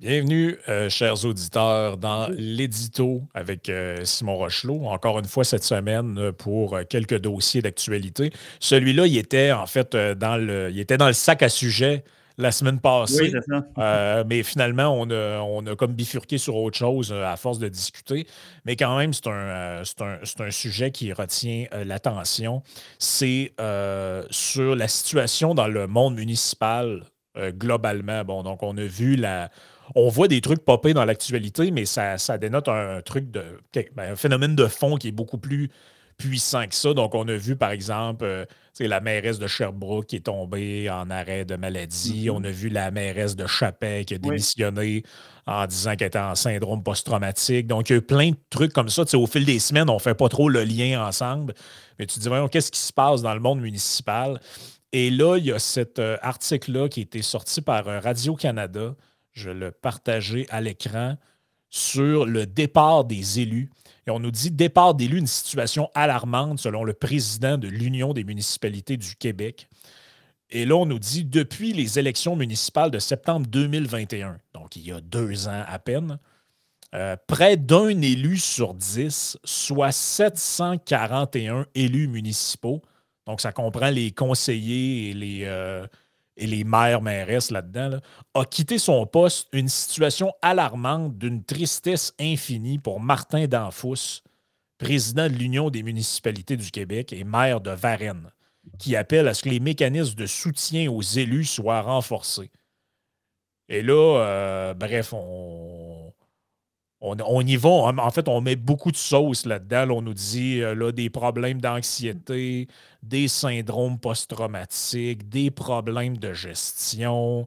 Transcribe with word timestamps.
Bienvenue, 0.00 0.56
euh, 0.70 0.88
chers 0.88 1.26
auditeurs, 1.26 1.98
dans 1.98 2.26
l'édito 2.30 3.22
avec 3.34 3.68
euh, 3.68 4.02
Simon 4.04 4.34
Rochelot. 4.34 4.86
Encore 4.86 5.18
une 5.18 5.26
fois 5.26 5.44
cette 5.44 5.62
semaine 5.62 6.16
euh, 6.18 6.32
pour 6.32 6.78
quelques 6.88 7.18
dossiers 7.18 7.60
d'actualité. 7.60 8.32
Celui-là, 8.60 9.06
il 9.06 9.18
était 9.18 9.52
en 9.52 9.66
fait 9.66 9.94
dans 9.94 10.38
le, 10.38 10.70
il 10.70 10.80
était 10.80 10.96
dans 10.96 11.06
le 11.06 11.12
sac 11.12 11.42
à 11.42 11.50
sujet 11.50 12.02
la 12.38 12.50
semaine 12.50 12.80
passée. 12.80 13.30
mais 14.26 14.42
finalement, 14.42 14.88
on 14.98 15.10
a, 15.10 15.40
on 15.40 15.66
a, 15.66 15.76
comme 15.76 15.92
bifurqué 15.92 16.38
sur 16.38 16.56
autre 16.56 16.78
chose 16.78 17.12
à 17.12 17.36
force 17.36 17.58
de 17.58 17.68
discuter. 17.68 18.26
Mais 18.64 18.76
quand 18.76 18.96
même, 18.96 19.12
c'est 19.12 19.26
un, 19.26 19.82
un, 19.82 20.18
un, 20.38 20.50
sujet 20.50 20.92
qui 20.92 21.12
retient 21.12 21.66
l'attention. 21.84 22.62
C'est 22.98 23.52
sur 24.30 24.76
la 24.76 24.88
situation 24.88 25.54
dans 25.54 25.68
le 25.68 25.86
monde 25.86 26.14
municipal 26.14 27.04
globalement. 27.36 28.24
Bon, 28.24 28.42
donc 28.42 28.62
on 28.62 28.78
a 28.78 28.84
vu 28.84 29.16
la 29.16 29.50
on 29.94 30.08
voit 30.08 30.28
des 30.28 30.40
trucs 30.40 30.64
popper 30.64 30.94
dans 30.94 31.04
l'actualité, 31.04 31.70
mais 31.70 31.84
ça, 31.84 32.16
dénote 32.38 32.68
un 32.68 33.00
truc 33.02 33.30
de. 33.30 33.42
Ben, 33.94 34.12
un 34.12 34.16
phénomène 34.16 34.54
de 34.54 34.66
fond 34.66 34.96
qui 34.96 35.08
est 35.08 35.12
beaucoup 35.12 35.38
plus 35.38 35.70
puissant 36.20 36.66
que 36.66 36.74
ça. 36.74 36.92
Donc, 36.94 37.14
on 37.14 37.26
a 37.28 37.36
vu, 37.36 37.56
par 37.56 37.70
exemple, 37.70 38.24
euh, 38.24 38.44
la 38.78 39.00
mairesse 39.00 39.38
de 39.38 39.46
Sherbrooke 39.46 40.06
qui 40.06 40.16
est 40.16 40.26
tombée 40.26 40.88
en 40.90 41.10
arrêt 41.10 41.44
de 41.44 41.56
maladie. 41.56 42.26
Mm-hmm. 42.26 42.30
On 42.30 42.44
a 42.44 42.50
vu 42.50 42.68
la 42.68 42.90
mairesse 42.90 43.36
de 43.36 43.46
Chapin 43.46 44.04
qui 44.04 44.14
a 44.14 44.18
démissionné 44.18 45.02
en 45.46 45.66
disant 45.66 45.96
qu'elle 45.96 46.08
était 46.08 46.18
en 46.18 46.34
syndrome 46.34 46.82
post-traumatique. 46.82 47.66
Donc, 47.66 47.88
il 47.88 47.92
y 47.92 47.96
a 47.96 47.98
eu 47.98 48.02
plein 48.02 48.30
de 48.30 48.36
trucs 48.50 48.72
comme 48.72 48.88
ça. 48.88 49.02
au 49.14 49.26
fil 49.26 49.44
des 49.44 49.58
semaines, 49.58 49.90
on 49.90 49.94
ne 49.94 49.98
fait 49.98 50.14
pas 50.14 50.28
trop 50.28 50.48
le 50.48 50.62
lien 50.62 51.04
ensemble. 51.04 51.54
Mais 51.98 52.06
tu 52.06 52.16
te 52.16 52.20
dis, 52.20 52.28
voyons, 52.28 52.48
qu'est-ce 52.48 52.70
qui 52.70 52.80
se 52.80 52.92
passe 52.92 53.22
dans 53.22 53.34
le 53.34 53.40
monde 53.40 53.60
municipal? 53.60 54.40
Et 54.92 55.10
là, 55.10 55.36
il 55.36 55.46
y 55.46 55.52
a 55.52 55.58
cet 55.58 55.98
euh, 55.98 56.16
article-là 56.20 56.88
qui 56.88 57.00
a 57.00 57.02
été 57.04 57.22
sorti 57.22 57.60
par 57.60 57.86
euh, 57.88 58.00
Radio-Canada 58.00 58.94
je 59.32 59.50
le 59.50 59.70
partageais 59.70 60.46
à 60.50 60.60
l'écran, 60.60 61.16
sur 61.70 62.26
le 62.26 62.46
départ 62.46 63.04
des 63.04 63.40
élus. 63.40 63.70
Et 64.06 64.10
on 64.10 64.18
nous 64.18 64.32
dit 64.32 64.50
départ 64.50 64.94
d'élus, 64.94 65.18
une 65.18 65.26
situation 65.26 65.88
alarmante 65.94 66.58
selon 66.58 66.82
le 66.84 66.92
président 66.92 67.56
de 67.58 67.68
l'Union 67.68 68.12
des 68.12 68.24
municipalités 68.24 68.96
du 68.96 69.14
Québec. 69.14 69.68
Et 70.50 70.64
là, 70.64 70.74
on 70.74 70.86
nous 70.86 70.98
dit 70.98 71.24
depuis 71.24 71.72
les 71.72 72.00
élections 72.00 72.34
municipales 72.34 72.90
de 72.90 72.98
septembre 72.98 73.46
2021, 73.46 74.38
donc 74.52 74.74
il 74.74 74.82
y 74.82 74.92
a 74.92 75.00
deux 75.00 75.46
ans 75.46 75.62
à 75.64 75.78
peine, 75.78 76.18
euh, 76.92 77.14
près 77.28 77.56
d'un 77.56 78.00
élu 78.02 78.36
sur 78.36 78.74
dix, 78.74 79.38
soit 79.44 79.92
741 79.92 81.66
élus 81.76 82.08
municipaux, 82.08 82.82
donc 83.26 83.40
ça 83.40 83.52
comprend 83.52 83.90
les 83.90 84.10
conseillers 84.10 85.10
et 85.10 85.14
les, 85.14 85.44
euh, 85.44 85.86
et 86.40 86.46
les 86.46 86.64
maires, 86.64 87.02
mairesses 87.02 87.50
là-dedans, 87.50 88.00
a 88.34 88.44
quitté 88.44 88.78
son 88.78 89.06
poste, 89.06 89.48
une 89.52 89.68
situation 89.68 90.32
alarmante 90.42 91.16
d'une 91.18 91.44
tristesse 91.44 92.14
infinie 92.18 92.78
pour 92.78 92.98
Martin 92.98 93.46
Danfous, 93.46 94.22
président 94.78 95.28
de 95.28 95.34
l'Union 95.34 95.70
des 95.70 95.82
municipalités 95.82 96.56
du 96.56 96.70
Québec 96.70 97.12
et 97.12 97.22
maire 97.22 97.60
de 97.60 97.70
Varennes, 97.70 98.30
qui 98.78 98.96
appelle 98.96 99.28
à 99.28 99.34
ce 99.34 99.42
que 99.42 99.50
les 99.50 99.60
mécanismes 99.60 100.14
de 100.14 100.26
soutien 100.26 100.90
aux 100.90 101.02
élus 101.02 101.44
soient 101.44 101.82
renforcés. 101.82 102.50
Et 103.68 103.82
là, 103.82 104.18
euh, 104.18 104.74
bref, 104.74 105.12
on, 105.12 106.12
on, 107.00 107.46
y 107.46 107.56
va. 107.56 107.68
En 107.70 108.10
fait, 108.10 108.28
on 108.28 108.40
met 108.40 108.56
beaucoup 108.56 108.90
de 108.90 108.96
sauce 108.96 109.46
là-dedans. 109.46 109.96
on 109.96 110.02
nous 110.02 110.14
dit 110.14 110.60
euh, 110.60 110.74
là, 110.74 110.92
des 110.92 111.08
problèmes 111.08 111.60
d'anxiété, 111.60 112.68
des 113.02 113.28
syndromes 113.28 113.98
post-traumatiques, 113.98 115.28
des 115.28 115.50
problèmes 115.50 116.18
de 116.18 116.32
gestion. 116.32 117.46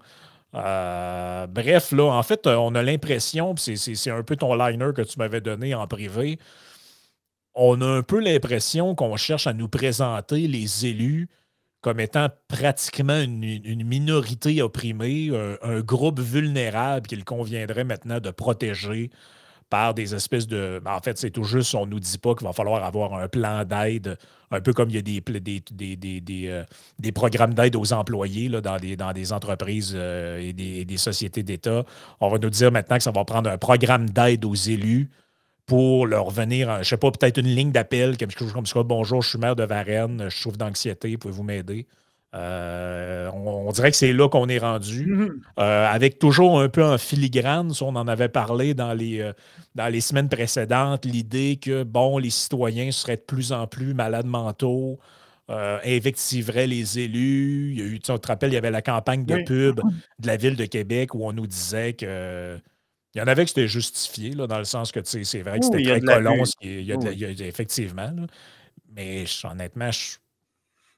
Euh, 0.56 1.48
bref, 1.48 1.92
là, 1.92 2.06
en 2.06 2.24
fait, 2.24 2.48
on 2.48 2.74
a 2.76 2.82
l'impression, 2.82 3.56
c'est 3.58 4.12
un 4.12 4.24
peu 4.24 4.36
ton 4.36 4.56
liner 4.56 4.90
que 4.96 5.02
tu 5.04 5.20
m'avais 5.20 5.42
donné 5.42 5.76
en 5.76 5.88
privé, 5.88 6.40
on 7.56 7.82
a 7.82 7.86
un 7.86 8.02
peu 8.02 8.20
l'impression 8.20 8.96
qu'on 8.96 9.16
cherche 9.16 9.46
à 9.48 9.54
nous 9.54 9.68
présenter 9.68 10.48
les 10.48 10.88
élus 10.88 11.30
comme 11.82 12.00
étant 12.00 12.30
pratiquement 12.48 13.20
une, 13.20 13.84
minorité 13.84 14.62
opprimée, 14.62 15.32
un, 15.62 15.82
groupe 15.82 16.20
vulnérable 16.20 17.08
qu'il 17.08 17.26
conviendrait 17.26 17.84
maintenant 17.84 18.20
de 18.20 18.32
protéger 18.32 19.12
des 19.94 20.14
espèces 20.14 20.48
de. 20.48 20.82
En 20.86 21.00
fait, 21.00 21.18
c'est 21.18 21.32
tout 21.32 21.44
juste, 21.44 21.74
on 21.76 21.86
ne 21.86 21.92
nous 21.92 22.00
dit 22.00 22.18
pas 22.18 22.36
qu'il 22.36 22.46
va 22.46 22.54
falloir 22.54 22.84
avoir 22.84 23.16
un 23.16 23.28
plan 23.28 23.64
d'aide, 23.66 24.18
un 24.52 24.62
peu 24.62 24.74
comme 24.74 24.90
il 24.90 24.96
y 24.96 25.00
a 25.00 25.02
des, 25.02 25.22
des, 25.22 26.48
euh, 26.48 26.64
des, 27.00 27.12
programmes 27.12 27.54
d'aide 27.54 27.76
aux 27.76 27.92
employés 27.92 28.50
là, 28.50 28.62
dans, 28.62 28.78
des, 28.78 28.96
dans 28.96 29.12
des 29.14 29.34
entreprises 29.34 29.94
euh, 29.96 30.40
et, 30.40 30.54
des, 30.54 30.98
sociétés 30.98 31.44
d'État. 31.44 31.84
On 32.20 32.30
va 32.30 32.38
nous 32.38 32.50
dire 32.50 32.72
maintenant 32.72 32.98
que 32.98 33.04
ça 33.04 33.12
va 33.12 33.26
prendre 33.26 33.50
un 33.50 33.58
programme 33.58 34.10
d'aide 34.10 34.46
aux 34.46 34.56
élus 34.56 35.10
pour 35.66 36.06
leur 36.06 36.30
venir, 36.30 36.72
je 36.76 36.80
ne 36.80 36.84
sais 36.84 36.98
pas, 36.98 37.10
peut-être 37.10 37.40
une 37.40 37.48
ligne 37.48 37.72
d'appel, 37.72 38.18
quelque 38.18 38.38
chose 38.38 38.52
comme 38.52 38.66
ça. 38.66 38.84
Bonjour, 38.84 39.22
je 39.22 39.30
suis 39.30 39.40
maire 39.40 39.56
de 39.56 39.64
Varennes, 39.64 40.28
je 40.30 40.38
souffre 40.38 40.58
d'anxiété, 40.58 41.18
pouvez-vous 41.18 41.44
m'aider? 41.44 41.88
Euh, 42.36 43.30
on, 43.32 43.72
dirait 43.72 43.92
que 43.92 43.98
c'est 43.98 44.14
là 44.14 44.28
qu'on 44.28 44.50
est 44.50 44.58
rendu, 44.58 45.06
mhm. 45.06 45.42
euh, 45.60 45.88
avec 45.88 46.18
toujours 46.18 46.60
un 46.60 46.68
peu 46.68 46.84
en 46.84 46.98
filigrane, 46.98 47.72
on 47.82 47.96
en 47.96 48.08
avait 48.08 48.30
parlé 48.30 48.74
dans 48.74 48.94
les, 48.94 49.20
euh, 49.20 49.34
dans 49.76 49.88
les 49.88 50.02
semaines 50.02 50.30
précédentes, 50.30 51.06
l'idée 51.06 51.60
que 51.62 51.84
bon, 51.84 52.18
les 52.18 52.32
citoyens 52.32 52.92
seraient 52.92 53.18
de 53.18 53.22
plus 53.22 53.52
en 53.52 53.68
plus 53.68 53.94
malades 53.94 54.26
mentaux, 54.26 55.00
invectiveraient 55.48 56.66
les 56.66 56.98
élus. 56.98 57.74
Il 57.74 57.80
y 57.80 57.82
a 57.84 57.86
eu, 57.86 58.00
tu 58.00 58.12
te 58.12 58.28
rappelles, 58.28 58.50
il 58.50 58.56
y 58.56 58.58
avait 58.58 58.72
la 58.72 58.82
campagne 58.82 59.24
de 59.24 59.44
pub 59.44 59.82
de 60.18 60.28
la 60.28 60.36
ville 60.36 60.56
de 60.56 60.66
Québec 60.66 61.14
où 61.14 61.26
on 61.26 61.34
nous 61.34 61.46
disait 61.46 61.94
que. 61.94 62.58
Il 63.14 63.20
y 63.20 63.22
en 63.22 63.28
avait 63.28 63.44
que 63.44 63.50
c'était 63.50 63.68
justifié, 63.68 64.32
là, 64.32 64.48
dans 64.48 64.58
le 64.58 64.64
sens 64.64 64.92
que 64.92 65.00
c'est 65.04 65.42
vrai 65.42 65.60
que 65.60 65.66
c'était 65.66 65.84
très 65.84 66.02
colon, 66.02 66.44
il 66.64 66.82
y 66.82 66.92
a, 66.92 67.46
effectivement. 67.46 68.12
mais 68.96 69.26
honnêtement, 69.44 69.92
je 69.92 70.18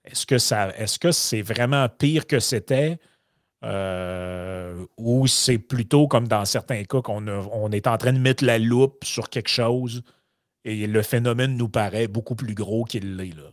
est-ce 0.05 0.25
que 0.25 0.37
ça, 0.37 0.69
est-ce 0.77 0.99
que 0.99 1.11
c'est 1.11 1.41
vraiment 1.41 1.87
pire 1.89 2.27
que 2.27 2.39
c'était? 2.39 2.97
Euh, 3.63 4.85
ou 4.97 5.25
c'est 5.27 5.57
plutôt 5.57 6.07
comme 6.07 6.27
dans 6.27 6.45
certains 6.45 6.83
cas 6.83 7.01
qu'on 7.01 7.27
on 7.27 7.71
est 7.71 7.87
en 7.87 7.97
train 7.97 8.13
de 8.13 8.19
mettre 8.19 8.43
la 8.43 8.59
loupe 8.59 9.03
sur 9.03 9.29
quelque 9.29 9.49
chose 9.49 10.03
et 10.65 10.85
le 10.87 11.01
phénomène 11.01 11.57
nous 11.57 11.69
paraît 11.69 12.07
beaucoup 12.07 12.35
plus 12.35 12.53
gros 12.53 12.83
qu'il 12.83 13.15
l'est. 13.15 13.35
Là. 13.35 13.51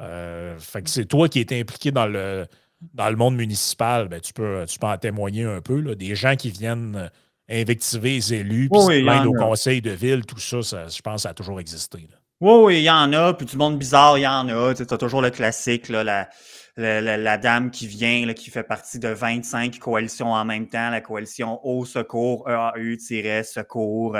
Euh, 0.00 0.58
fait 0.58 0.82
que 0.82 0.90
c'est 0.90 1.04
toi 1.04 1.28
qui 1.28 1.40
es 1.40 1.60
impliqué 1.60 1.92
dans 1.92 2.06
le, 2.06 2.46
dans 2.94 3.10
le 3.10 3.16
monde 3.16 3.36
municipal, 3.36 4.08
ben, 4.08 4.20
tu, 4.20 4.32
peux, 4.32 4.64
tu 4.66 4.78
peux 4.78 4.86
en 4.86 4.98
témoigner 4.98 5.44
un 5.44 5.60
peu. 5.60 5.80
Là. 5.80 5.94
Des 5.94 6.16
gens 6.16 6.34
qui 6.34 6.50
viennent 6.50 7.10
invectiver 7.48 8.14
les 8.14 8.34
élus, 8.34 8.68
puis 8.68 8.80
oui, 8.82 9.26
au 9.26 9.32
conseil 9.34 9.82
de 9.82 9.90
ville, 9.90 10.24
tout 10.24 10.38
ça, 10.38 10.62
ça, 10.62 10.88
je 10.88 11.02
pense, 11.02 11.22
ça 11.22 11.30
a 11.30 11.34
toujours 11.34 11.60
existé. 11.60 12.08
Oui, 12.42 12.54
oui, 12.60 12.78
il 12.78 12.82
y 12.82 12.90
en 12.90 13.12
a. 13.12 13.34
Puis 13.34 13.46
du 13.46 13.56
monde 13.56 13.78
bizarre, 13.78 14.18
il 14.18 14.22
y 14.22 14.26
en 14.26 14.48
a. 14.48 14.74
Tu 14.74 14.82
as 14.82 14.98
toujours 14.98 15.22
le 15.22 15.30
classique, 15.30 15.88
la, 15.88 16.28
la, 16.76 17.38
dame 17.38 17.70
qui 17.70 17.86
vient, 17.86 18.34
qui 18.34 18.50
fait 18.50 18.64
partie 18.64 18.98
de 18.98 19.06
25 19.06 19.78
coalitions 19.78 20.32
en 20.32 20.44
même 20.44 20.66
temps. 20.66 20.90
La 20.90 21.00
coalition 21.00 21.64
Au 21.64 21.84
Secours, 21.84 22.48
EAU-Secours, 22.48 24.16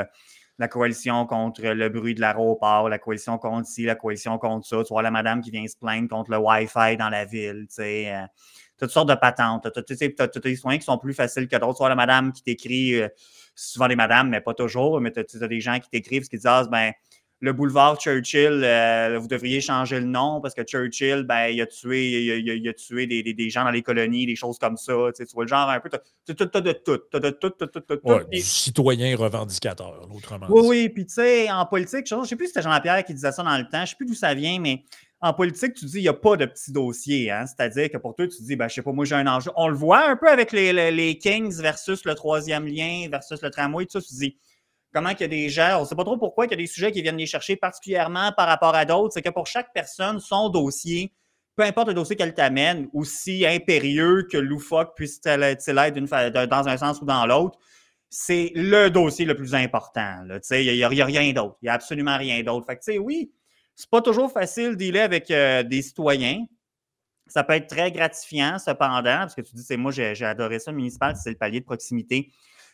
la 0.56 0.68
coalition 0.68 1.26
contre 1.26 1.62
le 1.62 1.88
bruit 1.88 2.14
de 2.14 2.20
l'aéroport, 2.20 2.88
la 2.88 3.00
coalition 3.00 3.38
contre 3.38 3.66
ci, 3.66 3.82
la 3.82 3.96
coalition 3.96 4.38
contre 4.38 4.68
ça. 4.68 4.84
Tu 4.84 4.92
vois 4.94 5.02
la 5.02 5.10
madame 5.10 5.40
qui 5.40 5.50
vient 5.50 5.66
se 5.66 5.76
plaindre 5.76 6.08
contre 6.08 6.30
le 6.30 6.38
Wi-Fi 6.38 6.96
dans 6.96 7.08
la 7.08 7.24
ville. 7.24 7.66
Tu 7.68 7.74
sais. 7.74 8.14
Euh, 8.14 8.24
toutes 8.78 8.90
sortes 8.90 9.08
de 9.08 9.16
patentes. 9.16 9.66
Tu 9.72 9.94
as, 10.20 10.40
des 10.40 10.56
soins 10.56 10.78
qui 10.78 10.84
sont 10.84 10.98
plus 10.98 11.14
faciles 11.14 11.48
que 11.48 11.56
d'autres. 11.56 11.82
Tu 11.82 11.88
la 11.88 11.96
madame 11.96 12.32
qui 12.32 12.44
t'écrit, 12.44 13.00
euh, 13.00 13.08
souvent 13.56 13.88
des 13.88 13.96
madames, 13.96 14.28
mais 14.28 14.40
pas 14.40 14.54
toujours, 14.54 15.00
mais 15.00 15.10
tu 15.10 15.20
as, 15.20 15.48
des 15.48 15.60
gens 15.60 15.80
qui 15.80 15.88
t'écrivent, 15.88 16.28
qui 16.28 16.36
disent, 16.36 16.46
ah, 16.46 16.64
ben, 16.70 16.92
le 17.42 17.52
boulevard 17.52 17.96
Churchill, 17.98 18.62
euh, 18.62 19.18
vous 19.20 19.26
devriez 19.26 19.60
changer 19.60 19.98
le 19.98 20.06
nom 20.06 20.40
parce 20.40 20.54
que 20.54 20.62
Churchill, 20.62 21.24
ben, 21.24 21.48
il 21.48 21.60
a 21.60 21.66
tué, 21.66 22.38
il 22.38 22.68
a, 22.68 22.72
tué 22.72 23.08
des, 23.08 23.34
des, 23.34 23.50
gens 23.50 23.64
dans 23.64 23.72
les 23.72 23.82
colonies, 23.82 24.26
des 24.26 24.36
choses 24.36 24.60
comme 24.60 24.76
ça. 24.76 24.92
Tu, 25.16 25.24
vois 25.34 25.42
le 25.42 25.48
genre 25.48 25.68
un 25.68 25.80
peu. 25.80 25.90
Tu 25.90 25.98
as, 26.30 26.60
de 26.60 26.72
tout. 26.72 26.98
Tu 27.12 27.20
de 27.20 27.30
tout, 27.30 27.50
tout, 27.50 27.66
tout, 27.66 27.80
tout. 27.80 27.98
Ouais, 28.04 28.24
citoyen 28.40 29.16
revendicateur, 29.16 30.08
autrement. 30.14 30.46
Oui, 30.50 30.62
oui. 30.66 30.88
Puis 30.88 31.04
tu 31.04 31.14
sais, 31.14 31.50
en 31.50 31.66
politique, 31.66 32.06
je 32.08 32.14
ne 32.14 32.24
sais 32.24 32.36
plus 32.36 32.46
si 32.46 32.52
c'était 32.52 32.62
Jean-Pierre 32.62 33.04
qui 33.04 33.12
disait 33.12 33.32
ça 33.32 33.42
dans 33.42 33.58
le 33.58 33.64
temps, 33.64 33.78
je 33.78 33.80
ne 33.80 33.86
sais 33.86 33.96
plus 33.96 34.06
d'où 34.06 34.14
ça 34.14 34.34
vient, 34.34 34.60
mais 34.60 34.84
en 35.20 35.34
politique, 35.34 35.74
tu 35.74 35.86
dis 35.86 35.98
il 35.98 36.02
n'y 36.02 36.08
a 36.08 36.14
pas 36.14 36.36
de 36.36 36.46
petits 36.46 36.70
dossiers. 36.70 37.32
Hein? 37.32 37.46
C'est-à-dire 37.46 37.90
que 37.90 37.96
pour 37.96 38.14
toi, 38.14 38.28
tu 38.28 38.40
dis, 38.40 38.54
ben, 38.54 38.68
je 38.68 38.74
sais 38.74 38.82
pas, 38.82 38.92
moi 38.92 39.04
j'ai 39.04 39.16
un 39.16 39.26
enjeu. 39.26 39.50
On 39.56 39.66
le 39.66 39.74
voit 39.74 40.08
un 40.08 40.14
peu 40.14 40.28
avec 40.28 40.52
les, 40.52 40.72
les, 40.72 40.92
les 40.92 41.18
Kings 41.18 41.60
versus 41.60 42.04
le 42.04 42.14
troisième 42.14 42.68
lien, 42.68 43.08
versus 43.10 43.42
le 43.42 43.50
tramway, 43.50 43.86
tout 43.86 44.00
ça, 44.00 44.06
tu 44.06 44.14
dis 44.14 44.36
comment 44.92 45.10
il 45.10 45.20
y 45.20 45.24
a 45.24 45.28
des 45.28 45.48
gens, 45.48 45.78
on 45.78 45.82
ne 45.82 45.86
sait 45.86 45.94
pas 45.94 46.04
trop 46.04 46.16
pourquoi 46.16 46.46
il 46.46 46.50
y 46.50 46.54
a 46.54 46.56
des 46.56 46.66
sujets 46.66 46.92
qui 46.92 47.02
viennent 47.02 47.16
les 47.16 47.26
chercher 47.26 47.56
particulièrement 47.56 48.32
par 48.36 48.46
rapport 48.46 48.74
à 48.74 48.84
d'autres, 48.84 49.14
c'est 49.14 49.22
que 49.22 49.30
pour 49.30 49.46
chaque 49.46 49.72
personne, 49.72 50.20
son 50.20 50.48
dossier, 50.48 51.12
peu 51.56 51.62
importe 51.64 51.88
le 51.88 51.94
dossier 51.94 52.16
qu'elle 52.16 52.34
t'amène, 52.34 52.88
aussi 52.92 53.46
impérieux 53.46 54.26
que 54.30 54.36
loufoque 54.36 54.94
puisse-t-il 54.96 55.58
dans 56.48 56.68
un 56.68 56.76
sens 56.76 57.00
ou 57.00 57.04
dans 57.04 57.26
l'autre, 57.26 57.58
c'est 58.08 58.52
le 58.54 58.90
dossier 58.90 59.24
le 59.24 59.34
plus 59.34 59.54
important. 59.54 60.22
Il 60.50 60.74
n'y 60.74 60.84
a, 60.84 60.88
rien 60.88 61.32
d'autre. 61.32 61.56
Il 61.62 61.66
n'y 61.66 61.70
a 61.70 61.74
absolument 61.74 62.18
rien 62.18 62.42
d'autre. 62.42 62.66
Fait 62.66 62.76
que, 62.76 62.98
oui, 62.98 63.32
c'est 63.74 63.88
pas 63.88 64.02
toujours 64.02 64.30
facile 64.30 64.76
d'y 64.76 64.96
avec 64.98 65.30
euh, 65.30 65.62
des 65.62 65.80
citoyens. 65.80 66.44
Ça 67.26 67.42
peut 67.42 67.54
être 67.54 67.68
très 67.68 67.90
gratifiant, 67.90 68.58
cependant, 68.58 69.20
parce 69.20 69.34
que 69.34 69.40
tu 69.40 69.54
dis, 69.54 69.62
c'est 69.62 69.78
moi, 69.78 69.92
j'ai 69.92 70.24
adoré 70.24 70.58
ça, 70.58 70.72
municipal, 70.72 71.16
c'est 71.16 71.30
le 71.30 71.36
palier 71.36 71.60
de 71.60 71.64
proximité 71.64 72.30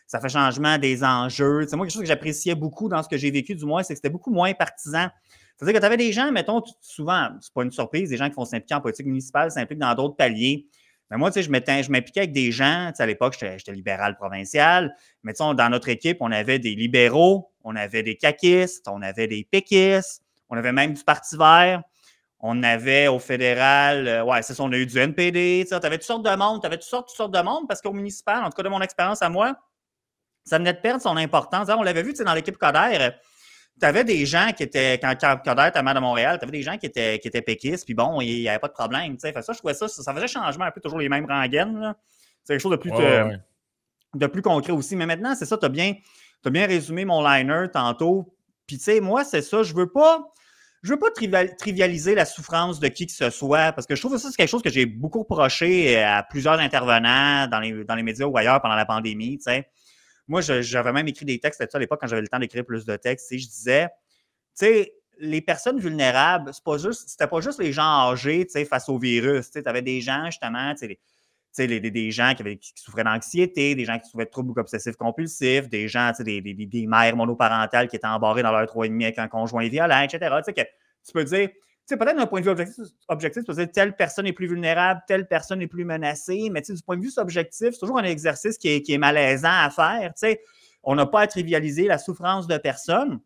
ça 0.09 0.21
fait 0.21 0.31
changement 0.31 0.79
des 0.79 1.05
enjeux. 1.05 1.67
C'est 1.69 1.77
moi, 1.77 1.85
quelque 1.87 1.93
chose 1.93 2.03
que 2.03 2.09
j'appréciais 2.09 2.55
beaucoup 2.55 2.89
dans 2.89 3.03
ce 3.03 3.09
que 3.09 3.19
j'ai 3.19 3.31
vécu, 3.31 3.55
du 3.55 3.67
moins, 3.67 3.83
c'est 3.83 3.93
que 3.93 3.99
c'était 3.99 4.09
beaucoup 4.09 4.33
moins 4.33 4.53
partisan. 4.55 5.09
C'est-à-dire 5.57 5.75
que 5.75 5.81
tu 5.81 5.87
avais 5.87 5.97
des 5.99 6.13
gens, 6.13 6.33
mettons, 6.33 6.63
souvent, 6.81 7.29
c'est 7.41 7.53
pas 7.53 7.63
une 7.63 7.71
surprise, 7.71 8.09
des 8.09 8.17
gens 8.17 8.29
qui 8.29 8.35
font 8.35 8.47
s'impliquer 8.47 8.75
en 8.75 8.81
politique 8.81 9.07
municipale 9.07 9.51
s'impliquent 9.51 9.81
dans 9.81 9.95
d'autres 9.95 10.17
paliers. 10.17 10.67
Mais 11.11 11.19
moi, 11.19 11.31
tu 11.31 11.43
sais, 11.43 11.43
je 11.43 11.91
m'impliquais 11.91 12.21
avec 12.21 12.33
des 12.33 12.51
gens, 12.53 12.91
à 12.99 13.07
l'époque, 13.07 13.37
j'étais 13.39 13.73
libéral 13.73 14.17
provincial, 14.17 14.95
mais 15.23 15.35
tu 15.35 15.45
sais, 15.45 15.55
dans 15.55 15.69
notre 15.69 15.91
équipe, 15.91 16.19
on 16.21 16.33
avait 16.33 16.59
des 16.59 16.75
libéraux, 16.75 17.53
on 17.63 17.77
avait 17.77 18.03
des 18.03 18.17
caquistes, 18.17 18.89
on 18.89 19.03
avait 19.03 19.27
des 19.27 19.45
péquistes, 19.45 20.23
on 20.49 20.57
avait 20.57 20.73
même 20.73 20.95
du 20.95 21.05
Parti 21.05 21.37
vert, 21.37 21.83
on 22.41 22.63
avait 22.63 23.09
au 23.09 23.19
fédéral, 23.19 24.09
euh, 24.09 24.25
ouais, 24.25 24.43
c'est 24.43 24.55
ça, 24.55 24.63
on 24.63 24.73
a 24.73 24.77
eu 24.77 24.87
du 24.87 24.97
NPD, 24.97 25.67
tu 25.69 25.75
avais 25.75 25.99
toutes 25.99 26.07
sortes 26.07 26.25
de 26.25 26.35
monde, 26.35 26.61
tu 26.61 26.67
avais 26.67 26.79
toutes 26.79 26.89
toutes 26.89 27.17
sortes 27.17 27.35
de 27.35 27.41
monde, 27.41 27.67
parce 27.69 27.83
qu'au 27.83 27.93
municipal, 27.93 28.43
en 28.45 28.49
tout 28.49 28.57
cas 28.57 28.63
de 28.63 28.69
mon 28.69 28.81
expérience 28.81 29.21
à 29.23 29.29
moi, 29.29 29.57
ça 30.49 30.59
venait 30.59 30.73
de 30.73 30.79
perdre 30.79 31.01
son 31.03 31.17
importance. 31.17 31.69
On 31.69 31.83
l'avait 31.83 32.03
vu, 32.03 32.13
dans 32.15 32.35
l'équipe 32.35 32.57
Coder, 32.57 33.11
tu 33.79 33.87
avais 33.87 34.05
des 34.05 34.27
gens 34.27 34.51
qui 34.57 34.65
étaient, 34.65 34.99
quand 34.99 35.15
Coder 35.45 35.69
était 35.69 35.83
maire 35.83 35.95
de 35.95 36.01
Montréal, 36.01 36.39
tu 36.39 36.45
avais 36.45 36.57
des 36.57 36.63
gens 36.63 36.77
qui 36.77 36.87
étaient, 36.87 37.19
qui 37.19 37.29
étaient 37.29 37.43
péquistes, 37.43 37.85
puis 37.85 37.95
bon, 37.95 38.21
il 38.21 38.41
n'y 38.41 38.49
avait 38.49 38.59
pas 38.59 38.69
de 38.69 38.73
problème. 38.73 39.15
Tu 39.15 39.21
sais. 39.21 39.33
Fait 39.33 39.43
ça, 39.43 39.53
je 39.53 39.59
trouvais 39.59 39.75
ça, 39.75 39.89
ça 39.89 40.15
faisait 40.15 40.27
changement 40.27 40.65
un 40.65 40.71
peu, 40.71 40.81
toujours 40.81 40.99
les 40.99 41.09
mêmes 41.09 41.27
rengaines. 41.27 41.95
C'est 42.43 42.55
quelque 42.55 42.63
chose 42.63 42.73
de 42.73 42.77
plus, 42.77 42.91
de 42.91 44.27
plus 44.27 44.43
concret 44.43 44.73
aussi. 44.73 44.97
Mais 44.97 45.07
maintenant, 45.07 45.35
c'est 45.35 45.47
ça, 45.47 45.57
tu 45.57 45.67
as 45.67 45.69
bien, 45.69 45.95
as 46.45 46.51
bien 46.51 46.67
résumé 46.67 47.05
mon 47.05 47.27
liner 47.27 47.67
tantôt. 47.73 48.35
Puis, 48.67 48.79
tu 48.79 48.85
sais, 48.85 49.01
moi, 49.01 49.25
c'est 49.25 49.43
ça, 49.43 49.63
je 49.63 49.75
veux 49.75 49.91
pas. 49.91 50.25
Je 50.83 50.93
veux 50.93 50.99
pas 50.99 51.09
trivialiser 51.59 52.15
la 52.15 52.25
souffrance 52.25 52.79
de 52.79 52.87
qui 52.87 53.07
que 53.07 53.13
ce 53.13 53.31
soit, 53.31 53.73
parce 53.73 53.85
que 53.85 53.97
je 53.97 54.01
trouve 54.01 54.13
que 54.13 54.19
ça, 54.19 54.29
c'est 54.31 54.37
quelque 54.37 54.49
chose 54.49 54.63
que 54.63 54.71
j'ai 54.71 54.87
beaucoup 54.87 55.19
reproché 55.21 56.01
à 56.01 56.23
plusieurs 56.23 56.61
intervenants 56.61 57.49
dans 57.49 57.59
les, 57.59 57.85
dans 57.85 57.97
les 57.97 58.05
médias 58.05 58.27
ou 58.27 58.37
ailleurs 58.39 58.61
pendant 58.61 58.77
la 58.77 58.87
pandémie. 58.87 59.39
Tu 59.39 59.43
sais 59.43 59.69
moi, 60.29 60.43
j'avais 60.43 60.93
même 60.93 61.09
écrit 61.09 61.25
des 61.25 61.39
textes 61.39 61.75
à 61.75 61.79
l'époque 61.79 62.01
quand 62.01 62.07
j'avais 62.07 62.23
le 62.23 62.29
temps 62.29 62.39
d'écrire 62.39 62.65
plus 62.65 62.85
de 62.85 62.97
textes. 62.97 63.29
Je 63.33 63.47
disais, 63.47 63.89
tu 64.59 64.67
sais, 64.67 64.95
les 65.19 65.41
personnes 65.41 65.81
vulnérables, 65.81 66.53
c'est 66.53 66.63
pas 66.63 66.79
c'était 66.79 67.27
pas 67.27 67.41
juste 67.41 67.61
les 67.61 67.73
gens 67.73 68.11
âgés, 68.11 68.45
tu 68.45 68.53
sais, 68.53 68.65
face 68.65 68.89
au 68.89 68.99
virus. 68.99 69.51
Tu 69.51 69.63
avais 69.65 69.83
des 69.83 70.01
gens, 70.01 70.27
justement, 70.27 70.75
tu 70.75 70.99
sais, 71.51 71.67
des 71.67 72.11
gens 72.11 72.35
qui, 72.35 72.73
souffraient 72.77 73.05
d'anxiété, 73.05 73.75
des 73.75 73.85
gens 73.85 73.99
qui 73.99 74.09
souffraient 74.09 74.27
de 74.27 74.31
troubles 74.31 74.61
obsessifs 74.61 74.97
compulsifs, 74.97 75.69
des 75.69 75.89
gens, 75.89 76.13
des, 76.21 76.41
des, 76.41 76.55
des, 76.55 76.87
mères 76.87 77.17
monoparentales 77.17 77.89
qui 77.89 77.97
étaient 77.97 78.07
embarrées 78.07 78.43
dans 78.43 78.53
leur 78.53 78.67
trois 78.67 78.87
et 78.87 78.91
demi 78.91 79.05
avec 79.05 79.19
un 79.19 79.29
conjoint 79.29 79.67
violent, 79.69 80.03
etc. 80.03 80.19
Tu 80.39 80.45
sais, 80.45 80.53
que 80.53 80.61
tu 80.61 81.13
peux 81.13 81.25
dire, 81.25 81.49
peut-être 81.97 82.17
d'un 82.17 82.27
point 82.27 82.41
de 82.41 82.45
vue 82.45 82.51
objectif, 82.51 82.85
objectif 83.09 83.45
peux 83.45 83.55
dire 83.55 83.71
telle 83.73 83.97
personne 83.97 84.27
est 84.27 84.33
plus 84.33 84.47
vulnérable, 84.47 85.01
telle 85.07 85.27
personne 85.27 85.63
est 85.63 85.67
plus 85.67 85.85
menacée, 85.85 86.49
mais 86.51 86.61
du 86.61 86.75
point 86.85 86.97
de 86.97 87.03
vue 87.03 87.11
subjectif, 87.11 87.71
c'est 87.73 87.79
toujours 87.79 87.99
un 87.99 88.05
exercice 88.05 88.59
qui 88.59 88.69
est, 88.69 88.83
qui 88.83 88.93
est 88.93 88.99
malaisant 88.99 89.49
à 89.51 89.71
faire. 89.71 90.13
On 90.83 90.95
n'a 90.95 91.07
pas 91.07 91.23
à 91.23 91.27
trivialiser 91.27 91.87
la 91.87 91.99
souffrance 91.99 92.47
de 92.47 92.57
personne. 92.59 93.21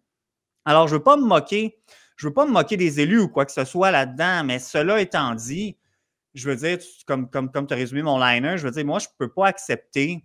Alors, 0.64 0.88
je 0.88 0.94
ne 0.94 0.98
veux 0.98 1.02
pas 1.02 1.16
me 1.16 1.24
moquer, 1.24 1.78
je 2.16 2.26
veux 2.26 2.32
pas 2.32 2.46
me 2.46 2.52
moquer 2.52 2.76
des 2.76 3.00
élus 3.00 3.20
ou 3.20 3.28
quoi 3.28 3.44
que 3.44 3.52
ce 3.52 3.64
soit 3.64 3.90
là-dedans, 3.90 4.44
mais 4.44 4.58
cela 4.58 5.00
étant 5.00 5.34
dit, 5.34 5.76
je 6.34 6.48
veux 6.48 6.56
dire, 6.56 6.78
comme, 7.06 7.28
comme, 7.28 7.50
comme 7.50 7.66
tu 7.66 7.74
as 7.74 7.76
résumé 7.76 8.02
mon 8.02 8.18
liner, 8.18 8.58
je 8.58 8.64
veux 8.64 8.70
dire, 8.70 8.84
moi, 8.84 8.98
je 8.98 9.08
ne 9.08 9.12
peux 9.18 9.32
pas 9.32 9.48
accepter 9.48 10.24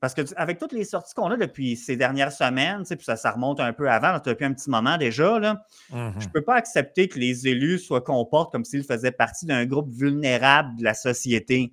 parce 0.00 0.14
que 0.14 0.22
avec 0.36 0.58
toutes 0.58 0.72
les 0.72 0.84
sorties 0.84 1.14
qu'on 1.14 1.30
a 1.30 1.36
depuis 1.36 1.76
ces 1.76 1.96
dernières 1.96 2.32
semaines, 2.32 2.84
puis 2.84 3.04
ça, 3.04 3.16
ça 3.16 3.32
remonte 3.32 3.58
un 3.60 3.72
peu 3.72 3.90
avant, 3.90 4.18
depuis 4.24 4.44
un 4.44 4.52
petit 4.52 4.70
moment 4.70 4.96
déjà, 4.96 5.38
là, 5.38 5.64
je 5.90 5.96
ne 5.96 6.10
mm-hmm. 6.10 6.30
peux 6.30 6.42
pas 6.42 6.54
accepter 6.54 7.08
que 7.08 7.18
les 7.18 7.48
élus 7.48 7.78
soient 7.78 8.00
comportent 8.00 8.52
comme 8.52 8.64
s'ils 8.64 8.84
faisaient 8.84 9.10
partie 9.10 9.46
d'un 9.46 9.66
groupe 9.66 9.90
vulnérable 9.90 10.76
de 10.76 10.84
la 10.84 10.94
société. 10.94 11.72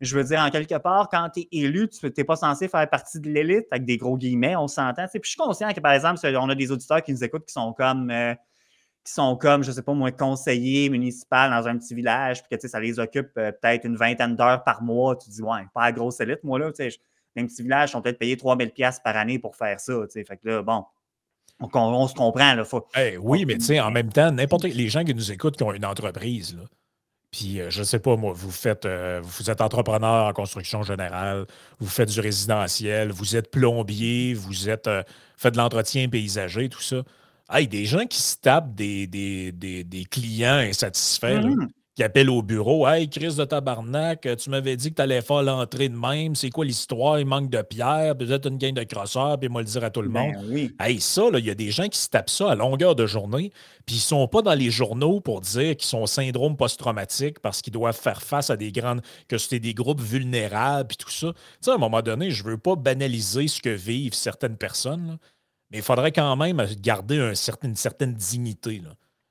Je 0.00 0.16
veux 0.16 0.24
dire, 0.24 0.40
en 0.40 0.50
quelque 0.50 0.76
part, 0.76 1.08
quand 1.10 1.30
tu 1.30 1.40
es 1.40 1.48
élu, 1.52 1.88
tu 1.88 2.06
n'es 2.06 2.24
pas 2.24 2.36
censé 2.36 2.68
faire 2.68 2.88
partie 2.88 3.18
de 3.18 3.30
l'élite, 3.30 3.66
avec 3.70 3.86
des 3.86 3.96
gros 3.96 4.16
guillemets, 4.16 4.54
on 4.56 4.68
s'entend. 4.68 5.06
Puis 5.08 5.20
je 5.24 5.30
suis 5.30 5.38
conscient 5.38 5.72
que, 5.72 5.80
par 5.80 5.92
exemple, 5.92 6.20
on 6.36 6.48
a 6.50 6.54
des 6.54 6.70
auditeurs 6.70 7.02
qui 7.02 7.12
nous 7.12 7.24
écoutent 7.24 7.46
qui 7.46 7.54
sont 7.54 7.72
comme, 7.72 8.10
euh, 8.10 8.34
qui 9.04 9.12
sont 9.12 9.36
comme 9.36 9.62
je 9.62 9.70
ne 9.70 9.74
sais 9.74 9.82
pas 9.82 9.94
moi, 9.94 10.12
conseillers 10.12 10.90
municipaux 10.90 11.48
dans 11.48 11.66
un 11.66 11.78
petit 11.78 11.94
village, 11.94 12.42
puis 12.42 12.58
que 12.58 12.68
ça 12.68 12.78
les 12.78 12.98
occupe 12.98 13.30
euh, 13.38 13.52
peut-être 13.52 13.84
une 13.84 13.96
vingtaine 13.96 14.36
d'heures 14.36 14.64
par 14.64 14.82
mois. 14.82 15.16
Tu 15.16 15.30
dis, 15.30 15.42
ouais, 15.42 15.62
pas 15.72 15.84
la 15.84 15.92
grosse 15.92 16.20
élite, 16.20 16.44
moi, 16.44 16.58
là. 16.58 16.70
Tu 16.72 16.90
sais, 16.90 16.98
les 17.36 17.44
petits 17.44 17.62
villages 17.62 17.92
sont 17.92 18.02
peut-être 18.02 18.18
payés 18.18 18.36
3000 18.36 18.70
pièces 18.70 19.00
par 19.00 19.16
année 19.16 19.38
pour 19.38 19.56
faire 19.56 19.78
ça. 19.80 19.94
Fait 20.12 20.24
que 20.24 20.48
là, 20.48 20.62
bon, 20.62 20.84
on, 21.60 22.08
se 22.08 22.14
comprend. 22.14 22.54
Là, 22.54 22.64
faut, 22.64 22.86
oui, 23.20 23.44
mais 23.44 23.58
tu 23.58 23.64
sais, 23.66 23.80
en 23.80 23.90
même 23.90 24.12
temps, 24.12 24.30
n'importe 24.32 24.64
les 24.64 24.88
gens 24.88 25.04
qui 25.04 25.14
nous 25.14 25.32
écoutent 25.32 25.56
qui 25.56 25.62
ont 25.62 25.72
une 25.72 25.86
entreprise, 25.86 26.56
là, 26.56 26.64
puis 27.36 27.60
euh, 27.60 27.70
je 27.70 27.80
ne 27.80 27.84
sais 27.84 27.98
pas, 27.98 28.16
moi, 28.16 28.32
vous 28.34 28.50
faites 28.50 28.86
euh, 28.86 29.20
vous 29.22 29.50
êtes 29.50 29.60
entrepreneur 29.60 30.26
en 30.26 30.32
construction 30.32 30.82
générale, 30.82 31.46
vous 31.78 31.88
faites 31.88 32.08
du 32.08 32.20
résidentiel, 32.20 33.10
vous 33.12 33.36
êtes 33.36 33.50
plombier, 33.50 34.32
vous 34.34 34.70
êtes 34.70 34.86
euh, 34.86 35.02
faites 35.36 35.52
de 35.52 35.58
l'entretien 35.58 36.08
paysager, 36.08 36.68
tout 36.68 36.80
ça. 36.80 37.02
Hey, 37.50 37.68
des 37.68 37.84
gens 37.84 38.06
qui 38.06 38.20
se 38.20 38.36
tapent 38.38 38.74
des, 38.74 39.06
des, 39.06 40.04
clients 40.10 40.56
insatisfaits. 40.56 41.42
Mmh 41.42 41.68
qui 41.96 42.02
appelle 42.02 42.28
au 42.28 42.42
bureau. 42.42 42.86
Hey, 42.86 43.08
Chris 43.08 43.36
de 43.36 43.44
tabarnak, 43.46 44.28
tu 44.36 44.50
m'avais 44.50 44.76
dit 44.76 44.90
que 44.90 44.96
tu 44.96 45.02
allais 45.02 45.22
faire 45.22 45.42
l'entrée 45.42 45.88
de 45.88 45.96
même. 45.96 46.34
C'est 46.34 46.50
quoi 46.50 46.66
l'histoire? 46.66 47.18
Il 47.18 47.24
manque 47.24 47.48
de 47.48 47.62
pierre, 47.62 48.14
peut-être 48.18 48.48
une 48.48 48.58
gaine 48.58 48.74
de 48.74 48.84
crosseur, 48.84 49.40
puis 49.40 49.48
moi 49.48 49.62
le 49.62 49.66
dire 49.66 49.82
à 49.82 49.88
tout 49.88 50.02
le 50.02 50.10
ben 50.10 50.34
monde. 50.34 50.44
oui. 50.50 50.74
Hey, 50.78 51.00
ça, 51.00 51.22
il 51.32 51.44
y 51.44 51.50
a 51.50 51.54
des 51.54 51.70
gens 51.70 51.88
qui 51.88 51.98
se 51.98 52.10
tapent 52.10 52.28
ça 52.28 52.50
à 52.50 52.54
longueur 52.54 52.96
de 52.96 53.06
journée, 53.06 53.50
puis 53.86 53.96
ils 53.96 54.00
sont 54.00 54.28
pas 54.28 54.42
dans 54.42 54.52
les 54.52 54.70
journaux 54.70 55.20
pour 55.20 55.40
dire 55.40 55.74
qu'ils 55.74 55.88
sont 55.88 56.04
syndrome 56.04 56.54
post-traumatique 56.54 57.40
parce 57.40 57.62
qu'ils 57.62 57.72
doivent 57.72 57.98
faire 57.98 58.22
face 58.22 58.50
à 58.50 58.58
des 58.58 58.72
grandes. 58.72 59.00
que 59.26 59.38
c'était 59.38 59.60
des 59.60 59.72
groupes 59.72 60.02
vulnérables, 60.02 60.88
puis 60.88 60.98
tout 60.98 61.10
ça. 61.10 61.32
Tu 61.32 61.40
sais, 61.62 61.70
à 61.70 61.74
un 61.74 61.78
moment 61.78 62.02
donné, 62.02 62.30
je 62.30 62.44
veux 62.44 62.58
pas 62.58 62.76
banaliser 62.76 63.48
ce 63.48 63.62
que 63.62 63.70
vivent 63.70 64.12
certaines 64.12 64.58
personnes, 64.58 65.16
mais 65.70 65.78
il 65.78 65.82
faudrait 65.82 66.12
quand 66.12 66.36
même 66.36 66.62
garder 66.78 67.18
un 67.18 67.34
certain, 67.34 67.68
une 67.68 67.74
certaine 67.74 68.12
dignité. 68.12 68.82
Là 68.84 68.90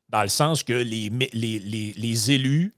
dans 0.09 0.21
le 0.21 0.29
sens 0.29 0.63
que 0.63 0.73
les, 0.73 1.09
les, 1.33 2.31
élus, 2.31 2.75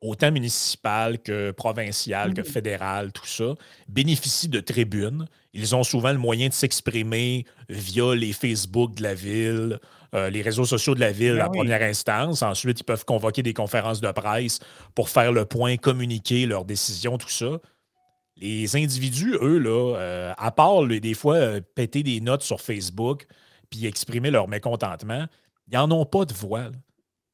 autant 0.00 0.30
municipal 0.30 1.18
que 1.20 1.50
provincial, 1.50 2.34
que 2.34 2.40
mhm. 2.40 2.46
fédéral, 2.46 3.12
tout 3.12 3.26
ça, 3.26 3.54
bénéficient 3.88 4.48
de 4.48 4.60
tribunes. 4.60 5.26
Ils 5.52 5.74
ont 5.74 5.82
souvent 5.82 6.12
le 6.12 6.18
moyen 6.18 6.48
de 6.48 6.52
s'exprimer 6.52 7.46
via 7.68 8.14
les 8.14 8.32
Facebook 8.32 8.94
de 8.94 9.02
la 9.02 9.14
ville, 9.14 9.80
euh, 10.14 10.30
les 10.30 10.42
réseaux 10.42 10.64
sociaux 10.64 10.94
de 10.94 11.00
la 11.00 11.12
ville 11.12 11.40
en 11.42 11.50
première 11.50 11.82
instance. 11.82 12.42
Ensuite, 12.42 12.80
ils 12.80 12.84
peuvent 12.84 13.04
convoquer 13.04 13.42
des 13.42 13.54
conférences 13.54 14.00
de 14.00 14.10
presse 14.12 14.60
pour 14.94 15.08
faire 15.08 15.32
le 15.32 15.46
point, 15.46 15.76
communiquer 15.76 16.46
leurs 16.46 16.64
décisions, 16.64 17.18
tout 17.18 17.28
ça. 17.28 17.58
Les 18.36 18.76
individus, 18.76 19.36
eux, 19.40 19.58
là, 19.58 19.96
euh, 19.96 20.34
à 20.36 20.50
part 20.50 20.86
des 20.86 21.14
fois 21.14 21.36
euh, 21.36 21.60
péter 21.74 22.02
des 22.02 22.20
notes 22.20 22.42
sur 22.42 22.60
Facebook 22.60 23.26
puis 23.70 23.86
exprimer 23.86 24.30
leur 24.30 24.46
mécontentement, 24.46 25.26
ils 25.70 25.74
n'en 25.74 25.90
ont 25.90 26.06
pas 26.06 26.24
de 26.24 26.34
voix. 26.34 26.70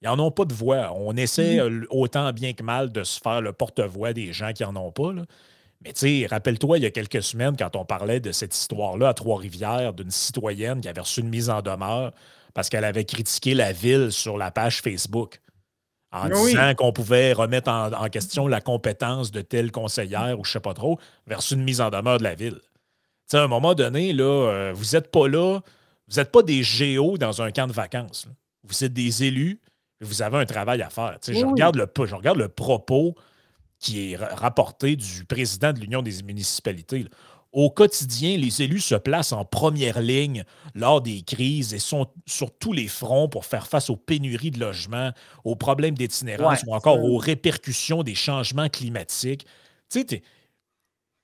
Ils 0.03 0.07
n'en 0.07 0.19
ont 0.19 0.31
pas 0.31 0.45
de 0.45 0.55
voix. 0.55 0.93
On 0.95 1.17
essaie 1.17 1.57
mm-hmm. 1.57 1.83
euh, 1.83 1.87
autant 1.91 2.33
bien 2.33 2.53
que 2.53 2.63
mal 2.63 2.91
de 2.91 3.05
se 3.05 3.21
faire 3.21 3.41
le 3.41 3.53
porte-voix 3.53 4.13
des 4.13 4.33
gens 4.33 4.53
qui 4.53 4.63
n'en 4.63 4.77
ont 4.77 4.93
pas. 4.93 5.13
Mais 5.85 5.93
tu 5.93 6.21
sais, 6.21 6.27
rappelle-toi, 6.27 6.79
il 6.79 6.83
y 6.83 6.87
a 6.87 6.91
quelques 6.91 7.23
semaines, 7.23 7.57
quand 7.57 7.75
on 7.77 7.85
parlait 7.85 8.21
de 8.21 8.33
cette 8.33 8.55
histoire-là 8.55 9.09
à 9.09 9.15
Trois-Rivières, 9.15 9.93
d'une 9.93 10.11
citoyenne 10.11 10.81
qui 10.81 10.89
avait 10.89 11.01
reçu 11.01 11.21
une 11.21 11.29
mise 11.29 11.51
en 11.51 11.63
demeure 11.63 12.13
parce 12.55 12.69
qu'elle 12.69 12.85
avait 12.85 13.05
critiqué 13.05 13.55
la 13.55 13.73
ville 13.73 14.13
sur 14.13 14.37
la 14.37 14.51
page 14.51 14.83
Facebook 14.83 15.41
en 16.13 16.29
disant 16.29 16.75
qu'on 16.75 16.93
pouvait 16.93 17.33
remettre 17.33 17.71
en, 17.71 18.09
question 18.09 18.47
la 18.47 18.61
compétence 18.61 19.31
de 19.31 19.41
telle 19.41 19.73
conseillère 19.73 20.39
ou 20.39 20.45
je 20.45 20.51
ne 20.51 20.53
sais 20.53 20.61
pas 20.61 20.75
trop, 20.75 20.99
versus 21.27 21.53
une 21.53 21.65
mise 21.65 21.81
en 21.81 21.89
demeure 21.89 22.19
de 22.19 22.25
la 22.25 22.35
ville. 22.35 22.61
sais, 23.27 23.39
à 23.39 23.43
un 23.45 23.49
moment 23.49 23.75
donné, 23.75 24.13
là, 24.13 24.25
euh, 24.25 24.73
vous 24.75 24.93
n'êtes 24.93 25.11
pas 25.11 25.27
là 25.27 25.61
vous 26.13 26.21
n'êtes 26.21 26.31
pas 26.31 26.43
des 26.43 26.63
géos 26.63 27.17
dans 27.17 27.41
un 27.41 27.51
camp 27.51 27.67
de 27.67 27.73
vacances. 27.73 28.29
Vous 28.65 28.85
êtes 28.85 28.93
des 28.93 29.25
élus, 29.25 29.61
vous 30.03 30.21
avez 30.21 30.37
un 30.37 30.45
travail 30.45 30.83
à 30.83 30.91
faire. 30.91 31.19
je, 31.27 31.45
regarde 31.45 31.77
le, 31.77 31.87
je 32.05 32.15
regarde 32.15 32.37
le 32.37 32.49
propos 32.49 33.15
qui 33.79 34.13
est 34.13 34.17
rapporté 34.17 34.95
du 34.95 35.25
président 35.25 35.73
de 35.73 35.81
l'Union 35.81 36.03
des 36.03 36.23
municipalités. 36.23 37.07
Au 37.51 37.71
quotidien, 37.71 38.37
les 38.37 38.63
élus 38.63 38.81
se 38.81 38.95
placent 38.95 39.33
en 39.33 39.47
première 39.47 40.01
ligne 40.01 40.45
lors 40.75 41.01
des 41.01 41.23
crises 41.23 41.73
et 41.73 41.79
sont 41.79 42.07
sur 42.27 42.51
tous 42.51 42.75
les 42.75 42.89
fronts 42.89 43.29
pour 43.29 43.47
faire 43.47 43.67
face 43.67 43.89
aux 43.89 43.97
pénuries 43.97 44.51
de 44.51 44.61
logements, 44.61 45.13
aux 45.45 45.57
problèmes 45.57 45.95
d'itinérance 45.95 46.63
ou 46.67 46.75
encore 46.75 47.03
aux 47.03 47.17
répercussions 47.17 48.03
des 48.03 48.15
changements 48.15 48.69
climatiques. 48.69 49.47
Tu 49.91 50.05
sais, 50.09 50.23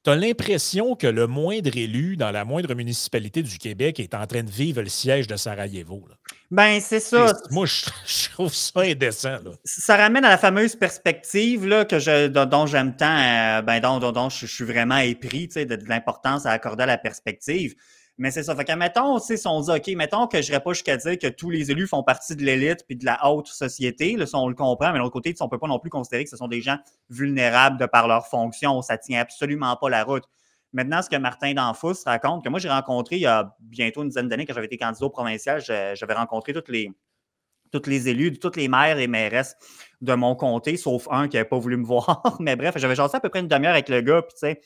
tu 0.04 0.10
as 0.10 0.16
l'impression 0.16 0.94
que 0.94 1.06
le 1.06 1.26
moindre 1.26 1.76
élu 1.76 2.16
dans 2.16 2.30
la 2.30 2.44
moindre 2.44 2.74
municipalité 2.74 3.42
du 3.42 3.58
Québec 3.58 4.00
est 4.00 4.14
en 4.14 4.26
train 4.26 4.42
de 4.42 4.50
vivre 4.50 4.80
le 4.80 4.88
siège 4.88 5.26
de 5.26 5.36
Sarajevo. 5.36 6.04
Ben, 6.50 6.80
c'est 6.80 7.00
ça. 7.00 7.32
Moi, 7.50 7.66
je, 8.06 8.30
trouve 8.30 8.54
ça 8.54 8.80
indécent. 8.80 9.38
Ça 9.64 9.96
ramène 9.96 10.24
à 10.24 10.30
la 10.30 10.38
fameuse 10.38 10.76
perspective 10.76 11.66
là, 11.66 11.84
que 11.84 11.98
je, 11.98 12.28
dont 12.28 12.66
j'aime 12.66 12.96
tant, 12.96 13.18
euh, 13.18 13.62
ben, 13.62 13.80
dont, 13.80 13.98
dont, 13.98 14.28
je, 14.28 14.46
suis 14.46 14.64
vraiment 14.64 14.98
épris 14.98 15.48
de, 15.48 15.64
de 15.64 15.88
l'importance 15.88 16.46
à 16.46 16.52
accorder 16.52 16.84
à 16.84 16.86
la 16.86 16.98
perspective. 16.98 17.74
Mais 18.18 18.32
c'est 18.32 18.42
ça. 18.42 18.56
Fait 18.56 18.64
que, 18.64 18.72
mettons, 18.72 19.20
si 19.20 19.34
on 19.46 19.60
dit, 19.60 19.70
OK, 19.70 19.86
mettons 19.96 20.26
que 20.26 20.42
je 20.42 20.48
n'irais 20.48 20.62
pas 20.62 20.72
jusqu'à 20.72 20.96
dire 20.96 21.16
que 21.18 21.28
tous 21.28 21.50
les 21.50 21.70
élus 21.70 21.86
font 21.86 22.02
partie 22.02 22.34
de 22.34 22.42
l'élite 22.42 22.84
puis 22.84 22.96
de 22.96 23.04
la 23.04 23.30
haute 23.30 23.46
société. 23.46 24.16
Là, 24.16 24.26
on 24.34 24.48
le 24.48 24.56
comprend, 24.56 24.88
mais 24.88 24.94
de 24.94 24.98
l'autre 24.98 25.12
côté, 25.12 25.34
on 25.38 25.44
ne 25.44 25.50
peut 25.50 25.58
pas 25.58 25.68
non 25.68 25.78
plus 25.78 25.88
considérer 25.88 26.24
que 26.24 26.30
ce 26.30 26.36
sont 26.36 26.48
des 26.48 26.60
gens 26.60 26.78
vulnérables 27.10 27.78
de 27.78 27.86
par 27.86 28.08
leur 28.08 28.26
fonction. 28.26 28.82
Ça 28.82 28.98
tient 28.98 29.20
absolument 29.20 29.76
pas 29.76 29.88
la 29.88 30.02
route. 30.02 30.24
Maintenant, 30.72 31.00
ce 31.00 31.08
que 31.08 31.16
Martin 31.16 31.54
Danfous 31.54 31.94
raconte, 32.04 32.44
que 32.44 32.50
moi 32.50 32.58
j'ai 32.58 32.68
rencontré 32.68 33.16
il 33.16 33.22
y 33.22 33.26
a 33.26 33.56
bientôt 33.60 34.02
une 34.02 34.08
dizaine 34.08 34.28
d'années, 34.28 34.44
quand 34.44 34.52
j'avais 34.52 34.66
été 34.66 34.76
candidat 34.76 35.06
au 35.06 35.10
provincial, 35.10 35.60
j'avais 35.62 36.12
rencontré 36.12 36.52
toutes 36.52 36.68
les, 36.68 36.90
toutes 37.70 37.86
les 37.86 38.08
élus, 38.08 38.38
toutes 38.38 38.56
les 38.56 38.68
maires 38.68 38.98
et 38.98 39.06
mairesses 39.06 39.56
de 40.00 40.12
mon 40.14 40.34
comté, 40.34 40.76
sauf 40.76 41.08
un 41.10 41.28
qui 41.28 41.36
n'avait 41.36 41.48
pas 41.48 41.58
voulu 41.58 41.76
me 41.76 41.84
voir. 41.86 42.36
Mais 42.40 42.56
bref, 42.56 42.74
j'avais 42.76 42.96
jasé 42.96 43.16
à 43.16 43.20
peu 43.20 43.28
près 43.28 43.40
une 43.40 43.48
demi-heure 43.48 43.72
avec 43.72 43.88
le 43.88 44.00
gars, 44.02 44.22
puis 44.22 44.34
tu 44.34 44.40
sais, 44.40 44.60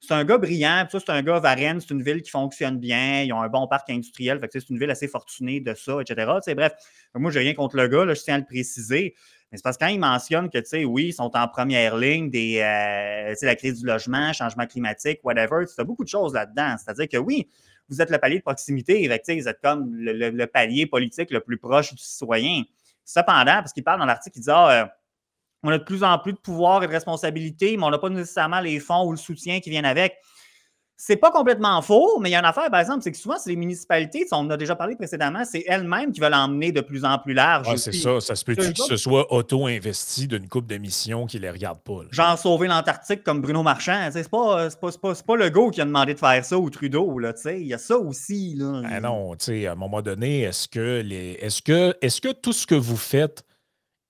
c'est 0.00 0.14
un 0.14 0.24
gars 0.24 0.38
brillant, 0.38 0.86
c'est 0.90 1.10
un 1.10 1.22
gars 1.22 1.38
Varennes, 1.38 1.80
c'est 1.80 1.90
une 1.90 2.02
ville 2.02 2.22
qui 2.22 2.30
fonctionne 2.30 2.78
bien, 2.78 3.22
ils 3.22 3.32
ont 3.32 3.40
un 3.40 3.48
bon 3.48 3.66
parc 3.66 3.90
industriel, 3.90 4.40
c'est 4.52 4.68
une 4.68 4.78
ville 4.78 4.90
assez 4.90 5.08
fortunée 5.08 5.60
de 5.60 5.74
ça, 5.74 6.00
etc. 6.00 6.30
bref, 6.54 6.72
moi, 7.14 7.30
j'ai 7.30 7.40
rien 7.40 7.54
contre 7.54 7.76
le 7.76 7.88
gars, 7.88 8.12
je 8.12 8.20
tiens 8.20 8.36
à 8.36 8.38
le 8.38 8.44
préciser. 8.44 9.14
Mais 9.50 9.58
c'est 9.58 9.62
parce 9.62 9.76
que 9.76 9.84
quand 9.84 9.90
il 9.90 10.00
mentionne 10.00 10.50
que, 10.50 10.58
tu 10.58 10.66
sais, 10.66 10.84
oui, 10.84 11.06
ils 11.06 11.12
sont 11.12 11.30
en 11.34 11.48
première 11.48 11.96
ligne 11.96 12.30
des, 12.30 12.58
euh, 12.58 13.34
la 13.40 13.56
crise 13.56 13.80
du 13.80 13.86
logement, 13.86 14.32
changement 14.32 14.66
climatique, 14.66 15.20
whatever, 15.22 15.64
tu 15.66 15.80
as 15.80 15.84
beaucoup 15.84 16.02
de 16.02 16.08
choses 16.08 16.34
là-dedans. 16.34 16.74
C'est-à-dire 16.78 17.08
que 17.08 17.16
oui, 17.16 17.48
vous 17.88 18.02
êtes 18.02 18.10
le 18.10 18.18
palier 18.18 18.38
de 18.38 18.42
proximité, 18.42 19.06
vous 19.06 19.48
êtes 19.48 19.60
comme 19.62 19.94
le, 19.94 20.44
palier 20.46 20.86
politique 20.86 21.30
le 21.30 21.40
plus 21.40 21.58
proche 21.58 21.94
du 21.94 22.02
citoyen. 22.02 22.62
Cependant, 23.04 23.60
parce 23.60 23.72
qu'il 23.72 23.84
parle 23.84 24.00
dans 24.00 24.06
l'article, 24.06 24.38
il 24.38 24.42
dit 24.42 24.50
ah, 24.50 24.70
euh, 24.70 24.86
on 25.66 25.74
a 25.74 25.78
de 25.78 25.84
plus 25.84 26.04
en 26.04 26.18
plus 26.18 26.32
de 26.32 26.38
pouvoir 26.38 26.82
et 26.82 26.86
de 26.86 26.92
responsabilités, 26.92 27.76
mais 27.76 27.84
on 27.84 27.90
n'a 27.90 27.98
pas 27.98 28.08
nécessairement 28.08 28.60
les 28.60 28.80
fonds 28.80 29.04
ou 29.06 29.10
le 29.10 29.16
soutien 29.16 29.60
qui 29.60 29.70
viennent 29.70 29.84
avec. 29.84 30.16
C'est 30.98 31.16
pas 31.16 31.30
complètement 31.30 31.82
faux, 31.82 32.18
mais 32.20 32.30
il 32.30 32.32
y 32.32 32.36
a 32.36 32.38
une 32.38 32.46
affaire, 32.46 32.70
par 32.70 32.80
exemple, 32.80 33.02
c'est 33.02 33.12
que 33.12 33.18
souvent, 33.18 33.36
c'est 33.36 33.50
les 33.50 33.56
municipalités, 33.56 34.26
on 34.32 34.36
en 34.36 34.50
a 34.50 34.56
déjà 34.56 34.74
parlé 34.74 34.96
précédemment, 34.96 35.44
c'est 35.44 35.62
elles-mêmes 35.66 36.10
qui 36.10 36.20
veulent 36.20 36.32
emmener 36.32 36.72
de 36.72 36.80
plus 36.80 37.04
en 37.04 37.18
plus 37.18 37.34
large. 37.34 37.76
c'est 37.76 37.92
ça. 37.92 38.18
Ça 38.18 38.34
se 38.34 38.42
peut-tu 38.42 38.72
que 38.72 38.82
ce 38.82 38.96
soit 38.96 39.30
auto-investi 39.30 40.26
d'une 40.26 40.48
coupe 40.48 40.66
de 40.66 40.78
missions 40.78 41.26
qui 41.26 41.36
ne 41.36 41.42
les 41.42 41.50
regarde 41.50 41.80
pas? 41.80 42.00
Genre 42.10 42.38
sauver 42.38 42.66
l'Antarctique 42.68 43.22
comme 43.22 43.42
Bruno 43.42 43.62
Marchand. 43.62 44.08
C'est 44.10 44.26
pas, 44.30 44.70
pas, 44.80 44.90
pas, 44.92 45.14
pas, 45.14 45.36
le 45.36 45.50
go 45.50 45.70
qui 45.70 45.82
a 45.82 45.84
demandé 45.84 46.14
de 46.14 46.18
faire 46.18 46.42
ça 46.42 46.56
ou 46.56 46.70
Trudeau. 46.70 47.20
Il 47.20 47.66
y 47.66 47.74
a 47.74 47.78
ça 47.78 47.98
aussi. 47.98 48.54
Là. 48.56 48.80
Ah 48.90 49.00
non, 49.00 49.34
à 49.34 49.52
un 49.52 49.74
moment 49.74 50.00
donné, 50.00 50.42
est-ce 50.42 50.66
que, 50.66 51.02
les, 51.04 51.32
est-ce 51.42 51.60
que, 51.60 51.94
est-ce 52.00 52.22
que 52.22 52.32
tout 52.32 52.54
ce 52.54 52.66
que 52.66 52.74
vous 52.74 52.96
faites 52.96 53.44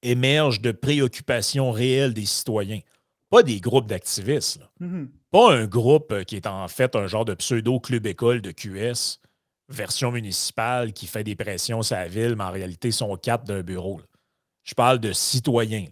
émerge 0.06 0.60
de 0.60 0.72
préoccupations 0.72 1.70
réelles 1.70 2.14
des 2.14 2.26
citoyens? 2.26 2.80
Pas 3.30 3.42
des 3.42 3.60
groupes 3.60 3.86
d'activistes. 3.86 4.60
Mm-hmm. 4.80 5.08
Pas 5.30 5.52
un 5.52 5.66
groupe 5.66 6.12
euh, 6.12 6.22
qui 6.24 6.36
est 6.36 6.46
en 6.46 6.68
fait 6.68 6.94
un 6.96 7.06
genre 7.06 7.24
de 7.24 7.34
pseudo-club 7.34 8.06
école 8.06 8.40
de 8.40 8.52
QS, 8.52 9.20
version 9.68 10.12
municipale, 10.12 10.92
qui 10.92 11.06
fait 11.06 11.24
des 11.24 11.34
pressions 11.34 11.82
sur 11.82 11.96
la 11.96 12.08
ville, 12.08 12.36
mais 12.36 12.44
en 12.44 12.52
réalité 12.52 12.90
sont 12.90 13.16
quatre 13.16 13.44
d'un 13.44 13.62
bureau. 13.62 14.00
Je 14.64 14.74
parle 14.74 14.98
de 14.98 15.12
citoyens. 15.12 15.86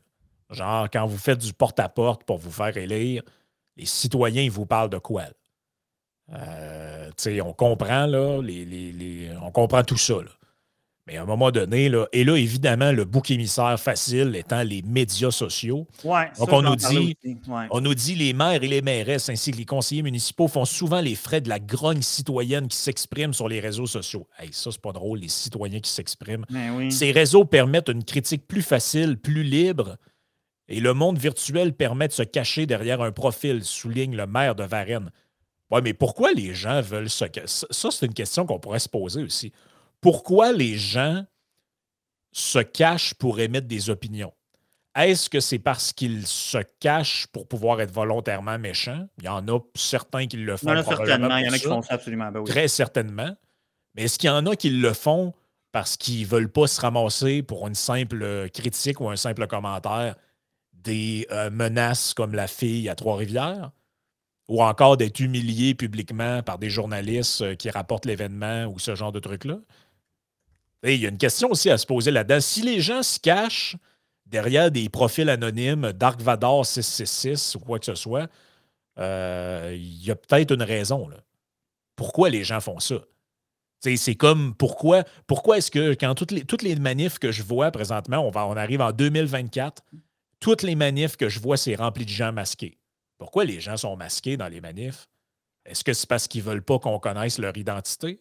Genre, 0.50 0.88
quand 0.90 1.06
vous 1.06 1.18
faites 1.18 1.38
du 1.38 1.52
porte-à-porte 1.52 2.25
pour 2.25 2.38
vous 2.38 2.50
faire 2.50 2.76
élire, 2.76 3.23
les 3.76 3.87
citoyens, 3.87 4.42
ils 4.42 4.50
vous 4.50 4.66
parlent 4.66 4.90
de 4.90 4.99
quoi? 4.99 5.25
Euh, 6.33 7.11
on 7.42 7.52
comprend, 7.52 8.06
là, 8.06 8.40
les, 8.40 9.30
on 9.42 9.50
comprend 9.50 9.83
tout 9.83 9.97
ça. 9.97 10.14
Mais 11.06 11.18
à 11.18 11.23
un 11.23 11.26
moment 11.26 11.50
donné, 11.50 11.90
là, 11.90 12.06
et 12.12 12.25
là, 12.25 12.37
évidemment, 12.37 12.90
le 12.90 13.04
bouc 13.04 13.30
émissaire 13.30 13.78
facile 13.78 14.34
étant 14.37 14.62
les 14.62 14.80
médias 14.80 15.30
sociaux. 15.30 15.87
Ouais, 16.02 16.30
Donc, 16.38 16.50
on, 16.50 16.62
nous 16.62 16.76
dit, 16.76 17.16
on 17.70 17.82
nous 17.82 17.94
dit 17.94 18.14
les 18.14 18.32
maires 18.32 18.62
et 18.62 18.68
les 18.68 18.80
mairesses 18.80 19.28
ainsi 19.28 19.50
que 19.50 19.58
les 19.58 19.66
conseillers 19.66 20.02
municipaux 20.02 20.49
font 20.49 20.64
souvent 20.64 21.02
les 21.02 21.14
frais 21.14 21.42
de 21.42 21.50
la 21.50 21.58
grogne 21.58 22.00
citoyenne 22.00 22.68
qui 22.68 22.78
s'exprime 22.78 23.34
sur 23.34 23.49
les 23.49 23.61
réseaux 23.61 23.87
sociaux. 23.87 24.26
Hey, 24.38 24.49
ça, 24.52 24.73
c'est 24.73 24.80
pas 24.80 24.92
drôle, 24.92 25.18
les 25.18 25.28
citoyens 25.28 25.80
qui 25.80 25.90
s'expriment. 25.90 26.46
Ben 26.49 26.90
Ces 26.90 27.12
réseaux 27.12 27.44
permettent 27.44 27.90
une 27.90 28.04
critique 28.04 28.46
plus 28.46 28.62
facile, 28.62 29.18
plus 29.18 29.42
libre. 29.42 29.99
Et 30.68 30.80
le 30.80 30.94
monde 30.94 31.18
virtuel 31.18 31.75
permet 31.75 32.08
de 32.08 32.14
se 32.14 32.23
cacher 32.23 32.64
derrière 32.64 33.02
un 33.02 33.12
profil, 33.12 33.62
souligne 33.62 34.16
le 34.16 34.26
maire 34.26 34.54
de 34.54 34.64
Varennes. 34.64 35.11
Oui, 35.70 35.80
mais 35.84 35.92
pourquoi 35.92 36.32
les 36.32 36.54
gens 36.54 36.80
veulent 36.80 37.11
se 37.11 37.26
cacher? 37.26 37.66
Ça, 37.68 37.90
c'est 37.90 38.06
une 38.06 38.14
question 38.14 38.46
qu'on 38.46 38.58
pourrait 38.58 38.78
se 38.78 38.88
poser 38.88 39.23
aussi 39.23 39.52
pourquoi 40.04 40.52
les 40.52 40.76
gens 40.76 41.25
se 42.30 42.58
cachent 42.58 43.14
pour 43.14 43.40
émettre 43.40 43.66
des 43.66 43.88
opinions? 43.88 44.34
Est-ce 44.94 45.30
que 45.30 45.40
c'est 45.40 45.58
parce 45.58 45.94
qu'ils 45.94 46.26
se 46.26 46.58
cachent 46.78 47.26
pour 47.28 47.49
pouvoir 47.49 47.80
être 47.80 47.90
volontairement 47.90 48.58
méchants? 48.58 49.08
Il 49.16 49.25
y 49.25 49.28
en 49.28 49.49
a 49.49 49.58
certains 49.75 50.26
qui 50.26 50.37
le 50.37 50.58
font. 50.58 50.66
Il 50.66 50.73
y 50.73 50.76
en 50.76 50.80
a 50.80 50.84
certainement. 50.84 51.37
Il 51.38 51.46
y 51.46 51.49
en 51.49 51.52
a 51.54 51.58
qui 51.58 51.64
font 51.64 51.80
ça 51.80 51.94
absolument. 51.94 52.30
Ben 52.30 52.44
Très 52.44 52.68
certainement. 52.68 53.34
Mais 53.94 54.02
est-ce 54.02 54.18
qu'il 54.18 54.26
y 54.26 54.30
en 54.30 54.44
a 54.44 54.54
qui 54.54 54.68
le 54.68 54.92
font 54.92 55.32
parce 55.73 55.96
qu'ils 55.96 56.20
ne 56.20 56.26
veulent 56.26 56.52
pas 56.52 56.66
se 56.66 56.82
ramasser 56.82 57.42
pour 57.42 57.66
une 57.66 57.75
simple 57.75 58.50
critique 58.50 59.00
ou 59.00 59.08
un 59.08 59.16
simple 59.16 59.46
commentaire 59.46 60.16
des 60.75 61.26
euh, 61.30 61.49
menaces 61.49 62.12
comme 62.12 62.34
la 62.34 62.46
fille 62.46 62.90
à 62.90 62.94
Trois-Rivières? 62.94 63.70
Ou 64.49 64.62
encore 64.62 64.99
d'être 64.99 65.20
humilié 65.20 65.75
publiquement 65.75 66.42
par 66.42 66.58
des 66.58 66.68
journalistes 66.68 67.40
euh, 67.40 67.54
qui 67.54 67.70
rapportent 67.70 68.04
l'événement 68.04 68.66
ou 68.66 68.78
ce 68.78 68.94
genre 68.94 69.12
de 69.12 69.18
il 70.85 71.00
y 71.00 71.07
a 71.07 71.09
une 71.09 71.19
question 71.19 71.50
aussi 71.50 71.71
à 71.71 71.79
se 71.79 71.87
poser 71.87 72.11
là-dedans. 72.11 72.41
Si 72.41 72.62
les 72.62 72.81
gens 72.81 73.03
se 73.03 73.19
cachent 73.19 73.76
derrière 74.26 74.71
des 74.71 74.88
profils 74.88 75.29
anonymes 75.29 75.93
Dark 75.93 76.21
Vador 76.21 76.67
666 76.67 77.57
ou 77.57 77.61
quoi 77.61 77.79
que 77.79 77.87
ce 77.87 77.95
soit, 77.95 78.29
euh, 78.99 79.73
il 79.75 80.05
y 80.05 80.11
a 80.11 80.17
peut-être 80.17 80.53
une 80.53 80.62
raison. 80.62 81.09
Pourquoi 81.97 82.31
les 82.31 82.45
gens 82.45 82.61
font 82.61 82.81
ça? 82.81 82.97
C'est 83.81 84.14
comme 84.14 84.55
pourquoi, 84.55 85.05
pourquoi 85.26 85.59
est-ce 85.59 85.71
que 85.71 85.93
quand 85.93 86.14
toutes 86.14 86.31
les, 86.31 86.45
toutes 86.45 86.62
les 86.62 86.75
manifs 86.76 87.19
que 87.19 87.31
je 87.31 87.43
vois 87.43 87.71
présentement, 87.71 88.19
on, 88.19 88.31
va, 88.31 88.47
on 88.47 88.57
arrive 88.57 88.81
en 88.81 88.93
2024, 88.93 89.83
toutes 90.41 90.62
les 90.62 90.75
manifs 90.75 91.17
que 91.17 91.29
je 91.29 91.38
vois, 91.38 91.59
c'est 91.59 91.75
rempli 91.75 92.05
de 92.05 92.11
gens 92.11 92.33
masqués. 92.33 92.79
Pourquoi 93.19 93.45
les 93.45 93.61
gens 93.61 93.76
sont 93.76 93.97
masqués 93.97 94.38
dans 94.38 94.49
les 94.49 94.61
manifs? 94.62 95.07
Est-ce 95.67 95.85
que 95.85 95.93
c'est 95.93 96.09
parce 96.09 96.29
qu'ils 96.29 96.43
ne 96.45 96.50
veulent 96.50 96.62
pas 96.62 96.79
qu'on 96.79 96.99
connaisse 96.99 97.38
leur 97.38 97.57
identité? 97.57 98.21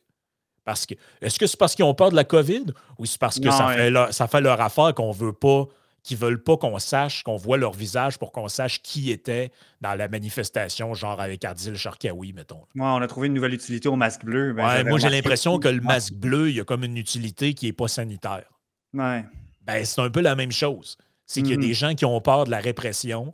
Parce 0.66 0.86
que, 0.86 0.94
est-ce 1.22 1.38
que 1.38 1.48
c'est 1.48 1.58
parce 1.58 1.76
qu'ils 1.76 1.86
ont 1.86 1.94
peur 1.94 2.12
de 2.12 2.16
la 2.16 2.24
COVID 2.24 2.66
ou 2.98 3.06
c'est 3.06 3.20
parce 3.20 3.40
que 3.40 3.52
ça, 3.52 3.68
fait 3.70 3.90
leur, 3.90 4.14
ça 4.14 4.28
fait 4.28 4.42
leur 4.42 4.62
affaire 4.62 4.94
qu'on 4.94 5.12
veut 5.12 5.34
pas, 5.34 5.68
qu'ils 6.04 6.18
veulent 6.18 6.42
pas 6.42 6.58
qu'on 6.58 6.78
sache, 6.80 7.24
qu'on 7.24 7.38
voit 7.38 7.58
leur 7.58 7.74
visage 7.74 8.18
pour 8.18 8.32
qu'on 8.32 8.48
sache 8.48 8.82
qui 8.82 9.12
était 9.12 9.52
dans 9.82 9.96
la 9.96 10.08
manifestation, 10.08 10.94
genre 10.94 11.20
avec 11.20 11.44
Adil 11.44 11.76
Sharkawi, 11.76 12.34
mettons. 12.34 12.62
Moi, 12.76 12.94
on 12.94 13.02
a 13.02 13.08
trouvé 13.08 13.28
une 13.28 13.34
nouvelle 13.34 13.54
utilité 13.54 13.90
au 13.90 13.96
masque 13.96 14.24
bleu. 14.24 14.54
Ben, 14.54 14.88
moi, 14.88 15.00
j'ai 15.00 15.10
l'impression 15.10 15.60
que 15.60 15.68
le 15.68 15.82
masque 15.82 16.14
bleu, 16.14 16.50
il 16.50 16.58
y 16.58 16.60
a 16.60 16.66
comme 16.66 16.84
une 16.84 16.98
utilité 16.98 17.54
qui 17.54 17.66
n'est 17.66 17.74
pas 17.74 17.88
sanitaire. 17.88 18.46
Ouais. 18.94 19.26
Ben, 19.62 19.84
c'est 19.86 20.02
un 20.02 20.10
peu 20.10 20.22
la 20.22 20.36
même 20.36 20.52
chose. 20.52 20.98
C'est 21.26 21.42
qu'il 21.42 21.52
y 21.52 21.54
a 21.54 21.58
des 21.58 21.72
mm-hmm. 21.72 21.74
gens 21.74 21.96
qui 21.96 22.06
ont 22.06 22.20
peur 22.20 22.44
de 22.44 22.52
la 22.52 22.60
répression, 22.60 23.34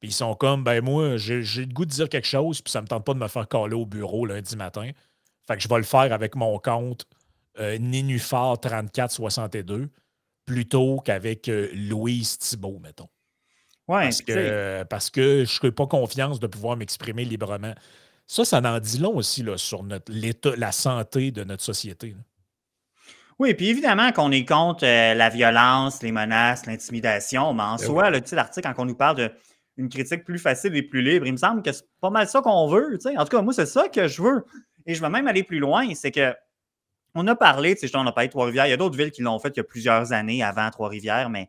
puis 0.00 0.10
ils 0.10 0.14
sont 0.14 0.34
comme, 0.34 0.62
ben 0.62 0.82
moi, 0.84 1.16
j'ai 1.16 1.40
le 1.40 1.72
goût 1.72 1.84
de 1.84 1.90
dire 1.90 2.08
quelque 2.08 2.26
chose, 2.26 2.60
puis 2.60 2.70
ça 2.70 2.82
me 2.82 2.86
tente 2.86 3.04
pas 3.04 3.14
de 3.14 3.18
me 3.18 3.28
faire 3.28 3.48
caler 3.48 3.74
au 3.74 3.86
bureau 3.86 4.26
lundi 4.26 4.56
matin. 4.56 4.90
Fait 5.50 5.56
que 5.56 5.62
je 5.64 5.68
vais 5.68 5.78
le 5.78 5.82
faire 5.82 6.12
avec 6.12 6.36
mon 6.36 6.60
compte 6.60 7.06
euh, 7.58 7.76
Nénuphar 7.76 8.60
3462 8.60 9.88
plutôt 10.46 11.00
qu'avec 11.04 11.48
euh, 11.48 11.68
Louise 11.74 12.38
Thibault, 12.38 12.78
mettons. 12.80 13.08
Ouais, 13.88 14.04
parce, 14.04 14.22
que, 14.22 14.84
parce 14.84 15.10
que 15.10 15.44
je 15.44 15.66
n'ai 15.66 15.72
pas 15.72 15.88
confiance 15.88 16.38
de 16.38 16.46
pouvoir 16.46 16.76
m'exprimer 16.76 17.24
librement. 17.24 17.74
Ça, 18.28 18.44
ça 18.44 18.60
en 18.60 18.78
dit 18.78 18.98
long 18.98 19.16
aussi 19.16 19.42
là, 19.42 19.56
sur 19.56 19.82
notre, 19.82 20.12
l'état, 20.12 20.54
la 20.56 20.70
santé 20.70 21.32
de 21.32 21.42
notre 21.42 21.64
société. 21.64 22.14
Oui, 23.40 23.52
puis 23.54 23.70
évidemment 23.70 24.12
qu'on 24.12 24.30
est 24.30 24.44
contre 24.44 24.86
euh, 24.86 25.14
la 25.14 25.30
violence, 25.30 26.00
les 26.00 26.12
menaces, 26.12 26.66
l'intimidation, 26.66 27.54
mais 27.54 27.64
en 27.64 27.74
ben 27.74 27.84
soi, 27.84 28.10
le 28.10 28.20
l'article, 28.30 28.68
quand 28.68 28.82
on 28.84 28.86
nous 28.86 28.94
parle 28.94 29.32
d'une 29.76 29.88
critique 29.88 30.22
plus 30.22 30.38
facile 30.38 30.76
et 30.76 30.82
plus 30.82 31.02
libre, 31.02 31.26
il 31.26 31.32
me 31.32 31.38
semble 31.38 31.62
que 31.62 31.72
c'est 31.72 31.88
pas 32.00 32.10
mal 32.10 32.28
ça 32.28 32.40
qu'on 32.40 32.68
veut. 32.68 32.96
En 33.16 33.24
tout 33.24 33.36
cas, 33.36 33.42
moi, 33.42 33.52
c'est 33.52 33.66
ça 33.66 33.88
que 33.88 34.06
je 34.06 34.22
veux. 34.22 34.44
Et 34.86 34.94
je 34.94 35.00
vais 35.00 35.10
même 35.10 35.26
aller 35.26 35.42
plus 35.42 35.58
loin, 35.58 35.94
c'est 35.94 36.10
que 36.10 36.34
on 37.14 37.26
a 37.26 37.34
parlé, 37.34 37.74
tu 37.74 37.88
sais, 37.88 37.96
on 37.96 38.06
a 38.06 38.12
parlé 38.12 38.28
de 38.28 38.32
Trois-Rivières. 38.32 38.66
Il 38.66 38.70
y 38.70 38.72
a 38.72 38.76
d'autres 38.76 38.96
villes 38.96 39.10
qui 39.10 39.22
l'ont 39.22 39.38
fait 39.38 39.48
il 39.48 39.56
y 39.56 39.60
a 39.60 39.64
plusieurs 39.64 40.12
années 40.12 40.42
avant 40.42 40.70
Trois-Rivières, 40.70 41.28
mais 41.28 41.48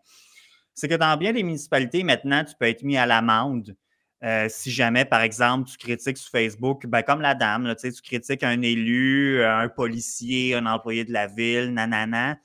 c'est 0.73 0.87
que 0.87 0.95
dans 0.95 1.15
bien 1.17 1.33
des 1.33 1.43
municipalités, 1.43 2.03
maintenant, 2.03 2.43
tu 2.43 2.55
peux 2.59 2.65
être 2.65 2.83
mis 2.83 2.97
à 2.97 3.05
l'amende 3.05 3.75
euh, 4.23 4.47
si 4.49 4.69
jamais, 4.69 5.03
par 5.03 5.21
exemple, 5.21 5.67
tu 5.69 5.77
critiques 5.77 6.17
sur 6.17 6.29
Facebook, 6.29 6.85
ben, 6.85 7.01
comme 7.01 7.21
la 7.21 7.33
dame, 7.33 7.75
tu, 7.75 7.91
critiques 8.03 8.43
un 8.43 8.61
élu, 8.61 9.43
un 9.43 9.67
policier, 9.67 10.53
un 10.55 10.67
employé 10.67 11.05
de 11.05 11.11
la 11.11 11.25
ville, 11.25 11.73
nanana. 11.73 12.37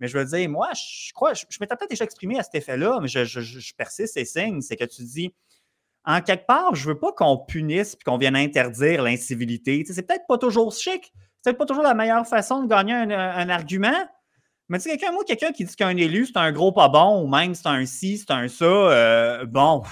Mais 0.00 0.08
je 0.08 0.18
veux 0.18 0.24
dire, 0.24 0.48
moi, 0.50 0.68
je 0.74 1.12
crois, 1.14 1.32
je, 1.32 1.44
m'étais 1.60 1.76
peut-être 1.76 1.90
déjà 1.90 2.04
exprimé 2.04 2.38
à 2.38 2.42
cet 2.42 2.56
effet-là, 2.56 2.98
mais 3.00 3.08
je, 3.08 3.24
je 3.24 3.74
persiste 3.74 4.16
et 4.18 4.26
signe, 4.26 4.60
c'est 4.60 4.76
que 4.76 4.84
tu 4.84 5.02
dis, 5.02 5.34
en 6.06 6.20
quelque 6.20 6.46
part, 6.46 6.74
je 6.74 6.88
veux 6.88 6.98
pas 6.98 7.12
qu'on 7.12 7.38
punisse 7.38 7.94
et 7.94 8.04
qu'on 8.04 8.18
vienne 8.18 8.36
interdire 8.36 9.02
l'incivilité. 9.02 9.84
c'est 9.86 10.06
peut-être 10.06 10.26
pas 10.28 10.38
toujours 10.38 10.72
chic, 10.72 11.12
c'est 11.12 11.50
peut-être 11.50 11.58
pas 11.58 11.66
toujours 11.66 11.82
la 11.82 11.94
meilleure 11.94 12.26
façon 12.26 12.62
de 12.62 12.68
gagner 12.68 12.94
un, 12.94 13.48
argument. 13.48 14.08
Mais 14.68 14.78
tu 14.78 14.88
quelqu'un, 14.88 15.12
moi, 15.12 15.24
quelqu'un 15.26 15.52
qui 15.52 15.64
dit 15.64 15.76
qu'un 15.76 15.96
élu, 15.96 16.26
c'est 16.26 16.38
un 16.38 16.52
gros 16.52 16.72
pas 16.72 16.88
bon, 16.88 17.22
ou 17.22 17.26
même 17.26 17.54
c'est 17.54 17.68
un 17.68 17.84
ci, 17.84 18.18
c'est 18.18 18.30
un 18.30 18.48
ça, 18.48 18.64
euh, 18.64 19.44
bon, 19.44 19.82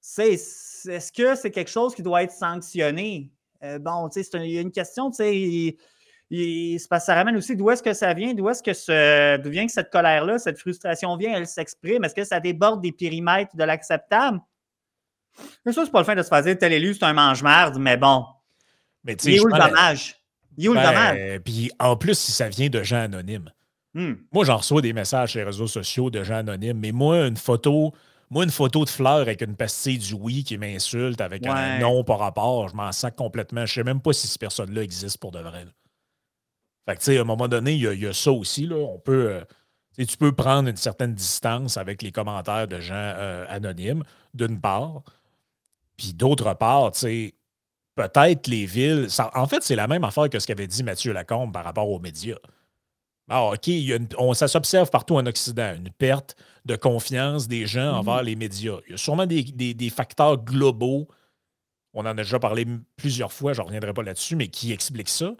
c'est, 0.00 0.32
est-ce 0.32 1.12
que 1.12 1.34
c'est 1.34 1.50
quelque 1.50 1.70
chose 1.70 1.94
qui 1.94 2.02
doit 2.02 2.22
être 2.22 2.32
sanctionné? 2.32 3.30
Euh, 3.62 3.78
bon, 3.78 4.08
tu 4.08 4.22
sais, 4.22 4.30
il 4.34 4.50
y 4.50 4.58
a 4.58 4.60
une 4.60 4.72
question, 4.72 5.10
tu 5.10 5.16
sais, 5.16 6.78
ça 7.00 7.14
ramène 7.14 7.36
aussi 7.36 7.56
d'où 7.56 7.70
est-ce 7.70 7.82
que 7.82 7.92
ça 7.92 8.14
vient, 8.14 8.34
d'où 8.34 8.48
est-ce 8.48 8.62
que 8.62 8.72
ce, 8.72 9.36
d'où 9.38 9.50
vient 9.50 9.66
que 9.66 9.72
cette 9.72 9.90
colère-là, 9.90 10.38
cette 10.38 10.58
frustration 10.58 11.16
vient, 11.16 11.34
elle 11.34 11.46
s'exprime, 11.46 12.04
est-ce 12.04 12.14
que 12.14 12.24
ça 12.24 12.40
déborde 12.40 12.80
des 12.80 12.92
périmètres 12.92 13.54
de 13.56 13.64
l'acceptable? 13.64 14.40
C'est 15.64 15.72
ça, 15.72 15.84
c'est 15.84 15.90
pas 15.90 16.00
le 16.00 16.04
fin 16.04 16.14
de 16.14 16.22
se 16.22 16.28
faire 16.28 16.42
dire 16.42 16.58
tel 16.58 16.72
élu, 16.72 16.94
c'est 16.94 17.04
un 17.04 17.12
mange-merde, 17.12 17.76
mais 17.78 17.96
bon. 17.96 18.24
Mais 19.04 19.14
Il 19.24 19.34
est 19.34 19.40
où 19.40 19.46
le 19.46 19.58
dommage? 19.58 20.16
Il 20.56 20.64
est 20.64 20.68
où 20.68 20.74
le 20.74 20.80
dommage? 20.80 21.16
Ben, 21.16 21.40
puis 21.40 21.70
en 21.78 21.96
plus, 21.96 22.18
si 22.18 22.32
ça 22.32 22.48
vient 22.48 22.68
de 22.68 22.82
gens 22.82 23.00
anonymes. 23.02 23.50
Hmm. 23.94 24.14
Moi, 24.32 24.44
j'en 24.44 24.58
reçois 24.58 24.82
des 24.82 24.92
messages 24.92 25.30
sur 25.32 25.38
les 25.40 25.44
réseaux 25.44 25.66
sociaux 25.66 26.10
de 26.10 26.22
gens 26.22 26.36
anonymes, 26.36 26.78
mais 26.78 26.92
moi, 26.92 27.26
une 27.26 27.36
photo, 27.36 27.92
moi, 28.30 28.44
une 28.44 28.50
photo 28.50 28.84
de 28.84 28.90
fleurs 28.90 29.16
avec 29.16 29.40
une 29.42 29.56
pastille 29.56 29.98
du 29.98 30.14
oui 30.14 30.44
qui 30.44 30.56
m'insulte 30.58 31.20
avec 31.20 31.46
un 31.46 31.78
nom 31.78 32.04
par 32.04 32.18
rapport, 32.20 32.68
je 32.68 32.76
m'en 32.76 32.92
sac 32.92 33.16
complètement. 33.16 33.66
Je 33.66 33.74
sais 33.74 33.84
même 33.84 34.00
pas 34.00 34.12
si 34.12 34.28
cette 34.28 34.40
personne-là 34.40 34.82
existe 34.82 35.18
pour 35.18 35.32
de 35.32 35.40
vrai. 35.40 35.64
là. 35.64 35.70
Fait 36.88 36.94
que, 36.94 37.00
tu 37.00 37.04
sais, 37.06 37.18
à 37.18 37.22
un 37.22 37.24
moment 37.24 37.48
donné, 37.48 37.72
il 37.72 37.92
y, 37.92 37.98
y 38.00 38.06
a 38.06 38.12
ça 38.12 38.32
aussi. 38.32 38.66
Là. 38.66 38.76
On 38.76 38.98
peut, 38.98 39.42
euh, 39.98 40.04
tu 40.04 40.16
peux 40.16 40.32
prendre 40.32 40.68
une 40.68 40.76
certaine 40.76 41.14
distance 41.14 41.76
avec 41.76 42.02
les 42.02 42.12
commentaires 42.12 42.68
de 42.68 42.80
gens 42.80 42.94
euh, 42.94 43.44
anonymes, 43.48 44.04
d'une 44.34 44.60
part. 44.60 45.02
Puis 46.00 46.14
d'autre 46.14 46.54
part, 46.54 46.92
tu 46.92 47.00
sais, 47.00 47.34
peut-être 47.94 48.46
les 48.46 48.64
villes. 48.64 49.10
ça- 49.10 49.30
en 49.34 49.46
fait, 49.46 49.62
c'est 49.62 49.76
la 49.76 49.86
même 49.86 50.02
affaire 50.02 50.30
que 50.30 50.38
ce 50.38 50.46
qu'avait 50.46 50.66
dit 50.66 50.82
Mathieu 50.82 51.12
Lacombe 51.12 51.52
par 51.52 51.62
rapport 51.62 51.90
aux 51.90 51.98
médias. 51.98 52.38
Ah, 53.28 53.44
OK, 53.50 53.66
il 53.66 53.80
y 53.80 53.92
a 53.92 53.96
une- 53.96 54.08
on, 54.16 54.32
ça 54.32 54.48
s'observe 54.48 54.88
partout 54.88 55.16
en 55.16 55.26
Occident, 55.26 55.74
une 55.76 55.90
perte 55.90 56.36
de 56.64 56.74
confiance 56.74 57.48
des 57.48 57.66
gens 57.66 57.92
envers 57.98 58.22
les 58.22 58.34
médias. 58.34 58.78
Il 58.86 58.92
y 58.92 58.94
a 58.94 58.96
sûrement 58.96 59.26
des, 59.26 59.42
des- 59.42 59.74
des 59.74 59.90
facteurs 59.90 60.38
globaux, 60.42 61.06
on 61.92 62.00
en 62.00 62.06
a 62.06 62.14
déjà 62.14 62.38
parlé 62.38 62.64
plusieurs 62.96 63.32
fois, 63.32 63.52
je 63.52 63.60
ne 63.60 63.66
reviendrai 63.66 63.92
pas 63.92 64.02
là-dessus, 64.02 64.36
mais 64.36 64.48
qui 64.48 64.72
expliquent 64.72 65.10
ça. 65.10 65.34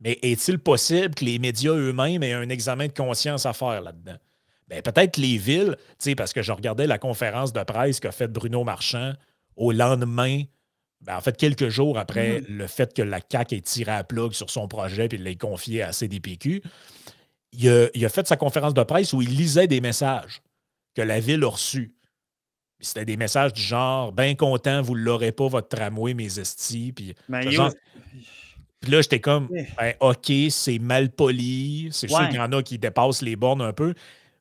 Mais 0.00 0.18
est-il 0.22 0.58
possible 0.58 1.14
que 1.14 1.24
les 1.24 1.38
médias 1.38 1.74
eux-mêmes 1.74 2.24
aient 2.24 2.32
un 2.32 2.48
examen 2.48 2.88
de 2.88 2.92
conscience 2.92 3.46
à 3.46 3.52
faire 3.52 3.80
là-dedans? 3.80 4.16
Ben, 4.66 4.82
peut-être 4.82 5.16
les 5.16 5.38
villes, 5.38 5.76
tu 5.90 5.94
sais, 6.10 6.14
parce 6.16 6.32
que 6.32 6.42
je 6.42 6.50
regardais 6.50 6.88
la 6.88 6.98
conférence 6.98 7.52
de 7.52 7.62
presse 7.62 8.00
qu'a 8.00 8.10
faite 8.10 8.32
Bruno 8.32 8.64
Marchand 8.64 9.12
au 9.56 9.72
lendemain, 9.72 10.42
ben, 11.00 11.16
en 11.16 11.20
fait, 11.20 11.36
quelques 11.36 11.68
jours 11.68 11.98
après 11.98 12.40
le 12.48 12.66
fait 12.66 12.94
que 12.94 13.02
la 13.02 13.20
CAQ 13.28 13.56
ait 13.56 13.60
tiré 13.60 13.92
à 13.92 14.04
plug 14.04 14.32
sur 14.32 14.50
son 14.50 14.68
projet 14.68 15.08
et 15.10 15.16
l'ait 15.16 15.36
confié 15.36 15.82
à 15.82 15.92
CDPQ. 15.92 16.62
Il 17.52 17.68
a, 17.68 17.88
il 17.94 18.04
a 18.04 18.08
fait 18.08 18.26
sa 18.26 18.36
conférence 18.36 18.72
de 18.74 18.82
presse 18.82 19.12
où 19.12 19.20
il 19.20 19.36
lisait 19.36 19.66
des 19.66 19.80
messages 19.80 20.40
que 20.94 21.02
la 21.02 21.20
ville 21.20 21.42
a 21.44 21.48
reçus. 21.48 21.92
C'était 22.80 23.04
des 23.04 23.16
messages 23.16 23.52
du 23.52 23.62
genre 23.62 24.12
Bien 24.12 24.34
content, 24.34 24.80
vous 24.82 24.96
ne 24.96 25.02
l'aurez 25.02 25.32
pas, 25.32 25.48
votre 25.48 25.68
tramway, 25.68 26.14
mes 26.14 26.38
estis. 26.38 26.92
Puis, 26.92 27.14
Ben, 27.28 27.42
ce 27.42 27.46
il 27.46 27.52
est 27.52 27.56
genre- 27.56 27.70
où- 27.70 28.18
puis 28.80 28.90
là, 28.90 29.00
j'étais 29.02 29.20
comme 29.20 29.46
Ouais. 29.50 29.68
ben, 29.78 29.94
OK, 30.00 30.32
c'est 30.50 30.78
mal 30.80 31.10
poli. 31.10 31.88
C'est 31.92 32.08
sûr 32.08 32.18
Ouais. 32.18 32.26
qu'il 32.28 32.36
y 32.36 32.40
en 32.40 32.50
a 32.52 32.62
qui 32.62 32.78
dépassent 32.78 33.22
les 33.22 33.36
bornes 33.36 33.62
un 33.62 33.72
peu. 33.72 33.94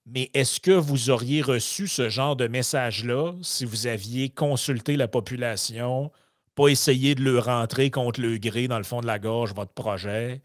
Mais 0.06 0.32
est-ce 0.34 0.60
que 0.60 0.72
vous 0.72 1.10
auriez 1.10 1.42
reçu 1.42 1.88
ce 1.88 2.10
genre 2.10 2.36
de 2.36 2.48
message-là 2.48 3.34
si 3.42 3.66
vous 3.66 3.88
aviez 3.88 4.30
consulté 4.30 4.96
la 4.98 5.08
population, 5.08 6.12
pas 6.56 6.68
essayé 6.70 7.14
de 7.16 7.22
le 7.24 7.38
rentrer 7.40 7.92
contre 7.92 8.20
le 8.20 8.38
gré 8.38 8.68
dans 8.68 8.78
le 8.80 8.84
fond 8.84 9.02
de 9.02 9.08
la 9.08 9.20
gorge, 9.20 9.54
votre 9.54 9.74
projet? 9.74 10.42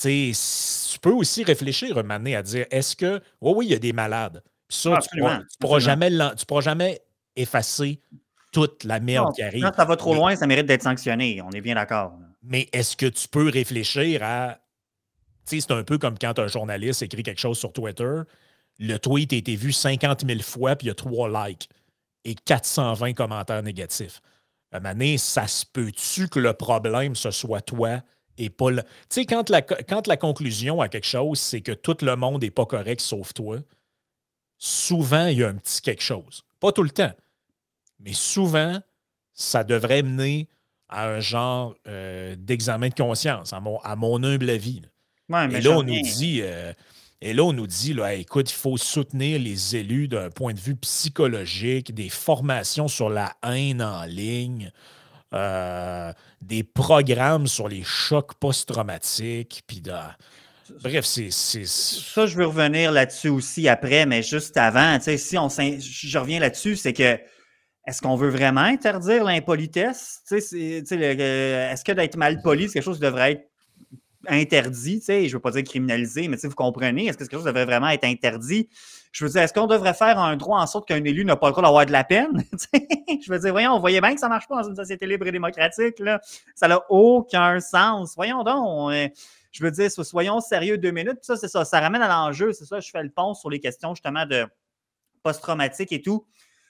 Tu 0.00 0.32
peux 1.00 1.10
aussi 1.12 1.42
réfléchir 1.44 1.96
un 1.98 2.02
moment 2.02 2.18
donné 2.18 2.36
à 2.36 2.42
dire 2.42 2.66
est-ce 2.70 2.94
que. 2.96 3.20
Oui, 3.40 3.52
oui, 3.56 3.66
il 3.66 3.70
y 3.70 3.74
a 3.74 3.78
des 3.78 3.92
malades. 3.92 4.42
Puis 4.68 4.78
ça, 4.78 4.94
Ah, 4.96 5.00
tu 5.00 5.18
pourras, 5.18 5.38
tu 5.38 5.58
pourras 5.60 5.78
jamais, 5.78 6.10
tu 6.36 6.46
pourras 6.46 6.60
jamais 6.60 7.00
effacer 7.36 8.00
toute 8.52 8.84
la 8.84 9.00
merde 9.00 9.26
Non, 9.26 9.32
qui 9.32 9.42
arrive. 9.42 9.62
Quand 9.64 9.74
ça 9.74 9.84
va 9.84 9.96
trop 9.96 10.12
Mais- 10.12 10.18
loin, 10.18 10.36
ça 10.36 10.46
mérite 10.46 10.66
d'être 10.66 10.82
sanctionné. 10.82 11.40
On 11.42 11.50
est 11.50 11.60
bien 11.60 11.74
d'accord. 11.74 12.12
mais 12.42 12.68
est-ce 12.72 12.96
que 12.96 13.06
tu 13.06 13.28
peux 13.28 13.48
réfléchir 13.48 14.22
à. 14.22 14.58
Tu 15.48 15.60
sais, 15.60 15.66
c'est 15.66 15.72
un 15.74 15.82
peu 15.82 15.98
comme 15.98 16.18
quand 16.18 16.38
un 16.38 16.46
journaliste 16.46 17.02
écrit 17.02 17.22
quelque 17.22 17.40
chose 17.40 17.58
sur 17.58 17.72
Twitter. 17.72 18.20
Le 18.78 18.96
tweet 18.98 19.32
a 19.32 19.36
été 19.36 19.56
vu 19.56 19.72
50 19.72 20.26
000 20.26 20.40
fois, 20.40 20.76
puis 20.76 20.86
il 20.86 20.88
y 20.88 20.90
a 20.90 20.94
3 20.94 21.48
likes 21.48 21.68
et 22.24 22.34
420 22.34 23.14
commentaires 23.14 23.62
négatifs. 23.62 24.20
À 24.70 24.76
un 24.76 24.80
moment 24.80 24.92
donné, 24.92 25.18
ça 25.18 25.46
se 25.46 25.64
peut-tu 25.66 26.28
que 26.28 26.38
le 26.38 26.52
problème, 26.52 27.16
ce 27.16 27.30
soit 27.30 27.62
toi 27.62 28.02
et 28.36 28.50
pas 28.50 28.70
le. 28.70 28.82
Tu 28.82 28.88
sais, 29.10 29.26
quand 29.26 29.50
la, 29.50 29.62
quand 29.62 30.06
la 30.06 30.16
conclusion 30.16 30.80
à 30.80 30.88
quelque 30.88 31.06
chose, 31.06 31.40
c'est 31.40 31.60
que 31.60 31.72
tout 31.72 31.96
le 32.02 32.14
monde 32.16 32.42
n'est 32.42 32.50
pas 32.50 32.66
correct 32.66 33.00
sauf 33.00 33.34
toi, 33.34 33.58
souvent, 34.58 35.26
il 35.26 35.38
y 35.38 35.44
a 35.44 35.48
un 35.48 35.54
petit 35.54 35.80
quelque 35.80 36.02
chose. 36.02 36.44
Pas 36.60 36.72
tout 36.72 36.82
le 36.82 36.90
temps, 36.90 37.12
mais 38.00 38.12
souvent, 38.12 38.80
ça 39.32 39.64
devrait 39.64 40.02
mener 40.02 40.48
à 40.88 41.08
un 41.08 41.20
genre 41.20 41.74
euh, 41.86 42.34
d'examen 42.38 42.88
de 42.88 42.94
conscience, 42.94 43.52
à 43.52 43.60
mon, 43.60 43.78
à 43.80 43.96
mon 43.96 44.22
humble 44.22 44.50
avis. 44.50 44.80
là. 44.80 44.88
Ouais, 45.30 45.48
mais 45.48 45.58
Et 45.58 45.60
là, 45.60 45.72
on 45.72 45.82
nous 45.82 46.00
dit, 46.00 46.40
euh, 46.42 46.72
et 47.20 47.32
là, 47.32 47.42
on 47.44 47.52
nous 47.52 47.66
dit, 47.66 47.94
là, 47.94 48.14
écoute, 48.14 48.50
il 48.50 48.54
faut 48.54 48.76
soutenir 48.76 49.40
les 49.40 49.76
élus 49.76 50.08
d'un 50.08 50.30
point 50.30 50.52
de 50.52 50.60
vue 50.60 50.76
psychologique, 50.76 51.94
des 51.94 52.08
formations 52.08 52.88
sur 52.88 53.10
la 53.10 53.34
haine 53.44 53.82
en 53.82 54.04
ligne, 54.04 54.70
euh, 55.34 56.12
des 56.40 56.62
programmes 56.62 57.46
sur 57.46 57.68
les 57.68 57.82
chocs 57.82 58.34
post-traumatiques, 58.34 59.62
puis 59.66 59.80
de- 59.80 59.92
Bref, 60.82 61.04
c'est. 61.06 61.30
Ça, 61.30 62.26
je 62.26 62.36
veux 62.36 62.46
revenir 62.46 62.92
là-dessus 62.92 63.28
aussi 63.28 63.68
après, 63.68 64.04
mais 64.06 64.22
juste 64.22 64.56
avant, 64.56 64.98
si 65.00 65.38
on 65.38 65.48
je 65.48 66.18
reviens 66.18 66.40
là-dessus, 66.40 66.76
c'est 66.76 66.92
que 66.92 67.18
est-ce 67.86 68.02
qu'on 68.02 68.16
veut 68.16 68.28
vraiment 68.28 68.60
interdire 68.60 69.24
l'impolitesse? 69.24 70.20
Est-ce 70.30 71.84
que 71.84 71.92
d'être 71.92 72.16
mal 72.16 72.42
poli, 72.42 72.68
c'est 72.68 72.74
quelque 72.74 72.84
chose 72.84 72.98
qui 72.98 73.02
devrait 73.02 73.32
être 73.32 73.50
interdit? 74.28 75.00
Tu 75.00 75.06
sais, 75.06 75.22
je 75.24 75.28
ne 75.28 75.32
veux 75.34 75.40
pas 75.40 75.50
dire 75.50 75.64
criminalisé, 75.64 76.28
mais 76.28 76.36
tu 76.36 76.46
vous 76.46 76.54
comprenez, 76.54 77.06
est-ce 77.06 77.16
que 77.16 77.24
quelque 77.24 77.32
chose 77.32 77.44
devrait 77.44 77.64
vraiment 77.64 77.88
être 77.88 78.04
interdit? 78.04 78.68
Je 79.12 79.24
veux 79.24 79.30
dire, 79.30 79.42
est-ce 79.42 79.52
qu'on 79.52 79.66
devrait 79.66 79.94
faire 79.94 80.18
un 80.18 80.36
droit 80.36 80.60
en 80.60 80.66
sorte 80.66 80.86
qu'un 80.86 81.02
élu 81.02 81.24
n'a 81.24 81.36
pas 81.36 81.48
le 81.48 81.52
droit 81.52 81.62
d'avoir 81.62 81.86
de 81.86 81.92
la 81.92 82.04
peine? 82.04 82.44
Je 83.22 83.32
veux 83.32 83.38
dire, 83.38 83.52
voyons, 83.52 83.72
on 83.72 83.80
voyait 83.80 84.00
bien 84.00 84.14
que 84.14 84.20
ça 84.20 84.26
ne 84.26 84.32
marche 84.32 84.46
pas 84.46 84.62
dans 84.62 84.68
une 84.68 84.76
société 84.76 85.06
libre 85.06 85.26
et 85.26 85.32
démocratique. 85.32 85.98
Là. 85.98 86.20
Ça 86.54 86.68
n'a 86.68 86.80
aucun 86.90 87.58
sens. 87.60 88.14
Voyons 88.16 88.44
donc. 88.44 88.92
je 89.50 89.64
veux 89.64 89.70
dire, 89.70 89.90
so- 89.90 90.04
soyons 90.04 90.40
sérieux 90.40 90.76
deux 90.76 90.90
minutes. 90.90 91.16
Puis 91.16 91.26
ça, 91.26 91.36
c'est 91.36 91.48
ça. 91.48 91.64
Ça 91.64 91.80
ramène 91.80 92.02
à 92.02 92.08
l'enjeu. 92.08 92.52
C'est 92.52 92.66
ça, 92.66 92.80
je 92.80 92.90
fais 92.90 93.02
le 93.02 93.10
pont 93.10 93.34
sur 93.34 93.48
les 93.48 93.60
questions 93.60 93.94
justement 93.94 94.26
de 94.26 94.46
post-traumatique 95.22 95.92
et 95.92 96.02
tout. 96.02 96.26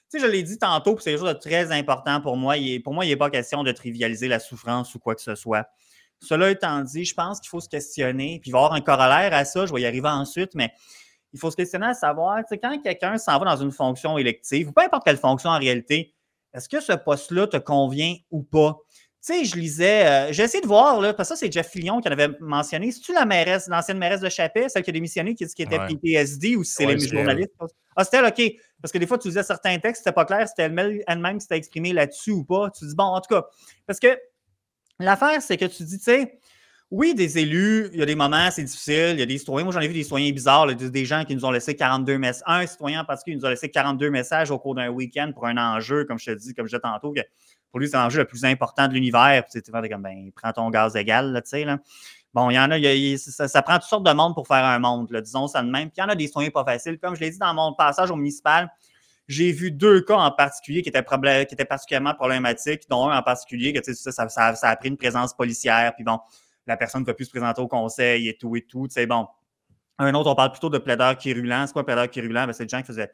Tu 0.09 0.17
sais, 0.17 0.25
je 0.25 0.31
l'ai 0.31 0.41
dit 0.41 0.57
tantôt, 0.57 0.95
puis 0.95 1.03
c'est 1.03 1.11
quelque 1.11 1.19
chose 1.19 1.33
de 1.33 1.39
très 1.39 1.71
important 1.71 2.19
pour 2.19 2.35
moi. 2.35 2.55
Pour 2.83 2.93
moi, 2.93 3.05
il 3.05 3.09
n'est 3.09 3.15
pas 3.15 3.29
question 3.29 3.63
de 3.63 3.71
trivialiser 3.71 4.27
la 4.27 4.39
souffrance 4.39 4.95
ou 4.95 4.99
quoi 4.99 5.13
que 5.13 5.21
ce 5.21 5.35
soit. 5.35 5.67
Cela 6.21 6.51
étant 6.51 6.81
dit, 6.81 7.05
je 7.05 7.13
pense 7.13 7.39
qu'il 7.39 7.49
faut 7.49 7.61
se 7.61 7.69
questionner, 7.69 8.39
puis 8.41 8.49
il 8.49 8.53
va 8.53 8.59
y 8.59 8.61
avoir 8.63 8.73
un 8.73 8.81
corollaire 8.81 9.33
à 9.33 9.45
ça, 9.45 9.65
je 9.65 9.73
vais 9.73 9.81
y 9.81 9.85
arriver 9.85 10.09
ensuite, 10.09 10.53
mais 10.55 10.71
il 11.33 11.39
faut 11.39 11.51
se 11.51 11.55
questionner 11.55 11.87
à 11.87 11.93
savoir, 11.93 12.39
tu 12.39 12.45
sais, 12.49 12.57
quand 12.57 12.77
quelqu'un 12.81 13.17
s'en 13.17 13.37
va 13.39 13.45
dans 13.45 13.61
une 13.61 13.71
fonction 13.71 14.17
élective, 14.17 14.69
ou 14.69 14.71
peu 14.73 14.81
importe 14.83 15.05
quelle 15.05 15.17
fonction 15.17 15.49
en 15.49 15.59
réalité, 15.59 16.13
est-ce 16.53 16.67
que 16.67 16.81
ce 16.81 16.93
poste-là 16.93 17.47
te 17.47 17.57
convient 17.57 18.15
ou 18.31 18.41
pas? 18.43 18.77
Tu 19.21 19.33
sais, 19.33 19.45
je 19.45 19.55
lisais, 19.57 20.07
euh, 20.07 20.31
j'ai 20.31 20.43
essayé 20.43 20.61
de 20.61 20.67
voir, 20.67 20.99
là, 21.01 21.13
parce 21.13 21.29
que 21.29 21.35
ça, 21.35 21.39
c'est 21.39 21.51
Jeff 21.51 21.67
Fillion 21.69 21.99
qui 21.99 22.07
en 22.07 22.11
avait 22.13 22.29
mentionné. 22.39 22.89
C'est-tu 22.91 23.13
la 23.13 23.25
mairesse, 23.25 23.67
l'ancienne 23.67 23.97
mairesse 23.97 24.21
de 24.21 24.29
Chappelle, 24.29 24.69
celle 24.69 24.81
qui 24.81 24.89
a 24.91 24.93
démissionné, 24.93 25.35
qui, 25.35 25.45
qui 25.45 25.61
était 25.61 25.77
Ouais. 25.77 25.87
PTSD, 25.87 26.55
ou 26.55 26.63
si 26.63 26.71
c'est 26.71 26.85
Ouais, 26.85 26.95
les 26.95 27.05
journalistes? 27.05 27.51
Ah, 27.97 28.05
c'était 28.05 28.17
elle, 28.17 28.25
OK. 28.25 28.53
Parce 28.81 28.93
que 28.93 28.97
des 28.97 29.05
fois, 29.05 29.17
tu 29.17 29.27
disais 29.27 29.43
certains 29.43 29.77
textes, 29.77 30.03
c'était 30.05 30.13
pas 30.13 30.23
clair, 30.23 30.47
c'était 30.47 30.63
elle-même 30.63 30.99
elle-même 31.05 31.35
qui 31.37 31.41
s'était 31.41 31.57
exprimée 31.57 31.91
là-dessus 31.91 32.31
ou 32.31 32.45
pas. 32.45 32.71
Tu 32.71 32.85
dis, 32.85 32.95
bon, 32.95 33.03
en 33.03 33.19
tout 33.19 33.35
cas, 33.35 33.45
parce 33.85 33.99
que 33.99 34.17
l'affaire, 34.99 35.41
c'est 35.41 35.57
que 35.57 35.65
tu 35.65 35.83
dis, 35.83 35.97
tu 35.97 36.03
sais, 36.03 36.39
oui, 36.91 37.13
des 37.13 37.37
élus, 37.37 37.89
il 37.93 37.99
y 37.99 38.01
a 38.01 38.05
des 38.05 38.15
moments, 38.15 38.49
c'est 38.51 38.63
difficile, 38.63 39.11
il 39.11 39.19
y 39.19 39.21
a 39.21 39.25
des 39.25 39.37
citoyens. 39.37 39.63
Moi, 39.63 39.73
j'en 39.73 39.79
ai 39.79 39.87
vu 39.87 39.93
des 39.93 40.03
citoyens 40.03 40.31
bizarres, 40.31 40.65
des 40.75 41.05
gens 41.05 41.23
qui 41.23 41.35
nous 41.35 41.45
ont 41.45 41.51
laissé 41.51 41.75
42 41.75 42.17
messages. 42.17 42.43
Un 42.47 42.65
citoyen 42.65 43.01
en 43.01 43.05
particulier 43.05 43.37
nous 43.37 43.45
a 43.45 43.51
laissé 43.51 43.69
42 43.69 44.09
messages 44.09 44.49
au 44.49 44.57
cours 44.57 44.73
d'un 44.73 44.89
week-end 44.89 45.31
pour 45.33 45.45
un 45.45 45.57
enjeu, 45.57 46.05
comme 46.05 46.17
je 46.17 46.31
te 46.31 46.37
dis, 46.37 46.55
comme 46.55 46.65
je 46.65 46.75
disais 46.75 46.81
tantôt, 46.81 47.11
que 47.11 47.21
pour 47.69 47.79
lui, 47.79 47.87
c'est 47.87 47.97
l'enjeu 47.97 48.19
le 48.19 48.25
plus 48.25 48.43
important 48.43 48.87
de 48.87 48.93
l'univers. 48.93 49.43
Puis, 49.45 49.61
tu 49.61 49.71
comme, 49.71 50.01
ben, 50.01 50.31
prends 50.35 50.51
ton 50.51 50.69
gaz 50.71 50.95
égal, 50.95 51.39
tu 51.43 51.49
sais. 51.49 51.65
Bon, 52.33 52.49
il 52.49 52.55
y 52.55 52.59
en 52.59 52.69
a, 52.71 53.47
ça, 53.47 53.61
prend 53.61 53.75
toutes 53.75 53.89
sortes 53.89 54.05
de 54.05 54.11
monde 54.11 54.33
pour 54.33 54.47
faire 54.47 54.63
un 54.63 54.79
monde, 54.79 55.07
disons 55.23 55.47
ça 55.47 55.61
de 55.63 55.69
même. 55.69 55.89
Puis 55.89 55.95
il 55.97 56.01
y 56.01 56.03
en 56.03 56.09
a 56.09 56.15
des 56.15 56.27
citoyens 56.27 56.51
pas 56.51 56.63
faciles. 56.63 56.99
Comme 56.99 57.15
je 57.15 57.21
l'ai 57.21 57.31
dit 57.31 57.39
dans 57.39 57.53
mon 57.53 57.73
passage 57.73 58.11
au 58.11 58.15
municipal, 58.15 58.71
j'ai 59.29 59.51
vu 59.51 59.71
deux 59.71 60.01
cas 60.01 60.15
en 60.15 60.31
particulier 60.31 60.81
qui 60.81 60.89
étaient, 60.89 61.03
qui 61.45 61.53
étaient 61.53 61.63
particulièrement 61.63 62.15
problématiques, 62.15 62.89
dont 62.89 63.07
un 63.09 63.17
en 63.17 63.21
particulier 63.23 63.71
que 63.71 63.93
ça, 63.93 64.11
ça- 64.27 64.55
ça 64.55 64.67
a 64.67 64.75
pris 64.75 64.89
une 64.89 64.97
présence 64.97 65.33
policière, 65.33 65.93
puis 65.95 66.03
bon, 66.03 66.19
la 66.65 66.75
personne 66.75 67.01
ne 67.01 67.05
peut 67.05 67.13
plus 67.13 67.25
se 67.25 67.29
présenter 67.29 67.61
au 67.61 67.67
conseil 67.67 68.27
et 68.27 68.37
tout 68.37 68.55
et 68.55 68.63
tout. 68.63 68.87
Tu 68.87 68.95
sais, 68.95 69.05
bon. 69.05 69.27
Un 69.99 70.13
autre, 70.13 70.29
on 70.31 70.35
parle 70.35 70.51
plutôt 70.51 70.69
de 70.69 70.77
plaideur 70.77 71.17
quérulent. 71.17 71.67
C'est 71.67 71.73
quoi 71.73 71.83
un 71.83 71.85
plaideur 71.85 72.09
quérulent? 72.09 72.45
Ben, 72.47 72.53
c'est 72.53 72.65
des 72.65 72.69
gens 72.69 72.81
qui 72.81 72.87
faisaient 72.87 73.11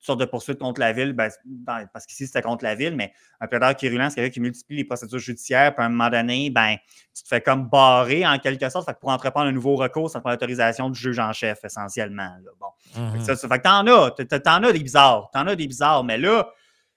sortes 0.00 0.20
de 0.20 0.24
poursuites 0.24 0.58
contre 0.58 0.80
la 0.80 0.92
ville, 0.92 1.12
ben, 1.12 1.28
dans- 1.44 1.86
parce 1.92 2.06
qu'ici, 2.06 2.26
c'était 2.26 2.42
contre 2.42 2.64
la 2.64 2.74
ville, 2.74 2.96
mais 2.96 3.12
un 3.40 3.46
plaideur 3.46 3.76
quérulent, 3.76 4.08
c'est 4.08 4.16
quelqu'un 4.16 4.30
qui 4.32 4.40
multiplie 4.40 4.76
les 4.78 4.84
procédures 4.84 5.18
judiciaires, 5.18 5.74
puis 5.74 5.82
à 5.82 5.86
un 5.86 5.90
moment 5.90 6.08
donné, 6.10 6.50
ben, 6.50 6.76
tu 7.14 7.22
te 7.22 7.28
fais 7.28 7.40
comme 7.40 7.68
barrer 7.68 8.26
en 8.26 8.38
quelque 8.38 8.68
sorte. 8.70 8.86
Fait 8.86 8.94
que 8.94 9.00
pour 9.00 9.10
entreprendre 9.10 9.46
un 9.48 9.52
nouveau 9.52 9.76
recours, 9.76 10.08
ça 10.10 10.20
prend 10.20 10.30
l'autorisation 10.30 10.88
du 10.90 10.98
juge 10.98 11.18
en 11.18 11.32
chef, 11.32 11.62
essentiellement. 11.64 12.22
là. 12.42 12.50
Bon. 12.58 12.66
Fait 12.92 13.00
Mhm. 13.00 13.18
que 13.18 13.24
ça, 13.24 13.36
ça 13.36 13.48
fait 13.48 13.58
que 13.58 13.62
t'en 13.62 13.86
as, 13.86 14.10
t'en 14.40 14.62
as 14.64 14.72
des 14.72 14.82
bizarres, 14.82 15.30
t'en 15.32 15.46
as 15.46 15.54
des 15.56 15.66
bizarres, 15.66 16.02
mais 16.04 16.18
là, 16.18 16.48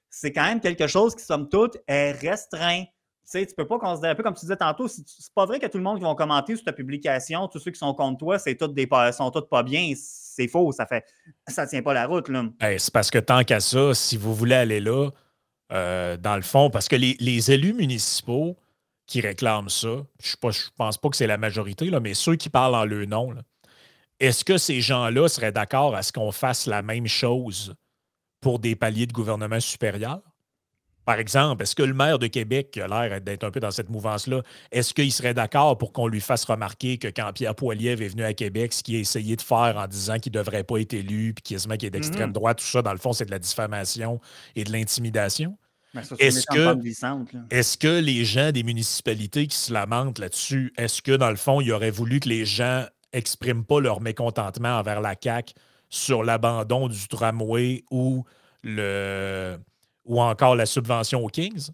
c'est 0.10 0.32
quand 0.32 0.46
même 0.46 0.60
quelque 0.60 0.88
chose 0.88 1.16
qui, 1.16 1.24
somme 1.24 1.50
toute, 1.50 1.78
est 1.88 2.12
restreint. 2.14 2.84
Tu 3.26 3.40
sais, 3.40 3.46
tu 3.46 3.56
peux 3.56 3.66
pas 3.66 3.80
considérer, 3.80 4.12
un 4.12 4.16
peu 4.16 4.24
comme 4.24 4.34
tu 4.34 4.42
disais 4.42 4.58
tantôt, 4.58 4.88
c'est 4.90 5.04
pas 5.34 5.46
vrai 5.46 5.58
que 5.58 5.68
tout 5.68 5.78
le 5.78 5.84
monde 5.84 5.98
qui 5.98 6.04
va 6.04 6.14
commenter 6.14 6.58
sur 6.58 6.66
ta 6.66 6.74
publication, 6.74 7.48
tous 7.48 7.60
ceux 7.60 7.72
qui 7.72 7.80
sont 7.80 7.94
contre 7.94 8.18
toi, 8.18 8.38
c'est 8.38 8.56
tous 8.56 8.68
des 8.68 8.88
sont 9.14 9.32
tous 9.32 9.48
pas 9.48 9.64
bien. 9.64 9.94
C'est 9.96 10.48
faux, 10.50 10.72
ça 10.74 10.86
fait 10.86 11.06
ça 11.48 11.66
tient 11.66 11.82
pas 11.82 11.94
la 11.94 12.06
route, 12.06 12.30
c'est 12.60 12.92
parce 12.92 13.12
que 13.12 13.20
tant 13.20 13.44
qu'à 13.44 13.60
ça, 13.60 13.94
si 13.94 14.18
vous 14.18 14.36
voulez 14.36 14.56
aller 14.56 14.82
là, 14.82 15.10
euh, 15.72 16.18
dans 16.18 16.36
le 16.36 16.42
fond, 16.42 16.70
parce 16.70 16.88
que 16.88 16.96
les, 16.96 17.52
élus 17.52 17.74
municipaux 17.74 18.58
qui 19.06 19.22
réclament 19.22 19.70
ça, 19.70 20.06
je 20.22 20.36
ne 20.44 20.52
pense 20.76 20.98
pas 20.98 21.10
que 21.10 21.16
c'est 21.16 21.28
la 21.28 21.38
majorité, 21.38 21.90
là, 21.90 22.00
mais 22.00 22.14
ceux 22.14 22.36
qui 22.36 22.50
parlent 22.50 22.76
en 22.76 22.86
leur 22.86 23.08
nom, 23.08 23.34
est-ce 24.20 24.44
que 24.44 24.58
ces 24.58 24.82
gens-là 24.82 25.28
seraient 25.28 25.52
d'accord 25.52 25.96
à 25.96 26.04
ce 26.04 26.12
qu'on 26.12 26.32
fasse 26.32 26.68
la 26.68 26.82
même 26.82 27.08
chose 27.08 27.76
pour 28.42 28.60
des 28.60 28.76
paliers 28.76 29.08
de 29.08 29.14
gouvernement 29.14 29.60
supérieur? 29.60 30.22
Par 31.06 31.20
exemple, 31.20 31.64
est-ce 31.64 31.76
que 31.76 31.84
le 31.84 31.94
maire 31.94 32.20
de 32.20 32.28
Québec, 32.28 32.72
qui 32.72 32.82
a 32.82 32.88
l'air 32.88 33.20
d'être 33.22 33.44
un 33.44 33.52
peu 33.52 33.60
dans 33.60 33.72
cette 33.72 33.90
mouvance-là, 33.90 34.42
est-ce 34.72 34.94
qu'il 34.94 35.12
serait 35.12 35.34
d'accord 35.34 35.78
pour 35.78 35.92
qu'on 35.92 36.08
lui 36.08 36.22
fasse 36.22 36.46
remarquer 36.46 36.98
que 36.98 37.08
quand 37.08 37.32
Pierre 37.34 37.56
Poilievre 37.56 38.02
est 38.02 38.08
venu 38.08 38.24
à 38.24 38.34
Québec, 38.34 38.74
ce 38.74 38.84
qu'il 38.84 38.96
a 38.96 39.00
essayé 39.00 39.36
de 39.36 39.42
faire 39.42 39.76
en 39.78 39.88
disant 39.88 40.18
qu'il 40.20 40.32
ne 40.32 40.38
devrait 40.38 40.64
pas 40.64 40.78
être 40.78 40.94
élu, 40.94 41.34
puis 41.34 41.44
qu'il 41.44 41.58
est 41.58 41.90
d'extrême 41.90 42.30
mm-hmm. 42.30 42.34
droite, 42.34 42.60
tout 42.60 42.66
ça, 42.66 42.82
dans 42.82 42.94
le 42.94 42.98
fond, 42.98 43.14
c'est 43.14 43.26
de 43.26 43.32
la 43.32 43.40
diffamation 43.40 44.20
et 44.56 44.64
de 44.64 44.72
l'intimidation? 44.72 45.58
Est-ce 45.96 46.48
que, 46.48 46.88
est 47.52 47.78
que 47.78 48.00
les 48.00 48.26
gens 48.26 48.52
des 48.52 48.64
municipalités 48.64 49.46
qui 49.46 49.56
se 49.56 49.72
lamentent 49.72 50.18
là-dessus, 50.18 50.74
est-ce 50.78 51.04
que 51.04 51.12
dans 51.12 51.30
le 51.30 51.36
fond, 51.36 51.62
il 51.62 51.72
aurait 51.72 51.92
voulu 51.92 52.20
que 52.20 52.30
les 52.30 52.46
gens 52.46 52.86
n'expriment 53.14 53.64
pas 53.64 53.80
leur 53.80 54.02
mécontentement 54.02 54.80
envers 54.80 55.02
la 55.02 55.16
CAQ 55.22 55.54
sur 55.90 56.24
l'abandon 56.24 56.88
du 56.88 57.08
tramway 57.08 57.84
ou 57.92 58.26
le 58.64 59.58
ou 60.06 60.22
encore 60.22 60.56
la 60.56 60.66
subvention 60.66 61.24
aux 61.24 61.30
Kings? 61.30 61.72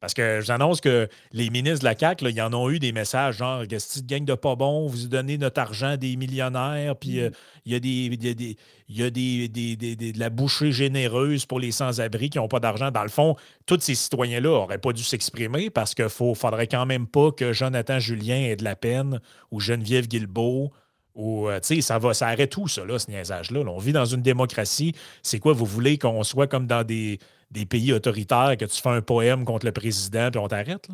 Parce 0.00 0.12
que 0.12 0.40
j'annonce 0.40 0.80
que 0.80 1.08
les 1.32 1.48
ministres 1.50 1.80
de 1.80 1.86
la 1.86 1.98
CAQ, 1.98 2.28
ils 2.28 2.42
en 2.42 2.52
ont 2.52 2.68
eu 2.70 2.78
des 2.78 2.92
messages 2.92 3.38
genre 3.38 3.62
cette 3.78 4.06
gang 4.06 4.24
de 4.24 4.34
pas 4.34 4.54
bon, 4.54 4.86
vous 4.86 5.08
donnez 5.08 5.38
notre 5.38 5.60
argent 5.60 5.88
à 5.88 5.96
des 5.96 6.16
millionnaires, 6.16 6.96
puis 6.96 7.20
euh, 7.20 7.30
il 7.64 7.72
y 7.72 7.74
a, 7.74 7.80
des, 7.80 8.56
y 8.88 9.02
a, 9.02 9.10
des, 9.10 9.48
de 9.48 10.18
la 10.18 10.30
bouchée 10.30 10.70
généreuse 10.70 11.46
pour 11.46 11.58
les 11.58 11.72
sans-abri 11.72 12.28
qui 12.28 12.38
n'ont 12.38 12.48
pas 12.48 12.60
d'argent. 12.60 12.90
Dans 12.90 13.02
le 13.02 13.08
fond, 13.08 13.36
tous 13.64 13.80
ces 13.80 13.94
citoyens-là 13.94 14.50
n'auraient 14.50 14.78
pas 14.78 14.92
dû 14.92 15.02
s'exprimer 15.02 15.70
parce 15.70 15.94
qu'il 15.94 16.04
ne 16.04 16.34
faudrait 16.34 16.68
quand 16.68 16.86
même 16.86 17.06
pas 17.06 17.32
que 17.32 17.52
Jonathan 17.52 17.98
Julien 17.98 18.36
ait 18.36 18.56
de 18.56 18.64
la 18.64 18.76
peine 18.76 19.20
ou 19.50 19.60
Geneviève 19.60 20.06
Guilbeault 20.06 20.72
ou, 21.14 21.48
euh, 21.48 21.58
tu 21.60 21.76
sais, 21.76 21.80
ça 21.80 21.98
va, 21.98 22.12
ça 22.12 22.28
arrête 22.28 22.50
tout, 22.50 22.68
ça, 22.68 22.84
là, 22.84 22.98
ce 22.98 23.10
niaisage-là. 23.10 23.60
On 23.66 23.78
vit 23.78 23.92
dans 23.92 24.04
une 24.04 24.20
démocratie. 24.20 24.92
C'est 25.22 25.38
quoi, 25.38 25.54
vous 25.54 25.64
voulez 25.64 25.96
qu'on 25.96 26.22
soit 26.22 26.46
comme 26.46 26.66
dans 26.66 26.84
des, 26.84 27.18
des 27.50 27.66
pays 27.66 27.92
autoritaires 27.92 28.56
que 28.58 28.64
tu 28.64 28.80
fais 28.80 28.88
un 28.88 29.02
poème 29.02 29.44
contre 29.44 29.66
le 29.66 29.72
président 29.72 30.30
puis 30.30 30.38
on 30.38 30.48
t'arrête. 30.48 30.88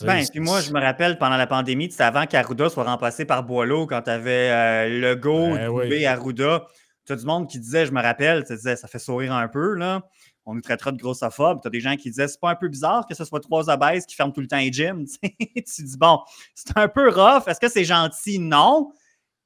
Ben, 0.00 0.24
puis 0.28 0.40
moi, 0.40 0.60
je 0.60 0.72
me 0.72 0.80
rappelle 0.80 1.18
pendant 1.18 1.36
la 1.36 1.46
pandémie, 1.46 1.94
avant 1.98 2.26
qu'Arruda 2.26 2.68
soit 2.68 2.84
remplacé 2.84 3.24
par 3.24 3.44
Boileau, 3.44 3.86
quand 3.86 4.02
tu 4.02 4.10
avais 4.10 4.50
euh, 4.50 5.00
le 5.00 5.14
go 5.14 5.50
ben, 5.50 6.06
Arruda. 6.06 6.66
Tu 7.04 7.12
as 7.12 7.16
du 7.16 7.24
monde 7.24 7.48
qui 7.48 7.58
disait, 7.58 7.84
je 7.84 7.92
me 7.92 8.00
rappelle, 8.00 8.44
tu 8.44 8.54
disais, 8.54 8.76
ça 8.76 8.86
fait 8.86 9.00
sourire 9.00 9.32
un 9.32 9.48
peu, 9.48 9.74
là. 9.74 10.02
On 10.44 10.54
nous 10.54 10.60
traitera 10.60 10.90
de 10.92 10.96
grossophobes. 10.96 11.60
Tu 11.60 11.68
as 11.68 11.70
des 11.70 11.80
gens 11.80 11.96
qui 11.96 12.10
disaient, 12.10 12.28
c'est 12.28 12.40
pas 12.40 12.50
un 12.50 12.56
peu 12.56 12.68
bizarre 12.68 13.06
que 13.06 13.14
ce 13.14 13.24
soit 13.24 13.40
trois 13.40 13.70
obèses 13.70 14.06
qui 14.06 14.14
ferment 14.14 14.32
tout 14.32 14.40
le 14.40 14.48
temps 14.48 14.58
les 14.58 14.72
gyms. 14.72 15.04
tu 15.22 15.82
dis, 15.82 15.96
bon, 15.96 16.20
c'est 16.54 16.76
un 16.76 16.88
peu 16.88 17.10
rough. 17.10 17.46
Est-ce 17.46 17.60
que 17.60 17.68
c'est 17.68 17.84
gentil? 17.84 18.38
Non. 18.38 18.92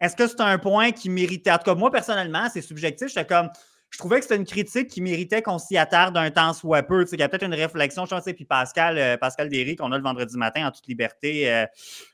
Est-ce 0.01 0.17
que 0.17 0.27
c'est 0.27 0.41
un 0.41 0.59
point 0.59 0.93
qui 0.93 1.11
méritait? 1.11 1.51
En 1.51 1.59
tout 1.59 1.65
cas, 1.65 1.75
moi, 1.75 1.91
personnellement, 1.91 2.49
c'est 2.53 2.63
subjectif. 2.63 3.09
J'étais 3.09 3.27
comme, 3.27 3.51
je 3.97 3.99
trouvais 3.99 4.19
que 4.19 4.25
c'était 4.25 4.37
une 4.37 4.45
critique 4.45 4.89
qui 4.89 5.01
méritait 5.01 5.41
qu'on 5.41 5.59
s'y 5.59 5.79
attarde 5.79 6.19
un 6.19 6.31
temps 6.31 6.53
soit 6.53 6.83
peu. 6.83 7.05
Tu 7.05 7.11
sais, 7.11 7.17
il 7.17 7.21
y 7.21 7.23
a 7.23 7.31
peut-être 7.31 7.47
une 7.47 7.55
réflexion, 7.55 8.05
je 8.05 8.11
pense, 8.11 8.25
puis 8.25 8.45
Pascal, 8.45 8.99
euh, 8.99 9.17
Pascal 9.17 9.49
Derry, 9.49 9.75
qu'on 9.75 9.91
a 9.91 9.97
le 9.97 10.03
vendredi 10.03 10.37
matin 10.37 10.67
en 10.67 10.71
toute 10.71 10.87
liberté, 10.87 11.51
euh, 11.51 11.65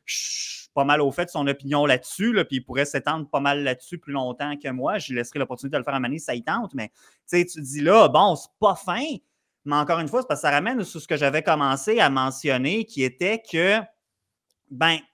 je 0.05 0.15
suis 0.15 0.69
pas 0.73 0.85
mal 0.85 1.01
au 1.01 1.11
fait 1.11 1.25
de 1.25 1.31
son 1.31 1.45
opinion 1.49 1.85
là-dessus, 1.85 2.35
puis 2.47 2.59
il 2.59 2.61
pourrait 2.61 2.85
s'étendre 2.85 3.29
pas 3.29 3.41
mal 3.41 3.65
là-dessus 3.65 3.99
plus 3.99 4.13
longtemps 4.13 4.55
que 4.63 4.69
moi. 4.69 5.01
Je 5.01 5.09
lui 5.09 5.17
laisserai 5.17 5.41
l'opportunité 5.41 5.73
de 5.75 5.79
le 5.79 5.85
faire 5.85 5.95
à 5.95 5.99
Mané 5.99 6.21
ça 6.21 6.37
y 6.37 6.45
tente, 6.45 6.73
mais 6.75 6.93
tu 7.29 7.45
dis 7.61 7.81
là, 7.81 8.07
bon, 8.07 8.37
c'est 8.37 8.51
pas 8.61 8.77
fin, 8.77 9.03
mais 9.65 9.75
encore 9.75 9.99
une 9.99 10.07
fois, 10.07 10.21
c'est 10.21 10.29
parce 10.29 10.41
que 10.41 10.47
ça 10.47 10.55
ramène 10.55 10.85
sur 10.85 11.01
ce 11.01 11.09
que 11.09 11.17
j'avais 11.17 11.43
commencé 11.43 11.99
à 11.99 12.11
mentionner, 12.11 12.85
qui 12.85 13.03
était 13.03 13.43
que, 13.43 13.81
ben, 14.71 14.99
tu 14.99 15.05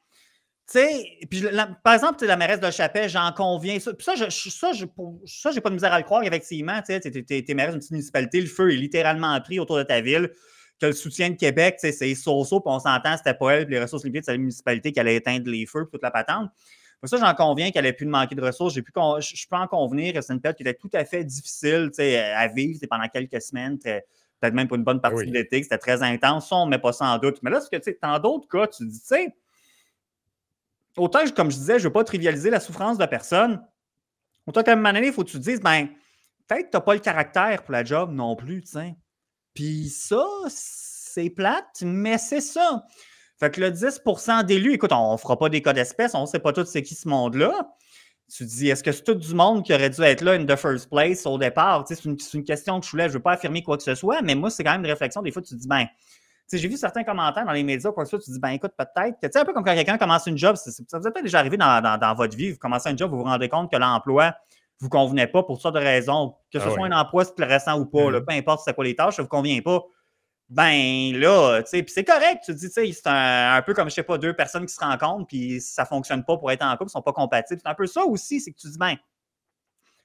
sais, 0.73 1.27
puis 1.31 1.45
par 1.83 1.95
exemple, 1.95 2.25
la 2.27 2.37
mairesse 2.37 2.61
de 2.61 2.71
Chapelle, 2.71 3.09
j'en 3.09 3.33
conviens. 3.33 3.79
Ça, 3.81 3.93
ça, 3.99 4.15
je, 4.15 4.29
ça, 4.31 4.73
ça, 5.25 5.51
j'ai 5.51 5.61
pas 5.61 5.69
de 5.71 5.75
misère 5.75 5.93
à 5.93 5.99
le 5.99 6.05
croire, 6.05 6.23
effectivement. 6.23 6.81
Tu 6.83 7.01
sais, 7.01 7.01
t'es 7.01 7.55
mairesse 7.55 7.73
d'une 7.73 7.81
petite 7.81 7.93
municipalité, 7.93 8.41
le 8.41 8.47
feu 8.47 8.73
est 8.73 8.77
littéralement 8.77 9.41
pris 9.41 9.59
autour 9.59 9.79
de 9.79 9.83
ta 9.83 10.01
ville. 10.01 10.31
Que 10.81 10.87
le 10.87 10.93
soutien 10.93 11.31
de 11.31 11.35
Québec, 11.35 11.77
c'est 11.79 12.15
so-so, 12.15 12.61
puis 12.61 12.73
on 12.73 12.79
s'entend, 12.79 13.17
c'était 13.17 13.35
pas 13.35 13.55
elle, 13.55 13.69
les 13.69 13.81
ressources 13.81 14.05
limitées, 14.05 14.27
c'est 14.27 14.33
la 14.33 14.39
municipalité 14.39 14.93
qui 14.93 15.01
allait 15.01 15.17
éteindre 15.17 15.51
les 15.51 15.67
feux, 15.67 15.89
toute 15.91 16.03
la 16.03 16.13
patente. 16.13 16.51
Ça, 17.05 17.17
j'en 17.17 17.35
conviens 17.35 17.71
qu'elle 17.71 17.87
ait 17.87 17.93
pu 17.93 18.05
de 18.05 18.11
manquer 18.11 18.35
de 18.35 18.43
ressources. 18.43 18.75
J'ai 18.75 18.83
pu 18.83 18.93
je 18.95 19.47
peux 19.49 19.57
en 19.57 19.67
convenir 19.67 20.23
c'est 20.23 20.33
une 20.33 20.41
période 20.41 20.57
qui 20.57 20.63
était 20.63 20.75
tout 20.75 20.91
à 20.93 21.05
fait 21.05 21.25
difficile 21.25 21.91
à 22.35 22.49
vivre 22.49 22.81
pendant 22.91 23.09
quelques 23.09 23.41
semaines, 23.41 23.79
peut-être 23.79 24.55
même 24.55 24.69
pour 24.69 24.77
une 24.77 24.85
bonne 24.85 25.01
partie 25.01 25.27
de 25.27 25.33
l'été, 25.33 25.63
c'était 25.63 25.79
très 25.79 26.03
intense. 26.03 26.49
Ça, 26.49 26.57
on 26.57 26.67
ne 26.67 26.71
met 26.71 26.79
pas 26.79 26.93
ça 26.93 27.07
en 27.07 27.19
doute. 27.19 27.39
Mais 27.43 27.51
là, 27.51 27.61
ce 27.61 27.71
que, 27.71 27.77
tu 27.77 27.85
sais, 27.85 27.99
dans 28.03 28.19
d'autres 28.19 28.49
cas, 28.49 28.67
tu 28.67 28.87
dis, 28.87 29.01
tu 29.01 29.07
sais, 29.07 29.35
autant, 30.99 31.21
comme 31.35 31.51
je 31.51 31.57
disais, 31.57 31.79
je 31.79 31.85
ne 31.85 31.89
veux 31.89 31.93
pas 31.93 32.05
trivialiser 32.05 32.51
la 32.51 32.61
souffrance 32.61 32.99
de 32.99 33.07
personne. 33.07 33.63
Autant 34.47 34.63
qu'à 34.63 34.73
un 34.73 34.77
moment 34.77 34.93
donné, 34.93 35.09
il 35.09 35.13
faut 35.13 35.25
que 35.25 35.31
tu 35.31 35.39
te 35.39 35.43
dises, 35.43 35.61
ben, 35.61 35.89
peut-être 36.47 36.67
que 36.67 36.71
tu 36.71 36.77
n'as 36.77 36.81
pas 36.81 36.95
le 36.95 37.01
caractère 37.01 37.63
pour 37.63 37.73
la 37.73 37.85
job 37.85 38.13
non 38.13 38.37
plus, 38.37 38.63
sais. 38.65 38.95
Puis 39.55 39.89
ça, 39.89 40.25
c'est 40.49 41.31
plate, 41.31 41.83
mais 41.83 42.19
c'est 42.19 42.41
ça. 42.41 42.85
Fait 43.39 43.51
que 43.51 43.61
le 43.61 43.71
10% 43.71 44.45
d'élus, 44.45 44.75
écoute, 44.75 44.93
on 44.93 45.13
ne 45.13 45.17
fera 45.17 45.39
pas 45.39 45.49
des 45.49 45.63
cas 45.63 45.73
d'espèce, 45.73 46.15
on 46.15 46.23
ne 46.23 46.27
sait 46.27 46.39
pas 46.39 46.53
tout 46.53 46.65
c'est 46.65 46.83
qui 46.83 46.95
ce 46.95 47.09
monde-là. 47.09 47.75
Tu 48.31 48.45
te 48.45 48.51
dis, 48.51 48.69
est-ce 48.69 48.83
que 48.83 48.93
c'est 48.93 49.05
tout 49.05 49.15
du 49.15 49.35
monde 49.35 49.65
qui 49.65 49.73
aurait 49.73 49.91
dû 49.91 50.03
être 50.03 50.21
là 50.21 50.33
in 50.33 50.45
the 50.45 50.57
first 50.57 50.91
place 50.91 51.25
au 51.25 51.39
départ? 51.39 51.85
Tu 51.85 51.95
sais, 51.95 52.03
c'est, 52.03 52.35
une, 52.35 52.45
question 52.45 52.79
que 52.79 52.87
je 52.87 52.91
voulais, 52.91 53.05
je 53.05 53.09
ne 53.09 53.15
veux 53.15 53.23
pas 53.23 53.33
affirmer 53.33 53.63
quoi 53.63 53.77
que 53.77 53.83
ce 53.83 53.95
soit, 53.95 54.21
mais 54.23 54.35
moi, 54.35 54.51
c'est 54.51 54.65
quand 54.65 54.73
même 54.73 54.85
une 54.85 54.91
réflexion. 54.91 55.23
Des 55.23 55.31
fois, 55.31 55.41
tu 55.41 55.55
te 55.55 55.61
dis, 55.61 55.69
ben, 55.69 55.87
j'ai 56.53 56.69
vu 56.69 56.77
certains 56.77 57.05
commentaires 57.05 57.45
dans 57.45 57.53
les 57.53 57.63
médias, 57.63 57.93
quoi 57.93 58.05
que 58.05 58.09
ce 58.09 58.17
soit, 58.17 58.25
tu 58.25 58.31
dis, 58.31 58.39
ben 58.39 58.51
écoute, 58.51 58.73
peut-être, 58.77 59.19
tu 59.21 59.29
sais, 59.31 59.39
un 59.39 59.45
peu 59.45 59.53
comme 59.53 59.65
quand 59.65 59.75
quelqu'un 59.75 59.99
commence 59.99 60.27
une 60.27 60.39
job, 60.39 60.57
ça, 60.57 60.71
vous 60.71 61.07
est 61.07 61.11
peut-être 61.11 61.25
déjà 61.25 61.41
arrivé 61.41 61.57
dans, 61.57 62.15
votre 62.17 62.37
vie, 62.37 62.53
vous 62.53 62.59
commencez 62.59 62.89
un 62.89 62.97
job, 62.97 63.11
vous 63.11 63.19
vous 63.19 63.25
rendez 63.25 63.49
compte 63.49 63.71
que 63.71 63.77
l'emploi 63.77 64.29
ne 64.29 64.33
vous 64.81 64.89
convenait 64.89 65.27
pas 65.27 65.43
pour 65.43 65.61
sortes 65.61 65.75
de 65.75 65.81
raisons, 65.81 66.35
que 66.53 66.59
ce 66.59 66.65
ah 66.67 66.71
soit 66.71 66.87
un 66.87 66.93
emploi 66.93 67.25
stressant 67.25 67.79
ou 67.79 67.87
pas, 67.87 67.99
mm-hmm. 67.99 68.25
peu 68.25 68.35
importe 68.35 68.63
c'est 68.65 68.75
quoi 68.75 68.85
les 68.85 68.97
tâches, 68.97 69.17
ça 69.17 69.23
ne 69.23 69.27
vous 69.27 69.31
convient 69.31 69.61
pas. 69.61 69.83
Ben 70.49 71.13
là, 71.15 71.61
tu 71.63 71.69
sais, 71.69 71.83
puis 71.83 71.93
c'est 71.93 72.05
correct, 72.05 72.43
tu 72.47 72.55
dis, 72.55 72.69
tu 72.69 72.73
sais, 72.73 72.93
c'est 72.93 73.07
un, 73.07 73.61
peu 73.61 73.75
comme, 73.75 73.91
je 73.91 73.95
sais 73.95 74.03
pas, 74.03 74.17
deux 74.17 74.35
personnes 74.35 74.65
qui 74.65 74.73
se 74.73 74.81
rencontrent, 74.81 75.27
puis 75.27 75.61
ça 75.61 75.83
ne 75.83 75.89
fonctionne 75.89 76.25
pas 76.25 76.39
pour 76.39 76.51
être 76.51 76.63
en 76.63 76.71
couple, 76.73 76.85
ils 76.85 76.87
ne 76.87 76.91
sont 76.91 77.03
pas 77.03 77.13
compatibles. 77.13 77.61
C'est 77.63 77.71
un 77.71 77.75
peu 77.75 77.87
ça 77.87 78.03
aussi, 78.05 78.41
c'est 78.41 78.53
que 78.53 78.57
tu 78.59 78.69
dis, 78.69 78.79
ben, 78.79 78.95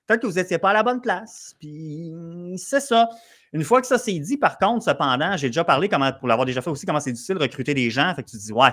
peut-être 0.06 0.22
que 0.22 0.28
vous 0.28 0.34
n'étiez 0.34 0.58
pas 0.58 0.72
à 0.72 0.74
la 0.74 0.84
bonne 0.84 1.02
place, 1.02 1.56
puis 1.60 2.12
c'est 2.58 2.80
ça. 2.80 3.10
Une 3.54 3.64
fois 3.64 3.82
que 3.82 3.88
ça 3.88 3.98
s'est 3.98 4.20
dit, 4.20 4.38
par 4.38 4.58
contre, 4.58 4.84
cependant, 4.84 5.38
j'ai 5.38 5.48
déjà 5.48 5.64
parlé, 5.64 5.90
comment, 5.90 6.12
pour 6.14 6.28
l'avoir 6.28 6.46
déjà 6.46 6.62
fait 6.62 6.70
aussi, 6.70 6.86
comment 6.86 7.00
c'est 7.00 7.12
difficile 7.12 7.36
de 7.36 7.42
recruter 7.42 7.74
des 7.74 7.90
gens. 7.90 8.14
Fait 8.16 8.24
que 8.24 8.30
tu 8.30 8.38
te 8.38 8.42
dis, 8.42 8.52
ouais. 8.52 8.72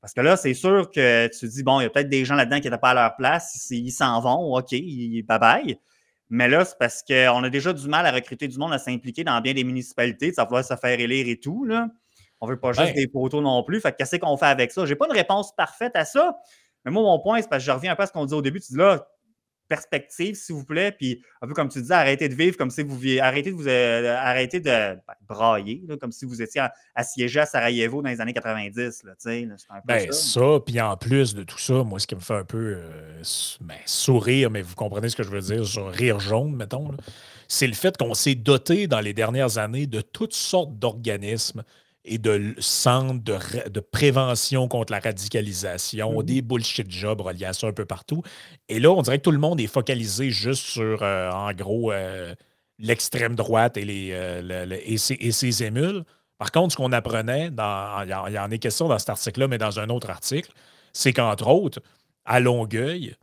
Parce 0.00 0.14
que 0.14 0.20
là, 0.20 0.36
c'est 0.36 0.54
sûr 0.54 0.90
que 0.90 1.26
tu 1.28 1.40
te 1.40 1.46
dis, 1.46 1.62
bon, 1.62 1.80
il 1.80 1.84
y 1.84 1.86
a 1.86 1.90
peut-être 1.90 2.08
des 2.08 2.24
gens 2.24 2.34
là-dedans 2.34 2.56
qui 2.56 2.64
n'étaient 2.64 2.78
pas 2.78 2.90
à 2.90 2.94
leur 2.94 3.16
place. 3.16 3.68
Ils 3.70 3.90
s'en 3.90 4.20
vont, 4.20 4.56
OK, 4.56 4.70
bye 4.70 5.38
bye. 5.38 5.78
Mais 6.30 6.48
là, 6.48 6.64
c'est 6.64 6.78
parce 6.78 7.02
qu'on 7.02 7.44
a 7.44 7.50
déjà 7.50 7.72
du 7.72 7.86
mal 7.88 8.06
à 8.06 8.12
recruter 8.12 8.48
du 8.48 8.56
monde, 8.56 8.72
à 8.72 8.78
s'impliquer 8.78 9.24
dans 9.24 9.40
bien 9.40 9.52
des 9.52 9.64
municipalités, 9.64 10.32
ça 10.32 10.44
va 10.44 10.62
se 10.62 10.74
faire 10.76 10.98
élire 10.98 11.28
et 11.28 11.38
tout. 11.38 11.64
Là. 11.64 11.88
On 12.40 12.46
ne 12.46 12.52
veut 12.52 12.58
pas 12.58 12.72
juste 12.72 12.94
des 12.94 13.08
photos 13.12 13.42
non 13.42 13.62
plus. 13.62 13.80
Fait 13.80 13.94
qu'est-ce 13.94 14.16
qu'on 14.16 14.36
fait 14.36 14.46
avec 14.46 14.72
ça? 14.72 14.86
Je 14.86 14.90
n'ai 14.90 14.96
pas 14.96 15.06
une 15.06 15.12
réponse 15.12 15.54
parfaite 15.54 15.92
à 15.94 16.04
ça. 16.04 16.36
Mais 16.84 16.90
moi, 16.90 17.02
mon 17.02 17.20
point, 17.20 17.42
c'est 17.42 17.48
parce 17.48 17.62
que 17.62 17.66
je 17.66 17.72
reviens 17.72 17.92
un 17.92 17.96
peu 17.96 18.04
à 18.04 18.06
ce 18.06 18.12
qu'on 18.12 18.24
dit 18.24 18.34
au 18.34 18.42
début. 18.42 18.60
Tu 18.60 18.72
dis 18.72 18.78
là, 18.78 19.06
perspective, 19.70 20.34
s'il 20.34 20.56
vous 20.56 20.64
plaît. 20.64 20.90
Puis, 20.90 21.22
un 21.40 21.46
peu 21.46 21.54
comme 21.54 21.68
tu 21.68 21.80
disais, 21.80 21.94
arrêtez 21.94 22.28
de 22.28 22.34
vivre 22.34 22.56
comme 22.56 22.70
si 22.70 22.82
vous 22.82 22.98
arrêtez 23.20 23.52
de 23.52 23.56
vous 23.56 23.68
euh, 23.68 24.16
arrêtez 24.18 24.58
de 24.58 24.64
ben, 24.64 25.14
brailler, 25.28 25.82
comme 26.00 26.10
si 26.10 26.24
vous 26.24 26.42
étiez 26.42 26.66
assiégé 26.94 27.40
à 27.40 27.46
Sarajevo 27.46 28.02
dans 28.02 28.10
les 28.10 28.20
années 28.20 28.34
90. 28.34 29.04
Là, 29.04 29.12
un 29.70 29.80
ben, 29.84 30.12
ça. 30.12 30.58
puis 30.66 30.80
en 30.80 30.96
plus 30.96 31.34
de 31.34 31.44
tout 31.44 31.58
ça, 31.58 31.84
moi, 31.84 32.00
ce 32.00 32.06
qui 32.08 32.16
me 32.16 32.20
fait 32.20 32.34
un 32.34 32.44
peu 32.44 32.74
euh, 32.76 33.22
ben, 33.60 33.78
sourire, 33.86 34.50
mais 34.50 34.62
vous 34.62 34.74
comprenez 34.74 35.08
ce 35.08 35.16
que 35.16 35.22
je 35.22 35.30
veux 35.30 35.40
dire, 35.40 35.64
sur 35.64 35.88
rire 35.88 36.18
jaune, 36.18 36.56
mettons, 36.56 36.90
c'est 37.46 37.68
le 37.68 37.74
fait 37.74 37.96
qu'on 37.96 38.14
s'est 38.14 38.34
doté 38.34 38.88
dans 38.88 39.00
les 39.00 39.14
dernières 39.14 39.58
années 39.58 39.86
de 39.86 40.00
toutes 40.00 40.34
sortes 40.34 40.78
d'organismes 40.78 41.62
et 42.04 42.18
de 42.18 42.54
centres 42.58 43.22
de, 43.22 43.80
prévention 43.80 44.68
contre 44.68 44.92
la 44.92 45.00
radicalisation, 45.00 46.20
mmh 46.20 46.22
des 46.22 46.42
bullshit 46.42 46.90
jobs 46.90 47.20
reliés 47.20 47.46
à 47.46 47.52
ça 47.52 47.66
un 47.66 47.72
peu 47.72 47.84
partout. 47.84 48.22
Et 48.68 48.80
là, 48.80 48.90
on 48.90 49.02
dirait 49.02 49.18
que 49.18 49.24
tout 49.24 49.30
le 49.30 49.38
monde 49.38 49.60
est 49.60 49.66
focalisé 49.66 50.30
juste 50.30 50.64
sur, 50.64 51.02
euh, 51.02 51.30
en 51.30 51.52
gros, 51.52 51.92
euh, 51.92 52.34
l'extrême 52.78 53.34
droite 53.34 53.76
et, 53.76 53.84
les, 53.84 54.10
euh, 54.12 54.78
et, 54.84 54.96
ses, 54.96 55.62
émules. 55.62 56.04
Par 56.38 56.52
contre, 56.52 56.72
ce 56.72 56.76
qu'on 56.76 56.92
apprenait, 56.92 57.50
dans, 57.50 58.02
il 58.02 58.32
y, 58.34 58.38
en 58.38 58.50
est 58.50 58.58
question 58.58 58.88
dans 58.88 58.98
cet 58.98 59.10
article-là, 59.10 59.48
mais 59.48 59.58
dans 59.58 59.78
un 59.78 59.90
autre 59.90 60.08
article, 60.08 60.50
c'est 60.92 61.12
qu'entre 61.12 61.48
autres, 61.48 61.80
à 62.24 62.40
Longueuil, 62.40 63.14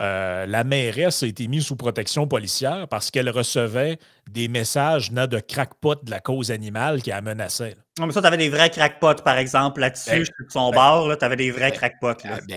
euh, 0.00 0.46
la 0.46 0.64
mairesse 0.64 1.22
a 1.22 1.26
été 1.26 1.46
mise 1.46 1.66
sous 1.66 1.76
protection 1.76 2.26
policière 2.26 2.88
parce 2.88 3.10
qu'elle 3.10 3.28
recevait 3.28 3.98
des 4.30 4.48
messages 4.48 5.10
venant 5.10 5.26
de 5.26 5.38
crackpots 5.38 5.96
de 6.02 6.10
la 6.10 6.20
cause 6.20 6.50
animale 6.50 7.02
qui 7.02 7.10
la 7.10 7.20
menaçaient. 7.20 7.76
Non, 7.98 8.06
mais 8.06 8.12
ça, 8.14 8.22
tu 8.22 8.26
avais 8.26 8.38
des 8.38 8.48
vrais 8.48 8.70
crackpots, 8.70 9.22
par 9.22 9.36
exemple, 9.36 9.80
là-dessus, 9.80 10.10
ben, 10.10 10.18
je 10.20 10.24
suis 10.24 10.46
de 10.46 10.50
son 10.50 10.70
ben, 10.70 10.76
bar, 10.76 11.18
tu 11.18 11.24
avais 11.24 11.36
des 11.36 11.50
vrais 11.50 11.70
ben, 11.70 11.76
crackpots. 11.76 12.14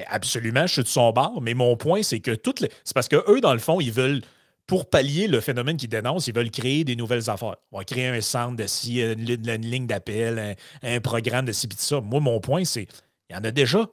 absolument, 0.07 0.67
je 0.67 0.73
suis 0.73 0.83
de 0.83 0.87
son 0.87 1.11
bar, 1.11 1.41
mais 1.41 1.53
mon 1.53 1.75
point, 1.75 2.01
c'est 2.01 2.21
que 2.21 2.31
toutes 2.31 2.61
les. 2.61 2.69
C'est 2.85 2.93
parce 2.93 3.09
que 3.09 3.29
eux, 3.29 3.41
dans 3.41 3.53
le 3.53 3.59
fond, 3.59 3.81
ils 3.81 3.91
veulent 3.91 4.21
pour 4.65 4.89
pallier 4.89 5.27
le 5.27 5.41
phénomène 5.41 5.75
qu'ils 5.75 5.89
dénoncent, 5.89 6.27
ils 6.27 6.33
veulent 6.33 6.51
créer 6.51 6.85
des 6.85 6.95
nouvelles 6.95 7.29
affaires. 7.29 7.57
On 7.73 7.79
va 7.79 7.83
créer 7.83 8.07
un 8.07 8.21
centre 8.21 8.55
de 8.55 8.67
ci, 8.67 9.01
une, 9.01 9.21
ligne 9.25 9.87
d'appel, 9.87 10.55
un, 10.81 10.99
programme 11.01 11.45
de 11.45 11.51
ci, 11.51 11.67
de 11.67 11.73
ça. 11.75 11.99
Moi, 11.99 12.21
mon 12.21 12.39
point, 12.39 12.63
c'est 12.63 12.87
il 13.29 13.35
y 13.35 13.39
en 13.39 13.43
a 13.43 13.51
déjà 13.51 13.85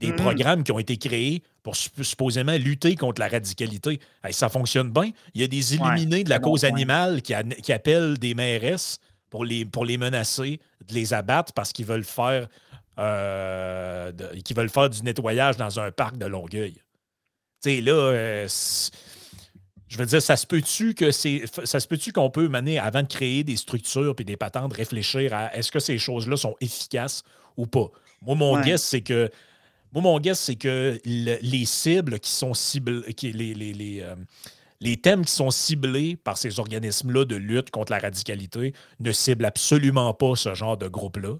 des 0.00 0.08
mm-hmm. 0.08 0.16
programmes 0.16 0.64
qui 0.64 0.72
ont 0.72 0.78
été 0.78 0.96
créés 0.96 1.42
pour 1.62 1.76
supposément 1.76 2.56
lutter 2.56 2.94
contre 2.94 3.20
la 3.20 3.28
radicalité. 3.28 4.00
ça 4.30 4.48
fonctionne 4.48 4.90
bien. 4.90 5.10
Il 5.34 5.40
y 5.40 5.44
a 5.44 5.48
des 5.48 5.74
illuminés 5.74 6.24
de 6.24 6.30
la 6.30 6.38
cause 6.38 6.64
animale 6.64 7.22
qui, 7.22 7.32
appellent 7.72 8.18
des 8.18 8.34
mairesses 8.34 8.98
pour 9.30 9.44
les, 9.44 9.64
pour 9.64 9.84
les 9.84 9.96
menacer, 9.96 10.60
de 10.86 10.94
les 10.94 11.14
abattre 11.14 11.52
parce 11.54 11.72
qu'ils 11.72 11.86
veulent 11.86 12.04
faire 12.04 12.48
euh, 12.98 14.12
veulent 14.54 14.68
faire 14.68 14.90
du 14.90 15.02
nettoyage 15.02 15.56
dans 15.56 15.80
un 15.80 15.90
parc 15.90 16.16
de 16.16 16.26
Longueuil. 16.26 16.74
Tu 17.62 17.76
sais, 17.76 17.80
là, 17.80 17.92
euh, 17.92 18.48
je 19.88 19.98
veux 19.98 20.06
dire, 20.06 20.22
ça 20.22 20.36
se 20.36 20.46
peut-tu 20.46 20.94
que 20.94 21.10
c'est. 21.10 21.44
Ça 21.64 21.80
se 21.80 21.88
peut-tu 21.88 22.12
qu'on 22.12 22.30
peut 22.30 22.48
mener, 22.48 22.78
avant 22.78 23.02
de 23.02 23.08
créer 23.08 23.42
des 23.42 23.56
structures 23.56 24.14
et 24.18 24.24
des 24.24 24.36
patentes, 24.36 24.74
réfléchir 24.74 25.32
à 25.34 25.54
est-ce 25.56 25.72
que 25.72 25.80
ces 25.80 25.98
choses-là 25.98 26.36
sont 26.36 26.56
efficaces 26.60 27.22
ou 27.56 27.66
pas? 27.66 27.90
Moi, 28.22 28.36
mon 28.36 28.60
guess, 28.60 28.82
c'est 28.82 29.02
que 29.02 29.30
moi, 29.94 30.02
mon 30.02 30.18
guess, 30.20 30.40
c'est 30.40 30.56
que 30.56 30.98
les 31.04 31.44
les, 34.80 34.96
thèmes 34.96 35.24
qui 35.24 35.32
sont 35.32 35.50
ciblés 35.50 36.16
par 36.16 36.36
ces 36.36 36.58
organismes-là 36.58 37.24
de 37.24 37.36
lutte 37.36 37.70
contre 37.70 37.92
la 37.92 38.00
radicalité 38.00 38.74
ne 39.00 39.12
ciblent 39.12 39.44
absolument 39.46 40.12
pas 40.12 40.34
ce 40.34 40.52
genre 40.54 40.76
de 40.76 40.88
groupe-là. 40.88 41.36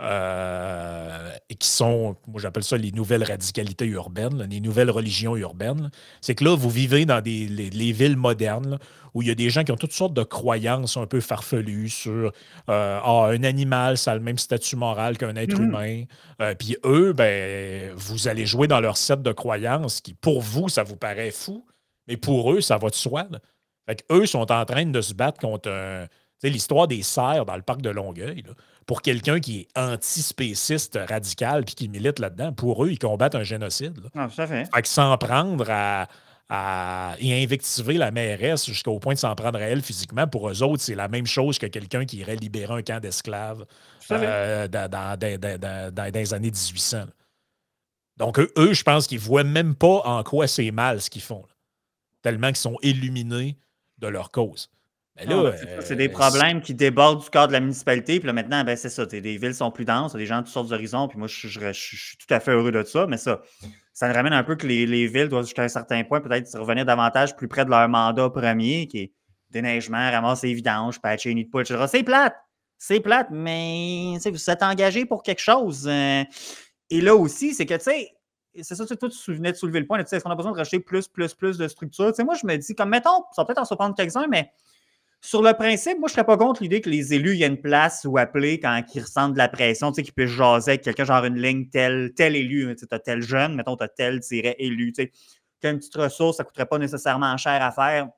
Euh, 0.00 1.30
et 1.48 1.54
qui 1.54 1.68
sont, 1.68 2.16
moi 2.26 2.40
j'appelle 2.42 2.64
ça 2.64 2.76
les 2.76 2.90
nouvelles 2.90 3.22
radicalités 3.22 3.86
urbaines, 3.86 4.42
les 4.50 4.58
nouvelles 4.58 4.90
religions 4.90 5.36
urbaines. 5.36 5.92
C'est 6.20 6.34
que 6.34 6.42
là, 6.42 6.56
vous 6.56 6.68
vivez 6.68 7.06
dans 7.06 7.20
des, 7.20 7.46
les, 7.46 7.92
villes 7.92 8.16
modernes 8.16 8.80
où 9.14 9.22
il 9.22 9.28
y 9.28 9.30
a 9.30 9.36
des 9.36 9.50
gens 9.50 9.62
qui 9.62 9.70
ont 9.70 9.76
toutes 9.76 9.92
sortes 9.92 10.12
de 10.12 10.24
croyances 10.24 10.96
un 10.96 11.06
peu 11.06 11.20
farfelues 11.20 11.90
sur 11.90 12.32
euh, 12.68 13.00
ah, 13.04 13.28
un 13.30 13.44
animal, 13.44 13.96
ça 13.96 14.12
a 14.12 14.14
le 14.16 14.20
même 14.20 14.38
statut 14.38 14.74
moral 14.74 15.16
qu'un 15.16 15.36
être 15.36 15.60
mm-hmm. 15.60 15.62
humain. 15.62 16.04
Euh, 16.42 16.56
puis 16.56 16.76
eux, 16.84 17.12
ben, 17.12 17.92
vous 17.94 18.26
allez 18.26 18.46
jouer 18.46 18.66
dans 18.66 18.80
leur 18.80 18.96
set 18.96 19.22
de 19.22 19.30
croyances 19.30 20.00
qui, 20.00 20.12
pour 20.12 20.40
vous, 20.40 20.68
ça 20.68 20.82
vous 20.82 20.96
paraît 20.96 21.30
fou, 21.30 21.64
mais 22.08 22.16
pour 22.16 22.52
eux, 22.52 22.60
ça 22.60 22.78
va 22.78 22.90
de 22.90 22.96
soi. 22.96 23.28
Fait 23.86 24.04
eux 24.10 24.26
sont 24.26 24.50
en 24.50 24.64
train 24.64 24.86
de 24.86 25.00
se 25.00 25.14
battre 25.14 25.38
contre 25.38 25.70
l'histoire 26.48 26.88
des 26.88 27.02
cerfs 27.02 27.44
dans 27.46 27.56
le 27.56 27.62
parc 27.62 27.82
de 27.82 27.90
Longueuil. 27.90 28.42
Là 28.46 28.52
pour 28.86 29.02
quelqu'un 29.02 29.40
qui 29.40 29.60
est 29.60 29.78
antispéciste 29.78 30.98
radical 31.08 31.64
puis 31.64 31.74
qui 31.74 31.88
milite 31.88 32.18
là-dedans, 32.18 32.52
pour 32.52 32.84
eux, 32.84 32.90
ils 32.90 32.98
combattent 32.98 33.34
un 33.34 33.42
génocide. 33.42 33.98
Ça 34.14 34.46
fait. 34.46 34.66
fait 34.66 34.82
que 34.82 34.88
s'en 34.88 35.16
prendre 35.16 35.66
à, 35.70 36.06
et 37.18 37.42
invectiver 37.42 37.94
la 37.94 38.10
mairesse 38.10 38.66
jusqu'au 38.66 38.98
point 38.98 39.14
de 39.14 39.18
s'en 39.18 39.34
prendre 39.34 39.58
à 39.58 39.62
elle 39.62 39.82
physiquement, 39.82 40.26
pour 40.26 40.48
eux 40.48 40.62
autres, 40.62 40.82
c'est 40.82 40.94
la 40.94 41.08
même 41.08 41.26
chose 41.26 41.58
que 41.58 41.66
quelqu'un 41.66 42.04
qui 42.04 42.18
irait 42.18 42.36
libérer 42.36 42.74
un 42.74 42.82
camp 42.82 43.00
d'esclaves 43.00 43.64
euh, 44.10 44.68
dans, 44.68 46.10
les 46.14 46.34
années 46.34 46.50
1800. 46.50 47.04
Donc, 48.16 48.38
eux, 48.38 48.72
je 48.72 48.82
pense 48.84 49.06
qu'ils 49.08 49.18
ne 49.18 49.24
voient 49.24 49.44
même 49.44 49.74
pas 49.74 50.02
en 50.04 50.22
quoi 50.22 50.46
c'est 50.46 50.70
mal 50.70 51.00
ce 51.00 51.10
qu'ils 51.10 51.22
font. 51.22 51.44
Tellement 52.22 52.48
qu'ils 52.48 52.56
sont 52.56 52.78
illuminés 52.82 53.58
de 53.98 54.06
leur 54.06 54.30
cause. 54.30 54.70
Ah, 55.16 55.26
ben, 55.26 55.54
c'est 55.80 55.94
des 55.94 56.08
euh, 56.08 56.12
problèmes 56.12 56.60
qui 56.60 56.74
débordent 56.74 57.22
du 57.22 57.30
cadre 57.30 57.48
de 57.48 57.52
la 57.52 57.60
municipalité. 57.60 58.18
Puis 58.18 58.26
là, 58.26 58.32
maintenant, 58.32 58.64
ben, 58.64 58.76
c'est 58.76 58.88
ça. 58.88 59.04
Les 59.12 59.36
villes 59.36 59.54
sont 59.54 59.70
plus 59.70 59.84
denses, 59.84 60.14
des 60.16 60.26
gens 60.26 60.38
de 60.38 60.42
toutes 60.42 60.52
sortes 60.52 60.68
d'horizons. 60.68 61.06
Puis 61.06 61.18
moi, 61.18 61.28
je, 61.28 61.72
suis 61.72 62.16
tout 62.18 62.34
à 62.34 62.40
fait 62.40 62.50
heureux 62.50 62.72
de 62.72 62.82
ça. 62.82 63.06
Mais 63.06 63.16
ça, 63.16 63.40
ça 63.92 64.08
me 64.08 64.14
ramène 64.14 64.32
un 64.32 64.42
peu 64.42 64.56
que 64.56 64.66
les, 64.66 65.06
villes 65.06 65.28
doivent, 65.28 65.44
jusqu'à 65.44 65.62
un 65.62 65.68
certain 65.68 66.02
point, 66.02 66.20
peut-être 66.20 66.58
revenir 66.58 66.84
davantage 66.84 67.36
plus 67.36 67.46
près 67.46 67.64
de 67.64 67.70
leur 67.70 67.88
mandat 67.88 68.28
premier, 68.30 68.88
qui 68.88 68.98
est 68.98 69.12
déneigement, 69.50 70.10
ramasser 70.10 70.48
les 70.48 70.54
vidanges, 70.54 71.00
patcher 71.00 71.28
les 71.28 71.36
nids 71.36 71.44
de 71.44 71.50
poule, 71.50 71.62
etc. 71.62 71.84
C'est 71.88 72.02
plate. 72.02 72.34
C'est 72.76 73.00
plate, 73.00 73.28
mais 73.30 74.18
vous 74.24 74.50
êtes 74.50 74.62
engagé 74.64 75.06
pour 75.06 75.22
quelque 75.22 75.40
chose. 75.40 75.86
Euh. 75.88 76.24
et 76.90 77.00
là 77.00 77.14
aussi, 77.14 77.54
c'est 77.54 77.66
que, 77.66 77.74
tu 77.74 77.84
sais, 77.84 78.10
c'est 78.62 78.74
ça, 78.74 78.84
toi, 78.84 79.08
tu 79.08 79.34
venais 79.34 79.52
de 79.52 79.56
soulever 79.56 79.80
le 79.80 79.86
point. 79.86 79.98
Est-ce 79.98 80.22
qu'on 80.22 80.30
a 80.30 80.34
besoin 80.34 80.52
de 80.52 80.56
racheter 80.56 80.80
plus, 80.80 81.06
plus, 81.06 81.34
plus 81.34 81.56
de 81.56 81.68
structures? 81.68 82.08
Tu 82.08 82.16
sais, 82.16 82.24
moi, 82.24 82.34
je 82.34 82.46
me 82.46 82.56
dis, 82.56 82.74
comme 82.74 82.90
mettons, 82.90 83.24
ça 83.32 83.44
peut-être 83.44 83.58
en 83.58 83.64
surprendre 83.64 83.94
quelques-uns, 83.94 84.26
mais 84.28 84.50
sur 85.24 85.40
le 85.40 85.54
principe, 85.54 85.98
moi, 85.98 86.08
je 86.08 86.12
serais 86.12 86.24
pas 86.24 86.36
contre 86.36 86.62
l'idée 86.62 86.82
que 86.82 86.90
les 86.90 87.14
élus, 87.14 87.34
y 87.34 87.44
ait 87.44 87.46
une 87.46 87.58
place 87.58 88.04
où 88.04 88.18
appeler 88.18 88.60
quand 88.60 88.82
ils 88.94 89.00
ressentent 89.00 89.32
de 89.32 89.38
la 89.38 89.48
pression, 89.48 89.90
tu 89.90 89.96
sais, 89.96 90.02
qu'ils 90.02 90.12
puissent 90.12 90.28
jaser 90.28 90.72
avec 90.72 90.82
quelqu'un, 90.82 91.04
genre 91.06 91.24
une 91.24 91.40
ligne 91.40 91.66
tel, 91.70 92.12
tel 92.14 92.36
élu, 92.36 92.76
tu 92.76 92.84
as 92.90 92.98
tel 92.98 93.22
jeune, 93.22 93.54
mettons, 93.54 93.74
tu 93.74 93.84
as 93.84 93.88
tel 93.88 94.20
élu, 94.58 94.92
tu 94.92 95.04
sais. 95.04 95.12
Tu 95.62 95.68
une 95.68 95.78
petite 95.78 95.94
ressource, 95.94 96.36
ça 96.36 96.42
ne 96.42 96.46
coûterait 96.48 96.66
pas 96.66 96.76
nécessairement 96.76 97.34
cher 97.38 97.62
à 97.62 97.72
faire. 97.72 98.08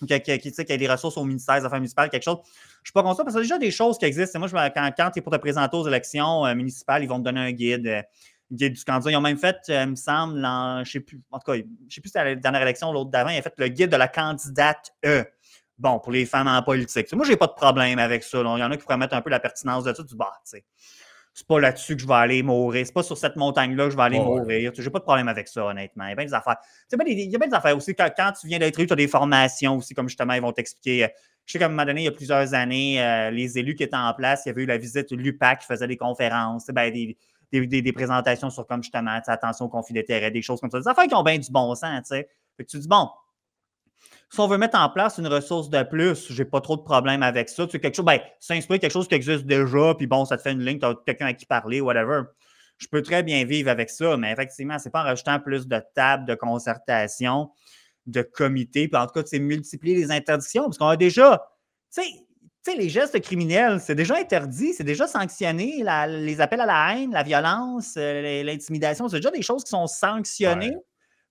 Qu'il 0.00 0.08
y 0.08 0.72
ait 0.72 0.78
des 0.78 0.88
ressources 0.88 1.18
au 1.18 1.24
ministère 1.24 1.58
des 1.60 1.66
Affaires 1.66 1.80
municipales, 1.80 2.08
quelque 2.08 2.22
chose. 2.22 2.38
Je 2.82 2.88
suis 2.88 2.92
pas 2.94 3.02
contre 3.02 3.18
ça 3.18 3.24
parce 3.24 3.34
que 3.34 3.42
c'est 3.42 3.44
déjà 3.44 3.58
des 3.58 3.70
choses 3.70 3.98
qui 3.98 4.06
existent. 4.06 4.38
Moi, 4.38 4.48
je, 4.48 4.54
quand, 4.54 4.90
quand 4.96 5.10
tu 5.10 5.18
es 5.18 5.22
pour 5.22 5.32
te 5.32 5.36
présenter 5.36 5.76
aux 5.76 5.86
élections 5.86 6.46
euh, 6.46 6.54
municipales, 6.54 7.02
ils 7.02 7.08
vont 7.08 7.18
te 7.18 7.24
donner 7.24 7.40
un 7.40 7.52
guide. 7.52 7.86
Euh, 7.86 8.02
guide 8.50 8.72
du 8.72 8.84
candidat. 8.84 9.10
Ils 9.10 9.16
ont 9.16 9.20
même 9.20 9.36
fait, 9.36 9.56
euh, 9.68 9.82
il 9.82 9.90
me 9.90 9.96
semble, 9.96 10.40
je 10.40 10.78
ne 10.80 10.84
sais 10.84 11.00
plus, 11.00 11.20
en 11.30 11.38
tout 11.38 11.52
cas, 11.52 11.58
je 11.58 11.94
sais 11.94 12.00
plus 12.00 12.08
si 12.08 12.12
c'était 12.12 12.24
la 12.24 12.34
dernière 12.36 12.62
élection 12.62 12.88
ou 12.88 12.92
l'autre 12.94 13.10
d'avant, 13.10 13.28
ils 13.28 13.38
ont 13.38 13.42
fait 13.42 13.52
le 13.58 13.68
guide 13.68 13.90
de 13.90 13.96
la 13.96 14.08
candidate 14.08 14.94
E 15.04 15.26
bon, 15.78 15.98
pour 16.00 16.12
les 16.12 16.26
femmes 16.26 16.48
en 16.48 16.62
politique. 16.62 17.12
moi, 17.12 17.24
j'ai 17.24 17.36
pas 17.36 17.46
de 17.46 17.52
problème 17.52 17.98
avec 17.98 18.22
ça. 18.22 18.38
Il 18.38 18.44
y 18.44 18.62
en 18.62 18.70
a 18.70 18.76
qui 18.76 18.82
pourraient 18.82 18.96
mettre 18.96 19.14
un 19.14 19.22
peu 19.22 19.30
la 19.30 19.40
pertinence 19.40 19.84
de 19.84 19.94
ça. 19.94 20.02
Du 20.02 20.16
bah, 20.16 20.32
tu 20.44 20.50
sais, 20.50 20.64
c'est 21.38 21.46
pas 21.46 21.60
là-dessus 21.60 21.94
que 21.94 22.02
je 22.02 22.06
vais 22.06 22.14
aller 22.14 22.42
mourir. 22.42 22.84
C'est 22.84 22.92
pas 22.92 23.04
sur 23.04 23.16
cette 23.16 23.36
montagne-là 23.36 23.84
que 23.84 23.90
je 23.90 23.96
vais 23.96 24.02
aller 24.02 24.18
mourir. 24.18 24.72
J'ai 24.74 24.90
pas 24.90 24.98
de 24.98 25.04
problème 25.04 25.28
avec 25.28 25.46
ça, 25.46 25.66
honnêtement. 25.66 26.06
Il 26.06 26.10
y 26.10 26.12
a 26.12 26.16
bien 26.16 26.24
des 26.24 26.34
affaires. 26.34 26.56
il 26.90 27.30
y 27.30 27.34
a 27.34 27.38
bien 27.38 27.48
des 27.48 27.54
affaires 27.54 27.76
aussi. 27.76 27.94
Quand, 27.94 28.10
quand 28.16 28.32
tu 28.32 28.48
viens 28.48 28.58
d'être 28.58 28.78
élu, 28.78 28.88
tu 28.88 28.92
as 28.92 28.96
des 28.96 29.06
formations 29.06 29.76
aussi, 29.76 29.94
comme 29.94 30.08
justement, 30.08 30.32
ils 30.34 30.42
vont 30.42 30.52
t'expliquer. 30.52 31.04
Euh, 31.04 31.08
je 31.46 31.52
sais 31.52 31.58
qu'à 31.60 31.66
un 31.66 31.68
moment 31.68 31.84
donné, 31.84 32.02
il 32.02 32.04
y 32.04 32.08
a 32.08 32.12
plusieurs 32.12 32.54
années, 32.54 33.02
euh, 33.02 33.30
les 33.30 33.56
élus 33.56 33.74
qui 33.74 33.82
étaient 33.82 33.96
en 33.96 34.12
place, 34.14 34.42
il 34.44 34.48
y 34.48 34.50
avait 34.50 34.64
eu 34.64 34.66
la 34.66 34.78
visite 34.78 35.12
l'UPAC 35.12 35.60
qui 35.60 35.66
faisait 35.66 35.86
des 35.86 35.96
conférences, 35.96 36.66
ben, 36.66 36.92
des, 36.92 37.16
des, 37.52 37.82
des, 37.82 37.92
présentations 37.92 38.50
sur 38.50 38.66
comme 38.66 38.82
justement, 38.82 39.18
attention 39.26 39.66
au 39.66 39.68
conflit 39.68 39.94
d'intérêts, 39.94 40.30
des 40.30 40.42
choses 40.42 40.60
comme 40.60 40.70
ça. 40.70 40.80
Des 40.80 40.88
affaires 40.88 41.06
qui 41.06 41.14
ont 41.14 41.22
bien 41.22 41.38
du 41.38 41.50
bon 41.50 41.74
sens, 41.74 42.02
tu 42.02 42.16
sais. 42.16 42.28
tu 42.68 42.78
dis, 42.78 42.88
bon, 42.88 43.08
si 44.30 44.40
on 44.40 44.46
veut 44.46 44.58
mettre 44.58 44.78
en 44.78 44.90
place 44.90 45.18
une 45.18 45.26
ressource 45.26 45.70
de 45.70 45.82
plus, 45.82 46.30
j'ai 46.30 46.44
pas 46.44 46.60
trop 46.60 46.76
de 46.76 46.82
problème 46.82 47.22
avec 47.22 47.48
ça. 47.48 47.66
Tu 47.66 47.80
quelque 47.80 47.94
chose, 47.94 48.04
ben, 48.04 48.20
s'inspirer 48.40 48.78
quelque 48.78 48.92
chose 48.92 49.08
qui 49.08 49.14
existe 49.14 49.46
déjà, 49.46 49.94
puis 49.94 50.06
bon, 50.06 50.24
ça 50.24 50.36
te 50.36 50.42
fait 50.42 50.52
une 50.52 50.64
ligne, 50.64 50.78
tu 50.78 50.86
as 50.86 50.94
quelqu'un 51.06 51.26
à 51.26 51.32
qui 51.32 51.46
parler, 51.46 51.80
whatever. 51.80 52.22
Je 52.76 52.86
peux 52.88 53.02
très 53.02 53.22
bien 53.22 53.44
vivre 53.44 53.70
avec 53.70 53.90
ça, 53.90 54.16
mais 54.16 54.30
effectivement, 54.30 54.78
c'est 54.78 54.90
pas 54.90 55.00
en 55.00 55.04
rajoutant 55.04 55.40
plus 55.40 55.66
de 55.66 55.82
tables 55.94 56.26
de 56.26 56.34
concertation, 56.34 57.50
de 58.06 58.22
comités, 58.22 58.86
puis 58.88 59.00
en 59.00 59.06
tout 59.06 59.14
cas, 59.14 59.22
c'est 59.24 59.38
multiplier 59.38 59.96
les 59.96 60.10
interdictions, 60.10 60.64
parce 60.64 60.78
qu'on 60.78 60.88
a 60.88 60.96
déjà, 60.96 61.42
tu 61.92 62.02
sais, 62.02 62.76
les 62.76 62.90
gestes 62.90 63.18
criminels, 63.20 63.80
c'est 63.80 63.94
déjà 63.94 64.16
interdit, 64.16 64.74
c'est 64.74 64.84
déjà 64.84 65.06
sanctionné. 65.06 65.82
les 66.06 66.40
appels 66.42 66.60
à 66.60 66.66
la 66.66 66.94
haine, 66.94 67.12
la 67.12 67.22
violence, 67.22 67.94
euh, 67.96 68.42
l'intimidation, 68.42 69.08
c'est 69.08 69.16
déjà 69.16 69.30
des 69.30 69.40
choses 69.40 69.64
qui 69.64 69.70
sont 69.70 69.86
sanctionnées 69.86 70.76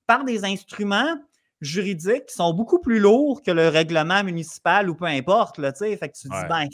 par 0.08 0.24
des 0.24 0.44
instruments 0.44 1.16
juridiques 1.62 2.28
qui 2.28 2.36
sont 2.36 2.54
beaucoup 2.54 2.80
plus 2.80 3.00
lourds 3.00 3.42
que 3.42 3.52
le 3.52 3.68
règlement 3.68 4.24
municipal 4.24 4.90
ou 4.90 4.96
peu 4.96 5.06
importe. 5.06 5.58
Là, 5.58 5.74
fait 5.74 5.98
que 5.98 6.18
tu 6.18 6.28
dis, 6.28 6.48
ben, 6.50 6.68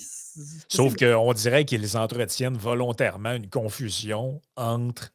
Sauf 0.67 0.95
qu'on 0.95 1.33
dirait 1.33 1.65
qu'ils 1.65 1.97
entretiennent 1.97 2.57
volontairement 2.57 3.33
une 3.33 3.49
confusion 3.49 4.41
entre 4.55 5.11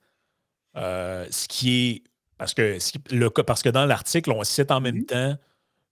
euh, 0.76 1.26
ce 1.31 1.48
qui 1.48 1.90
est. 1.90 2.02
Parce 2.38 2.54
que, 2.54 2.78
le, 3.11 3.31
parce 3.31 3.62
que 3.62 3.68
dans 3.68 3.85
l'article, 3.85 4.31
on 4.31 4.44
cite 4.44 4.70
en 4.70 4.81
même 4.81 4.98
mm-hmm. 4.98 5.07
temps 5.07 5.37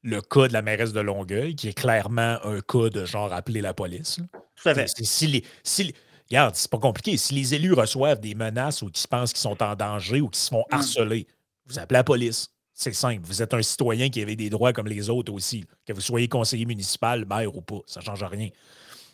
le 0.03 0.21
cas 0.21 0.47
de 0.47 0.53
la 0.53 0.63
mairesse 0.63 0.93
de 0.93 1.01
Longueuil, 1.01 1.57
qui 1.57 1.69
est 1.69 1.77
clairement 1.77 2.39
un 2.45 2.61
cas 2.61 2.89
de 2.91 3.05
genre 3.05 3.33
appeler 3.33 3.61
la 3.61 3.75
police. 3.75 4.21
Tout 4.55 4.69
à 4.69 4.75
fait. 4.75 4.87
Si 4.87 5.27
les, 5.27 5.45
si, 5.65 5.93
regarde, 6.31 6.55
c'est 6.55 6.71
pas 6.71 6.79
compliqué. 6.79 7.17
Si 7.17 7.35
les 7.35 7.55
élus 7.55 7.73
reçoivent 7.73 8.21
des 8.21 8.37
menaces 8.37 8.83
ou 8.83 8.91
qu'ils 8.91 9.09
pensent 9.09 9.33
qu'ils 9.33 9.41
sont 9.41 9.61
en 9.61 9.75
danger 9.75 10.21
ou 10.21 10.29
qu'ils 10.29 10.41
se 10.41 10.51
font 10.51 10.65
mm. 10.71 10.75
harceler, 10.75 11.27
vous 11.67 11.81
appelez 11.81 11.99
la 11.99 12.05
police. 12.05 12.56
C'est 12.79 12.93
simple. 12.93 13.23
Vous 13.25 13.41
êtes 13.41 13.55
un 13.55 13.63
citoyen 13.63 14.11
qui 14.11 14.21
avait 14.21 14.37
des 14.37 14.51
droits 14.51 14.75
comme 14.75 14.87
les 14.87 15.09
autres 15.09 15.33
aussi. 15.33 15.65
Que 15.87 15.95
vous 15.95 16.03
soyez 16.03 16.29
conseiller 16.29 16.67
municipal, 16.67 17.25
maire 17.25 17.57
ou 17.57 17.63
pas, 17.63 17.81
ça 17.87 18.01
ne 18.01 18.05
change 18.05 18.23
rien. 18.23 18.51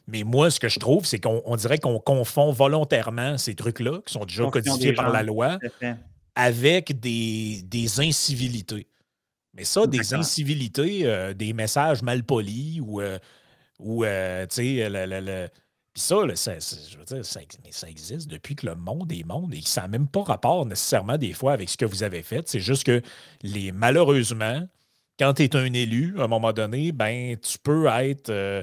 Mais 0.08 0.24
moi, 0.24 0.50
ce 0.50 0.58
que 0.58 0.68
je 0.68 0.80
trouve, 0.80 1.06
c'est 1.06 1.20
qu'on 1.20 1.56
dirait 1.56 1.78
qu'on 1.78 2.00
confond 2.00 2.50
volontairement 2.50 3.38
ces 3.38 3.54
trucs-là, 3.54 4.00
qui 4.04 4.14
sont 4.14 4.24
déjà 4.24 4.50
codifiés 4.50 4.94
par 4.94 5.10
la 5.10 5.22
loi, 5.22 5.60
avec 6.34 6.98
des, 6.98 8.00
incivilités. 8.00 8.88
Mais 9.54 9.62
ça, 9.62 9.86
des 9.86 10.12
incivilités, 10.12 11.02
euh, 11.04 11.32
des 11.32 11.52
messages 11.52 12.02
mal 12.02 12.24
polis 12.24 12.80
ou, 12.80 13.00
euh, 13.00 13.18
ou 13.78 14.02
euh, 14.02 14.44
tu 14.46 14.56
sais, 14.56 14.88
le, 14.90 15.48
puis 15.92 16.02
ça, 16.02 16.16
ça, 16.36 16.54
je 16.90 16.96
veux 16.96 17.04
dire, 17.04 17.24
ça, 17.24 17.40
ça, 17.70 17.88
existe 17.88 18.28
depuis 18.28 18.56
que 18.56 18.66
le 18.66 18.74
monde 18.74 19.12
est 19.12 19.24
monde 19.24 19.52
et 19.52 19.60
ça 19.62 19.82
n'a 19.82 19.88
même 19.88 20.08
pas 20.08 20.22
rapport 20.22 20.64
nécessairement 20.64 21.18
des 21.18 21.34
fois 21.34 21.52
avec 21.52 21.68
ce 21.68 21.76
que 21.76 21.84
vous 21.84 22.02
avez 22.02 22.22
fait. 22.22 22.48
C'est 22.48 22.60
juste 22.60 22.84
que 22.84 23.02
les 23.42 23.72
malheureusement, 23.72 24.66
quand 25.18 25.34
tu 25.34 25.42
es 25.42 25.54
un 25.54 25.70
élu, 25.74 26.14
à 26.18 26.24
un 26.24 26.28
moment 26.28 26.54
donné, 26.54 26.92
ben 26.92 27.36
tu 27.36 27.58
peux 27.58 27.86
être. 27.88 28.30
Euh, 28.30 28.62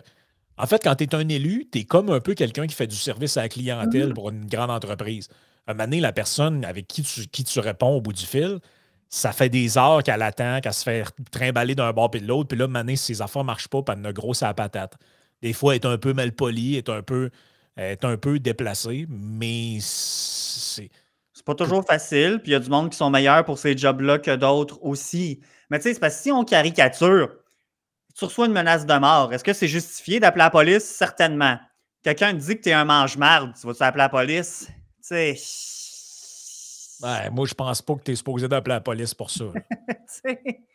en 0.58 0.66
fait, 0.66 0.82
quand 0.84 0.96
tu 0.96 1.04
es 1.04 1.14
un 1.14 1.30
élu, 1.30 1.70
tu 1.72 1.80
es 1.80 1.84
comme 1.84 2.10
un 2.10 2.20
peu 2.20 2.34
quelqu'un 2.34 2.66
qui 2.66 2.74
fait 2.76 2.88
du 2.88 2.96
service 2.96 3.38
à 3.38 3.44
la 3.44 3.50
clientèle 3.50 4.10
mm-hmm. 4.10 4.14
pour 4.14 4.30
une 4.30 4.48
grande 4.48 4.72
entreprise. 4.72 5.30
À 5.68 5.72
un 5.72 5.74
moment 5.76 5.86
donné, 5.86 6.00
la 6.00 6.12
personne 6.12 6.66
avec 6.66 6.88
qui 6.88 7.04
tu, 7.04 7.28
qui 7.28 7.44
tu 7.44 7.60
réponds 7.60 7.96
au 7.96 8.02
bout 8.02 8.14
du 8.14 8.26
fil, 8.26 8.60
ça 9.08 9.32
fait 9.32 9.50
des 9.50 9.78
heures 9.78 10.02
qu'elle 10.02 10.24
attend, 10.24 10.62
qu'elle 10.62 10.74
se 10.74 10.84
fait 10.84 11.06
trimballer 11.32 11.76
d'un 11.76 11.94
bord 11.94 12.10
et 12.14 12.20
de 12.20 12.28
l'autre. 12.28 12.50
Puis 12.50 12.58
là, 12.58 12.68
maintenant, 12.68 12.96
si 12.96 13.16
ses 13.16 13.22
affaires 13.22 13.44
ne 13.44 13.48
marchent 13.48 13.68
pas, 13.68 13.84
puis 13.84 13.96
elle 13.98 14.06
a 14.06 14.14
gros 14.14 14.34
à 14.44 14.48
la 14.48 14.54
patate. 14.56 14.98
Des 15.42 15.54
fois, 15.54 15.76
est 15.76 15.86
un 15.86 15.98
peu 15.98 16.14
mal 16.14 16.32
elle 16.42 16.58
est 16.76 16.90
un 16.90 17.02
peu, 17.02 17.30
est 17.78 18.04
un 18.04 18.18
peu 18.18 18.40
déplacée, 18.40 19.06
mais 19.10 19.78
c'est. 19.82 20.90
C'est 21.34 21.46
pas 21.46 21.56
toujours 21.56 21.86
facile, 21.86 22.40
puis 22.44 22.52
il 22.52 22.54
y 22.54 22.56
a 22.56 22.60
du 22.60 22.70
monde 22.70 22.90
qui 22.90 22.98
sont 22.98 23.10
meilleurs 23.10 23.46
pour 23.46 23.58
ces 23.58 23.78
jobs-là 23.78 24.20
que 24.20 24.36
d'autres 24.36 24.78
aussi. 24.84 25.40
Mais 25.70 25.80
tu 25.80 25.84
sais, 25.84 25.94
c'est 25.94 26.00
parce 26.02 26.18
que 26.18 26.24
si 26.24 26.32
on 26.34 26.44
caricature, 26.44 27.30
tu 28.18 28.26
reçois 28.26 28.48
une 28.48 28.52
menace 28.52 28.86
de 28.86 28.94
mort. 28.96 29.32
Est-ce 29.32 29.46
que 29.46 29.54
c'est 29.54 29.70
justifié 29.70 30.20
d'appeler 30.20 30.44
la 30.44 30.50
police? 30.50 30.84
Certainement. 30.84 31.58
Quelqu'un 32.04 32.34
te 32.34 32.40
dit 32.40 32.58
que 32.58 32.64
tu 32.64 32.70
es 32.70 32.74
un 32.74 32.84
mange-marde, 32.84 33.54
tu 33.60 33.66
vas-tu 33.66 33.84
appeler 33.84 34.04
la 34.04 34.10
police? 34.10 34.68
Tu 34.68 35.36
sais. 35.36 35.36
Ouais, 37.02 37.30
moi, 37.30 37.46
je 37.46 37.54
pense 37.54 37.82
pas 37.82 37.96
que 37.96 38.04
tu 38.04 38.12
es 38.12 38.16
supposé 38.16 38.50
d'appeler 38.50 38.76
la 38.76 38.82
police 38.82 39.14
pour 39.14 39.30
ça. 39.32 39.46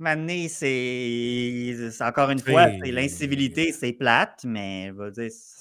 Maintenant, 0.00 0.46
c'est 0.48 1.76
encore 2.00 2.30
une 2.30 2.38
fois, 2.38 2.68
l'incivilité, 2.68 3.70
c'est 3.70 3.92
plate, 3.92 4.44
mais 4.46 4.90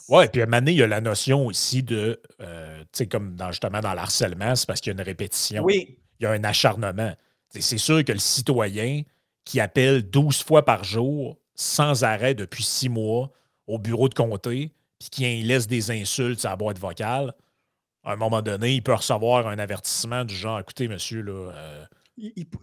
Oui, 0.08 0.28
puis 0.32 0.42
à 0.42 0.48
il 0.66 0.72
y 0.72 0.82
a 0.82 0.88
la 0.88 1.02
notion 1.02 1.46
aussi 1.46 1.84
de, 1.84 2.22
euh, 2.40 2.80
tu 2.84 2.88
sais, 2.94 3.08
comme 3.08 3.36
dans, 3.36 3.52
justement 3.52 3.82
dans 3.82 3.94
l'harcèlement, 3.94 4.56
c'est 4.56 4.66
parce 4.66 4.80
qu'il 4.80 4.94
y 4.94 4.96
a 4.96 4.98
une 4.98 5.06
répétition. 5.06 5.62
Oui. 5.64 5.98
Il 6.20 6.24
y 6.24 6.26
a 6.26 6.32
un 6.32 6.44
acharnement. 6.46 7.14
C'est 7.50 7.78
sûr 7.78 8.06
que 8.06 8.14
le 8.14 8.20
citoyen 8.20 9.02
qui 9.44 9.60
appelle 9.60 10.10
12 10.10 10.42
fois 10.44 10.64
par 10.64 10.86
jour, 10.86 11.38
sans 11.56 12.06
arrêt 12.06 12.34
depuis 12.34 12.64
six 12.64 12.88
mois, 12.88 13.32
au 13.68 13.78
bureau 13.78 14.08
de 14.08 14.14
comté, 14.14 14.72
puis 15.00 15.10
qui 15.10 15.42
laisse 15.44 15.68
des 15.68 15.92
insultes 15.92 16.46
à 16.46 16.52
la 16.52 16.56
boîte 16.56 16.80
vocale, 16.80 17.34
à 18.06 18.14
un 18.14 18.16
moment 18.16 18.42
donné, 18.42 18.76
il 18.76 18.84
peut 18.84 18.94
recevoir 18.94 19.48
un 19.48 19.60
avertissement 19.60 20.24
du 20.24 20.34
genre 20.34 20.62
écoutez, 20.62 20.88
monsieur, 20.88 21.22
là. 21.22 21.52
Euh, 21.54 21.86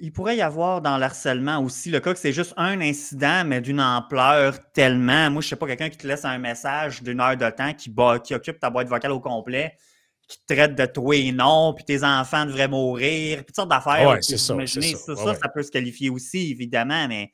il, 0.00 0.12
pourrait 0.12 0.36
y 0.36 0.42
avoir 0.42 0.82
dans 0.82 0.98
l'harcèlement 0.98 1.58
aussi 1.60 1.90
le 1.90 2.00
cas 2.00 2.12
que 2.12 2.18
c'est 2.18 2.32
juste 2.32 2.52
un 2.56 2.80
incident, 2.80 3.44
mais 3.44 3.60
d'une 3.60 3.80
ampleur 3.80 4.70
tellement. 4.72 5.30
Moi, 5.30 5.42
je 5.42 5.48
sais 5.48 5.56
pas, 5.56 5.66
quelqu'un 5.66 5.88
qui 5.88 5.96
te 5.96 6.06
laisse 6.06 6.24
un 6.24 6.38
message 6.38 7.02
d'une 7.02 7.20
heure 7.20 7.36
de 7.36 7.50
temps 7.50 7.72
qui, 7.72 7.94
qui 8.24 8.34
occupe 8.34 8.60
ta 8.60 8.70
boîte 8.70 8.88
vocale 8.88 9.12
au 9.12 9.20
complet, 9.20 9.76
qui 10.28 10.38
te 10.38 10.54
traite 10.54 10.74
de 10.74 10.86
toi 10.86 11.16
et 11.16 11.32
non, 11.32 11.72
puis 11.74 11.84
tes 11.84 12.04
enfants 12.04 12.44
devraient 12.44 12.68
mourir, 12.68 13.38
puis 13.38 13.46
toutes 13.46 13.56
sortes 13.56 13.70
d'affaires. 13.70 14.08
Ouais, 14.10 14.18
c'est 14.20 14.36
ça. 14.36 14.54
Ça, 14.66 15.34
ça, 15.34 15.48
peut 15.48 15.62
se 15.62 15.70
qualifier 15.70 16.10
aussi, 16.10 16.50
évidemment, 16.50 17.08
mais 17.08 17.32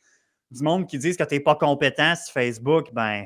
du 0.50 0.62
monde 0.62 0.86
qui 0.86 0.98
disent 0.98 1.16
que 1.16 1.24
tu 1.24 1.34
n'es 1.34 1.40
pas 1.40 1.56
compétent 1.56 2.14
sur 2.14 2.32
Facebook, 2.32 2.88
ben. 2.92 3.24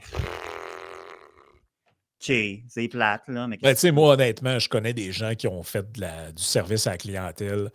OK, 2.18 2.34
c'est 2.68 2.88
plate, 2.88 3.28
là. 3.28 3.46
Mais 3.46 3.58
ben, 3.58 3.74
tu 3.74 3.80
sais, 3.80 3.90
moi, 3.90 4.14
honnêtement, 4.14 4.58
je 4.58 4.68
connais 4.68 4.94
des 4.94 5.12
gens 5.12 5.34
qui 5.34 5.46
ont 5.48 5.62
fait 5.62 5.92
de 5.92 6.00
la, 6.00 6.32
du 6.32 6.42
service 6.42 6.86
à 6.86 6.92
la 6.92 6.98
clientèle 6.98 7.70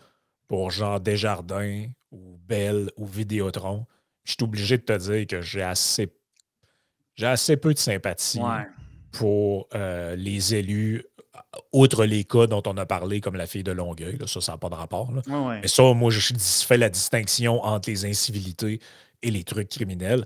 pour 0.52 0.70
genre 0.70 1.00
Desjardins 1.00 1.86
ou 2.12 2.38
Bell 2.46 2.92
ou 2.98 3.06
Vidéotron. 3.06 3.86
Je 4.26 4.34
suis 4.34 4.44
obligé 4.44 4.78
de 4.78 4.84
te 4.84 4.98
dire 4.98 5.26
que 5.26 5.42
j'ai 5.42 5.62
assez, 5.62 6.14
j'ai 7.16 7.28
assez 7.28 7.56
peu 7.56 7.74
de 7.74 7.80
sympathie 7.80 8.42
pour 9.14 9.70
euh, 9.74 10.14
les 10.18 10.54
élus, 10.54 11.06
outre 11.72 12.04
les 12.04 12.26
cas 12.26 12.48
dont 12.48 12.62
on 12.66 12.76
a 12.76 12.86
parlé, 12.86 13.22
comme 13.22 13.38
la 13.38 13.48
fille 13.48 13.64
de 13.64 13.72
Longueuil. 13.72 14.18
ça, 14.28 14.42
ça 14.42 14.52
n'a 14.52 14.58
pas 14.58 14.68
de 14.68 14.76
rapport. 14.76 15.14
Mais 15.62 15.70
ça, 15.70 15.84
moi, 15.94 16.12
je 16.12 16.34
fais 16.68 16.78
la 16.78 16.90
distinction 16.90 17.64
entre 17.64 17.90
les 17.90 18.04
incivilités 18.04 18.82
et 19.22 19.32
les 19.32 19.46
trucs 19.46 19.70
criminels. 19.70 20.26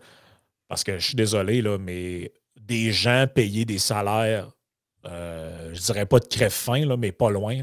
Parce 0.68 0.84
que 0.84 0.98
je 0.98 1.06
suis 1.06 1.16
désolé, 1.16 1.62
là, 1.62 1.78
mais 1.78 2.34
des 2.60 2.92
gens 2.92 3.28
payés 3.32 3.66
des 3.66 3.78
salaires, 3.78 4.50
euh, 5.06 5.70
je 5.72 5.82
dirais 5.82 6.08
pas 6.08 6.18
de 6.18 6.26
crève-fin, 6.26 6.96
mais 6.98 7.12
pas 7.12 7.30
loin, 7.30 7.62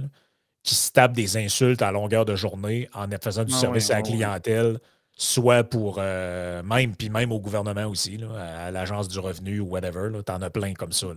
qui 0.63 0.75
se 0.75 0.93
tapent 0.93 1.15
des 1.15 1.37
insultes 1.37 1.83
à 1.83 1.91
longueur 1.91 2.25
de 2.25 2.37
journée 2.37 2.89
en 2.95 3.07
faisant 3.23 3.45
du 3.45 3.53
ah 3.55 3.59
service 3.59 3.91
à 3.91 3.97
la 3.97 4.03
clientèle, 4.03 4.79
soit 5.15 5.65
pour 5.65 5.97
euh, 5.99 6.63
même, 6.63 6.97
puis 6.97 7.11
même 7.11 7.33
au 7.33 7.41
gouvernement 7.41 7.87
aussi, 7.87 8.19
à 8.37 8.71
l'Agence 8.71 9.09
du 9.09 9.19
revenu 9.19 9.61
ou 9.61 9.67
whatever. 9.67 10.11
Tu 10.25 10.33
en 10.33 10.41
as 10.41 10.51
plein 10.51 10.73
comme 10.75 10.93
ça. 10.93 11.09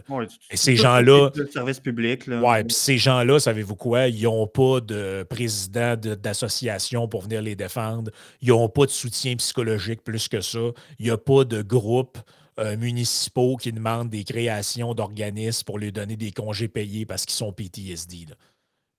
Et 0.51 0.57
ces 0.57 0.75
gens-là. 0.75 1.29
service 1.51 1.79
public. 1.79 2.23
Oui, 2.27 2.63
puis 2.63 2.75
ces 2.75 2.97
gens-là, 2.97 3.39
savez-vous 3.39 3.75
quoi? 3.75 4.07
Ils 4.07 4.23
n'ont 4.23 4.47
pas 4.47 4.79
de 4.81 5.25
président 5.29 5.95
d'association 5.95 7.07
pour 7.07 7.21
venir 7.21 7.41
les 7.41 7.55
défendre. 7.55 8.11
Ils 8.41 8.49
n'ont 8.49 8.69
pas 8.69 8.85
de 8.85 8.91
soutien 8.91 9.35
psychologique 9.35 10.03
plus 10.03 10.27
que 10.27 10.41
ça. 10.41 10.71
Il 10.99 11.05
n'y 11.05 11.11
a 11.11 11.17
pas 11.17 11.43
de 11.43 11.61
groupe 11.61 12.17
euh, 12.57 12.77
municipaux 12.77 13.57
qui 13.57 13.73
demandent 13.73 14.09
des 14.09 14.23
créations 14.23 14.93
d'organismes 14.93 15.63
pour 15.65 15.77
lui 15.77 15.91
donner 15.91 16.15
des 16.15 16.31
congés 16.31 16.69
payés 16.69 17.05
parce 17.05 17.25
qu'ils 17.25 17.35
sont 17.35 17.51
PTSD. 17.51 18.27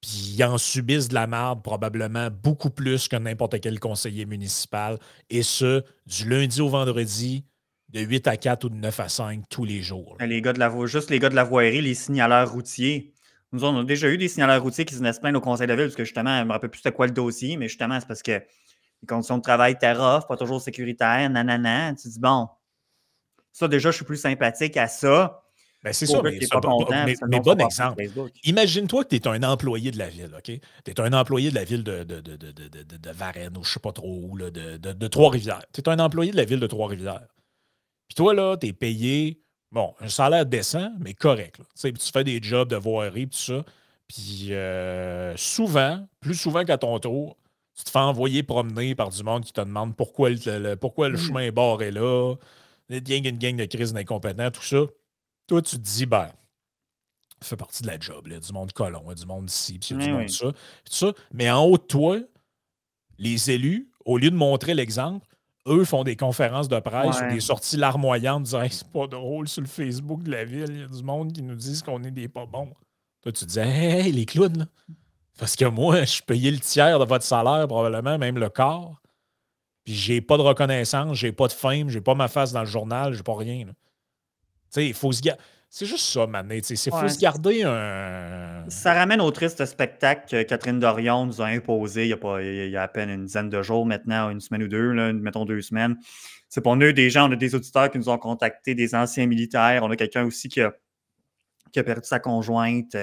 Puis 0.01 0.35
ils 0.37 0.45
en 0.45 0.59
subissent 0.59 1.09
de 1.09 1.15
la 1.15 1.27
merde 1.27 1.63
probablement 1.63 2.29
beaucoup 2.31 2.71
plus 2.71 3.09
que 3.09 3.17
n'importe 3.17 3.61
quel 3.61 3.81
conseiller 3.81 4.27
municipal. 4.27 4.99
Et 5.31 5.43
ce, 5.43 5.83
du 6.07 6.29
lundi 6.29 6.61
au 6.61 6.69
vendredi, 6.69 7.45
de 7.89 8.01
8 8.01 8.27
à 8.29 8.37
4 8.37 8.65
ou 8.65 8.69
de 8.69 8.75
9 8.75 9.01
à 9.01 9.09
5 9.09 9.45
tous 9.49 9.65
les 9.65 9.83
jours. 9.83 10.17
Les 10.21 10.43
gars 10.43 10.53
de 10.53 10.59
la 10.59 10.73
juste 10.87 11.11
les 11.11 11.19
gars 11.19 11.29
de 11.29 11.35
la 11.35 11.45
voirie, 11.45 11.81
les 11.81 11.95
signaleurs 11.95 12.53
routiers. 12.53 13.15
Nous, 13.53 13.65
on 13.65 13.79
a 13.79 13.85
déjà 13.85 14.09
eu 14.09 14.19
des 14.19 14.29
signaleurs 14.29 14.63
routiers 14.63 14.85
qui 14.85 14.95
se 14.95 15.01
naissent 15.01 15.21
plein 15.21 15.35
au 15.35 15.41
conseil 15.41 15.67
de 15.67 15.73
ville, 15.73 15.85
parce 15.85 15.95
que 15.95 16.05
justement, 16.05 16.37
je 16.37 16.43
ne 16.43 16.49
me 16.49 16.53
rappelle 16.53 16.71
plus 16.71 16.79
c'était 16.79 16.93
quoi 16.93 17.07
le 17.07 17.13
dossier, 17.13 17.57
mais 17.57 17.69
justement, 17.69 17.99
c'est 18.01 18.07
parce 18.07 18.23
que 18.23 18.33
les 18.33 19.07
conditions 19.07 19.39
de 19.39 19.43
travail 19.43 19.73
étaient 19.73 19.93
rough, 19.93 20.27
pas 20.27 20.37
toujours 20.37 20.61
sécuritaires, 20.61 21.31
nanana. 21.31 21.95
Tu 21.95 22.09
dis, 22.09 22.19
bon, 22.19 22.49
ça, 23.53 23.69
déjà, 23.69 23.91
je 23.91 23.97
suis 23.97 24.05
plus 24.05 24.17
sympathique 24.17 24.77
à 24.77 24.89
ça. 24.89 25.43
Ben 25.87 25.93
c'est 25.93 26.07
ça, 26.07 26.21
mais, 26.21 26.37
mais, 27.29 27.41
bon 27.41 27.61
exemple. 27.61 28.03
Imagine-toi 28.43 29.05
que 29.05 29.11
tu 29.11 29.15
es 29.15 29.29
un 29.29 29.45
employé 29.45 29.93
de 29.93 29.99
la 29.99 30.09
ville, 30.09 30.33
OK? 30.37 30.51
Tu 30.85 30.91
es 30.91 31.01
un 31.01 31.13
employé 31.13 31.51
de 31.51 31.55
la 31.55 31.63
ville 31.63 31.85
de, 31.85 32.03
de, 32.03 32.21
de, 32.21 32.37
de 32.37 33.11
Varennes 33.13 33.57
ou 33.57 33.63
je 33.63 33.69
ne 33.69 33.73
sais 33.75 33.79
pas 33.79 33.93
trop 33.93 34.19
où, 34.21 34.37
là, 34.37 34.51
de, 34.51 35.07
Trois-Rivières. 35.07 35.63
Tu 35.73 35.81
es 35.81 35.89
un 35.89 36.01
employé 36.01 36.33
de 36.33 36.37
la 36.37 36.45
ville 36.45 36.59
de 36.59 36.67
Trois-Rivières. 36.67 37.29
Puis 38.09 38.17
toi, 38.17 38.35
là, 38.35 38.57
tu 38.57 38.67
es 38.67 38.73
payé, 38.73 39.41
bon, 39.71 39.95
un 40.01 40.09
salaire 40.09 40.45
décent, 40.45 40.91
mais 40.99 41.15
correct. 41.15 41.61
Tu 41.81 41.93
fais 42.13 42.25
des 42.25 42.43
jobs 42.43 42.69
de 42.69 42.77
voirie, 42.77 43.29
tout 43.29 43.39
ça. 43.39 43.65
Puis 44.09 44.49
euh, 44.51 45.37
souvent, 45.37 46.05
plus 46.19 46.35
souvent 46.35 46.65
qu'à 46.65 46.79
ton 46.79 46.99
tour, 46.99 47.37
tu 47.77 47.85
te 47.85 47.91
fais 47.91 48.01
envoyer 48.01 48.43
promener 48.43 48.97
par 48.97 49.11
du 49.11 49.23
monde 49.23 49.45
qui 49.45 49.53
te 49.53 49.61
demande 49.61 49.95
pourquoi 49.95 50.31
le, 50.31 50.75
pourquoi 50.75 51.09
le 51.09 51.15
mmh. 51.15 51.21
chemin 51.21 51.51
barré 51.53 51.93
là 51.93 52.35
une 52.89 53.39
gang 53.39 53.57
de 53.57 53.65
crise 53.65 53.93
d'incompétents, 53.93 54.51
tout 54.51 54.63
ça. 54.63 54.79
Toi, 55.47 55.63
tu 55.63 55.77
te 55.77 55.83
dis, 55.83 56.07
ben, 56.07 56.29
ça 57.41 57.49
fait 57.49 57.57
partie 57.57 57.83
de 57.83 57.89
la 57.89 57.99
job, 57.99 58.27
là, 58.27 58.41
du 58.41 58.53
monde 58.53 58.73
colon, 58.73 59.13
du 59.13 59.27
monde 59.27 59.49
ici, 59.49 59.79
puis 59.79 59.95
du 59.95 60.11
monde 60.11 60.29
ça, 60.29 60.53
ça. 60.85 61.13
Mais 61.33 61.51
en 61.51 61.65
haut 61.65 61.79
de 61.79 61.83
toi, 61.83 62.19
les 63.19 63.51
élus, 63.51 63.91
au 64.05 64.19
lieu 64.19 64.31
de 64.31 64.37
montrer 64.37 64.75
l'exemple, 64.75 65.27
eux 65.69 65.85
font 65.85 66.05
des 66.05 66.17
conférences 66.17 66.69
de 66.69 66.79
presse 66.79 67.21
ou 67.21 67.33
des 67.33 67.41
sorties 67.41 67.77
larmoyantes 67.77 68.45
disant 68.45 68.63
c'est 68.71 68.91
pas 68.91 69.07
drôle 69.07 69.49
sur 69.49 69.63
le 69.63 69.67
Facebook 69.67 70.23
de 70.23 70.31
la 70.31 70.45
ville, 70.45 70.67
il 70.69 70.81
y 70.81 70.83
a 70.83 70.87
du 70.87 71.03
monde 71.03 71.33
qui 71.33 71.43
nous 71.43 71.57
disent 71.57 71.83
qu'on 71.83 72.03
est 72.05 72.11
des 72.11 72.29
pas 72.29 72.47
bons. 72.47 72.73
Toi, 73.23 73.33
tu 73.33 73.45
te 73.45 73.51
dis 73.51 73.59
hey, 73.59 74.13
les 74.13 74.27
clowns, 74.27 74.59
là. 74.59 74.67
Parce 75.39 75.55
que 75.55 75.67
moi, 75.67 76.05
je 76.05 76.23
payais 76.23 76.51
le 76.51 76.61
tiers 76.61 76.99
de 76.99 77.05
votre 77.05 77.25
salaire, 77.25 77.67
probablement, 77.69 78.17
même 78.17 78.39
le 78.39 78.49
quart. 78.49 79.03
Puis 79.85 79.95
j'ai 79.95 80.21
pas 80.21 80.37
de 80.37 80.43
reconnaissance, 80.43 81.17
j'ai 81.17 81.33
pas 81.33 81.47
de 81.49 81.53
fame, 81.53 81.91
j'ai 81.91 82.01
pas 82.01 82.15
ma 82.15 82.29
face 82.29 82.53
dans 82.53 82.61
le 82.61 82.67
journal, 82.67 83.13
j'ai 83.13 83.23
pas 83.23 83.37
rien. 83.37 83.67
Sais, 83.67 83.73
il 84.77 84.95
faut 84.95 85.13
se 85.13 85.23
garder. 85.23 85.43
C'est 85.69 85.87
juste 85.87 86.07
ça, 86.07 86.27
man. 86.27 86.49
Il 86.51 86.63
faut 86.63 87.09
se 87.09 87.19
garder 87.19 87.65
un. 87.65 88.65
Ça 88.69 88.95
ramène 88.95 89.21
au 89.21 89.31
triste 89.31 89.65
spectacle 89.67 90.23
que 90.31 90.43
Catherine 90.45 90.79
Dorion 90.79 91.27
nous 91.27 91.43
a 91.43 91.47
imposé 91.47 92.05
il 92.05 92.09
y 92.09 92.13
a, 92.13 92.17
pas, 92.17 92.41
il 92.43 92.71
y 92.71 92.77
a 92.77 92.83
à 92.83 92.89
peine 92.89 93.11
une 93.11 93.27
dizaine 93.27 93.51
de 93.51 93.63
jours 93.63 93.85
maintenant, 93.85 94.31
une 94.31 94.41
semaine 94.41 94.63
ou 94.63 94.69
deux, 94.69 94.93
là, 94.93 95.13
mettons 95.13 95.45
deux 95.45 95.61
semaines. 95.61 95.97
C'est 96.49 96.61
pour 96.61 96.77
nous, 96.77 96.93
des 96.93 97.11
gens, 97.11 97.29
on 97.29 97.33
a 97.33 97.37
des 97.37 97.55
auditeurs 97.55 97.91
qui 97.91 97.99
nous 97.99 98.09
ont 98.09 98.17
contactés, 98.17 98.75
des 98.75 98.95
anciens 98.95 99.27
militaires. 99.27 99.83
On 99.83 99.91
a 99.91 99.97
quelqu'un 99.97 100.25
aussi 100.25 100.49
qui 100.49 100.61
a, 100.61 100.73
qui 101.73 101.81
a 101.81 101.85
perdu 101.85 102.07
sa 102.09 102.21
conjointe 102.21 102.97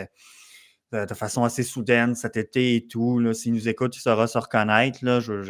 de, 0.93 1.13
façon 1.13 1.43
assez 1.43 1.63
soudaine 1.63 2.15
cet 2.15 2.37
été 2.37 2.75
et 2.75 2.87
tout. 2.87 3.33
S'il 3.33 3.53
nous 3.53 3.67
écoute, 3.67 3.95
il 3.97 3.99
saura 3.99 4.27
se 4.27 4.37
reconnaître. 4.37 4.99
Là. 5.01 5.19
Je, 5.19 5.41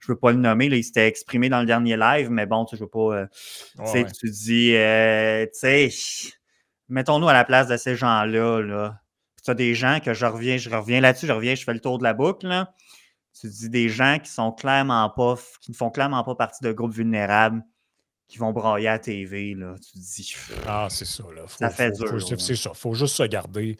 je 0.00 0.06
veux 0.08 0.18
pas 0.18 0.32
le 0.32 0.38
nommer, 0.38 0.68
là, 0.68 0.76
il 0.76 0.84
s'était 0.84 1.06
exprimé 1.06 1.48
dans 1.48 1.60
le 1.60 1.66
dernier 1.66 1.96
live, 1.96 2.30
mais 2.30 2.46
bon, 2.46 2.64
tu 2.64 2.76
je 2.76 2.82
veux 2.82 2.88
pas. 2.88 3.28
Euh, 3.78 4.04
tu 4.18 4.30
dis, 4.30 4.74
euh, 4.74 5.44
tu 5.46 5.58
sais, 5.58 5.90
mettons-nous 6.88 7.28
à 7.28 7.32
la 7.32 7.44
place 7.44 7.68
de 7.68 7.76
ces 7.76 7.96
gens-là. 7.96 8.60
Là. 8.60 9.00
Tu 9.44 9.50
as 9.50 9.54
des 9.54 9.74
gens 9.74 10.00
que 10.00 10.14
je 10.14 10.26
reviens, 10.26 10.56
je 10.56 10.70
reviens 10.70 11.00
là-dessus, 11.00 11.26
je 11.26 11.32
reviens, 11.32 11.54
je 11.54 11.64
fais 11.64 11.74
le 11.74 11.80
tour 11.80 11.98
de 11.98 12.02
la 12.02 12.14
boucle. 12.14 12.46
Là. 12.46 12.72
Tu 13.38 13.48
dis 13.48 13.68
des 13.68 13.88
gens 13.88 14.18
qui 14.22 14.30
sont 14.30 14.52
clairement 14.52 15.08
pas, 15.10 15.36
qui 15.60 15.70
ne 15.70 15.76
font 15.76 15.90
clairement 15.90 16.24
pas 16.24 16.34
partie 16.34 16.64
de 16.64 16.72
groupes 16.72 16.94
vulnérables 16.94 17.62
qui 18.26 18.38
vont 18.38 18.52
brailler 18.52 18.88
à 18.88 18.92
la 18.92 18.98
TV. 18.98 19.54
Là. 19.54 19.74
Tu 19.78 19.98
dis. 19.98 20.34
Ah, 20.66 20.88
c'est 20.88 21.04
ça. 21.04 21.24
Là. 21.34 21.42
ça 21.46 21.68
fait 21.68 21.90
dur. 21.90 22.40
C'est 22.40 22.56
ça. 22.56 22.72
faut 22.74 22.94
juste 22.94 23.16
se 23.16 23.24
garder. 23.24 23.76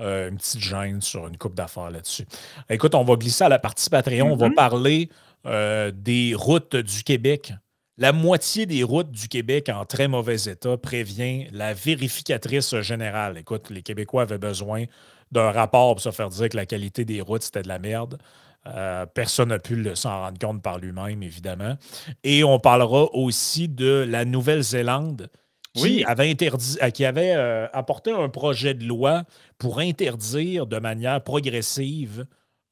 Euh, 0.00 0.28
une 0.28 0.38
petite 0.38 0.60
gêne 0.60 1.00
sur 1.00 1.28
une 1.28 1.36
coupe 1.36 1.54
d'affaires 1.54 1.90
là-dessus. 1.90 2.26
Écoute, 2.68 2.96
on 2.96 3.04
va 3.04 3.14
glisser 3.14 3.44
à 3.44 3.48
la 3.48 3.60
partie 3.60 3.88
Patreon. 3.88 4.32
On 4.32 4.36
va 4.36 4.48
mm-hmm. 4.48 4.54
parler 4.54 5.08
euh, 5.46 5.92
des 5.94 6.34
routes 6.34 6.74
du 6.74 7.04
Québec. 7.04 7.52
La 7.96 8.12
moitié 8.12 8.66
des 8.66 8.82
routes 8.82 9.12
du 9.12 9.28
Québec 9.28 9.68
en 9.72 9.84
très 9.84 10.08
mauvais 10.08 10.42
état 10.46 10.76
prévient 10.76 11.46
la 11.52 11.74
vérificatrice 11.74 12.80
générale. 12.80 13.38
Écoute, 13.38 13.70
les 13.70 13.82
Québécois 13.82 14.22
avaient 14.22 14.38
besoin 14.38 14.84
d'un 15.30 15.52
rapport 15.52 15.94
pour 15.94 16.02
se 16.02 16.10
faire 16.10 16.28
dire 16.28 16.48
que 16.48 16.56
la 16.56 16.66
qualité 16.66 17.04
des 17.04 17.20
routes, 17.20 17.42
c'était 17.42 17.62
de 17.62 17.68
la 17.68 17.78
merde. 17.78 18.18
Euh, 18.66 19.06
personne 19.06 19.50
n'a 19.50 19.60
pu 19.60 19.94
s'en 19.94 20.22
rendre 20.22 20.38
compte 20.40 20.60
par 20.60 20.78
lui-même, 20.78 21.22
évidemment. 21.22 21.76
Et 22.24 22.42
on 22.42 22.58
parlera 22.58 23.04
aussi 23.14 23.68
de 23.68 24.04
la 24.08 24.24
Nouvelle-Zélande 24.24 25.28
qui 25.74 26.04
avait, 26.04 26.30
interdit, 26.30 26.78
euh, 26.82 26.90
qui 26.90 27.04
avait 27.04 27.34
euh, 27.34 27.66
apporté 27.72 28.12
un 28.12 28.28
projet 28.28 28.74
de 28.74 28.84
loi 28.84 29.24
pour 29.58 29.80
interdire 29.80 30.66
de 30.66 30.78
manière 30.78 31.22
progressive 31.22 32.26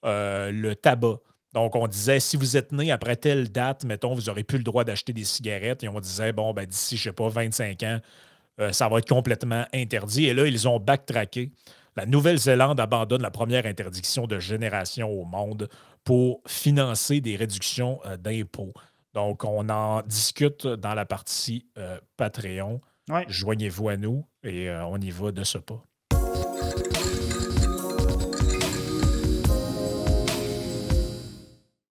le 0.04 0.72
tabac. 0.74 1.18
Donc, 1.52 1.76
on 1.76 1.86
disait, 1.86 2.18
si 2.18 2.36
vous 2.36 2.56
êtes 2.56 2.72
né 2.72 2.90
après 2.90 3.14
telle 3.14 3.52
date, 3.52 3.84
mettons, 3.84 4.14
vous 4.14 4.22
n'aurez 4.22 4.42
plus 4.42 4.58
le 4.58 4.64
droit 4.64 4.82
d'acheter 4.84 5.12
des 5.12 5.24
cigarettes. 5.24 5.84
Et 5.84 5.88
on 5.88 6.00
disait, 6.00 6.32
bon, 6.32 6.52
ben, 6.52 6.66
d'ici, 6.66 6.96
je 6.96 7.08
ne 7.08 7.12
sais 7.12 7.14
pas, 7.14 7.28
25 7.28 7.82
ans, 7.84 8.00
ça 8.72 8.88
va 8.88 8.98
être 8.98 9.08
complètement 9.08 9.64
interdit. 9.72 10.26
Et 10.26 10.34
là, 10.34 10.46
ils 10.46 10.66
ont 10.66 10.80
backtracké. 10.80 11.52
La 11.94 12.06
Nouvelle-Zélande 12.06 12.80
abandonne 12.80 13.20
la 13.20 13.30
première 13.30 13.66
interdiction 13.66 14.26
de 14.26 14.38
génération 14.38 15.10
au 15.10 15.24
monde 15.24 15.68
pour 16.04 16.40
financer 16.46 17.20
des 17.20 17.36
réductions 17.36 18.00
euh, 18.06 18.16
d'impôts. 18.16 18.72
Donc, 19.12 19.44
on 19.44 19.68
en 19.68 20.00
discute 20.02 20.66
dans 20.66 20.94
la 20.94 21.04
partie 21.04 21.66
euh, 21.76 21.98
Patreon. 22.16 22.80
Joignez-vous 23.28 23.88
à 23.88 23.96
nous 23.96 24.26
et 24.42 24.68
euh, 24.68 24.86
on 24.86 24.98
y 24.98 25.10
va 25.10 25.32
de 25.32 25.44
ce 25.44 25.58
pas. 25.58 25.84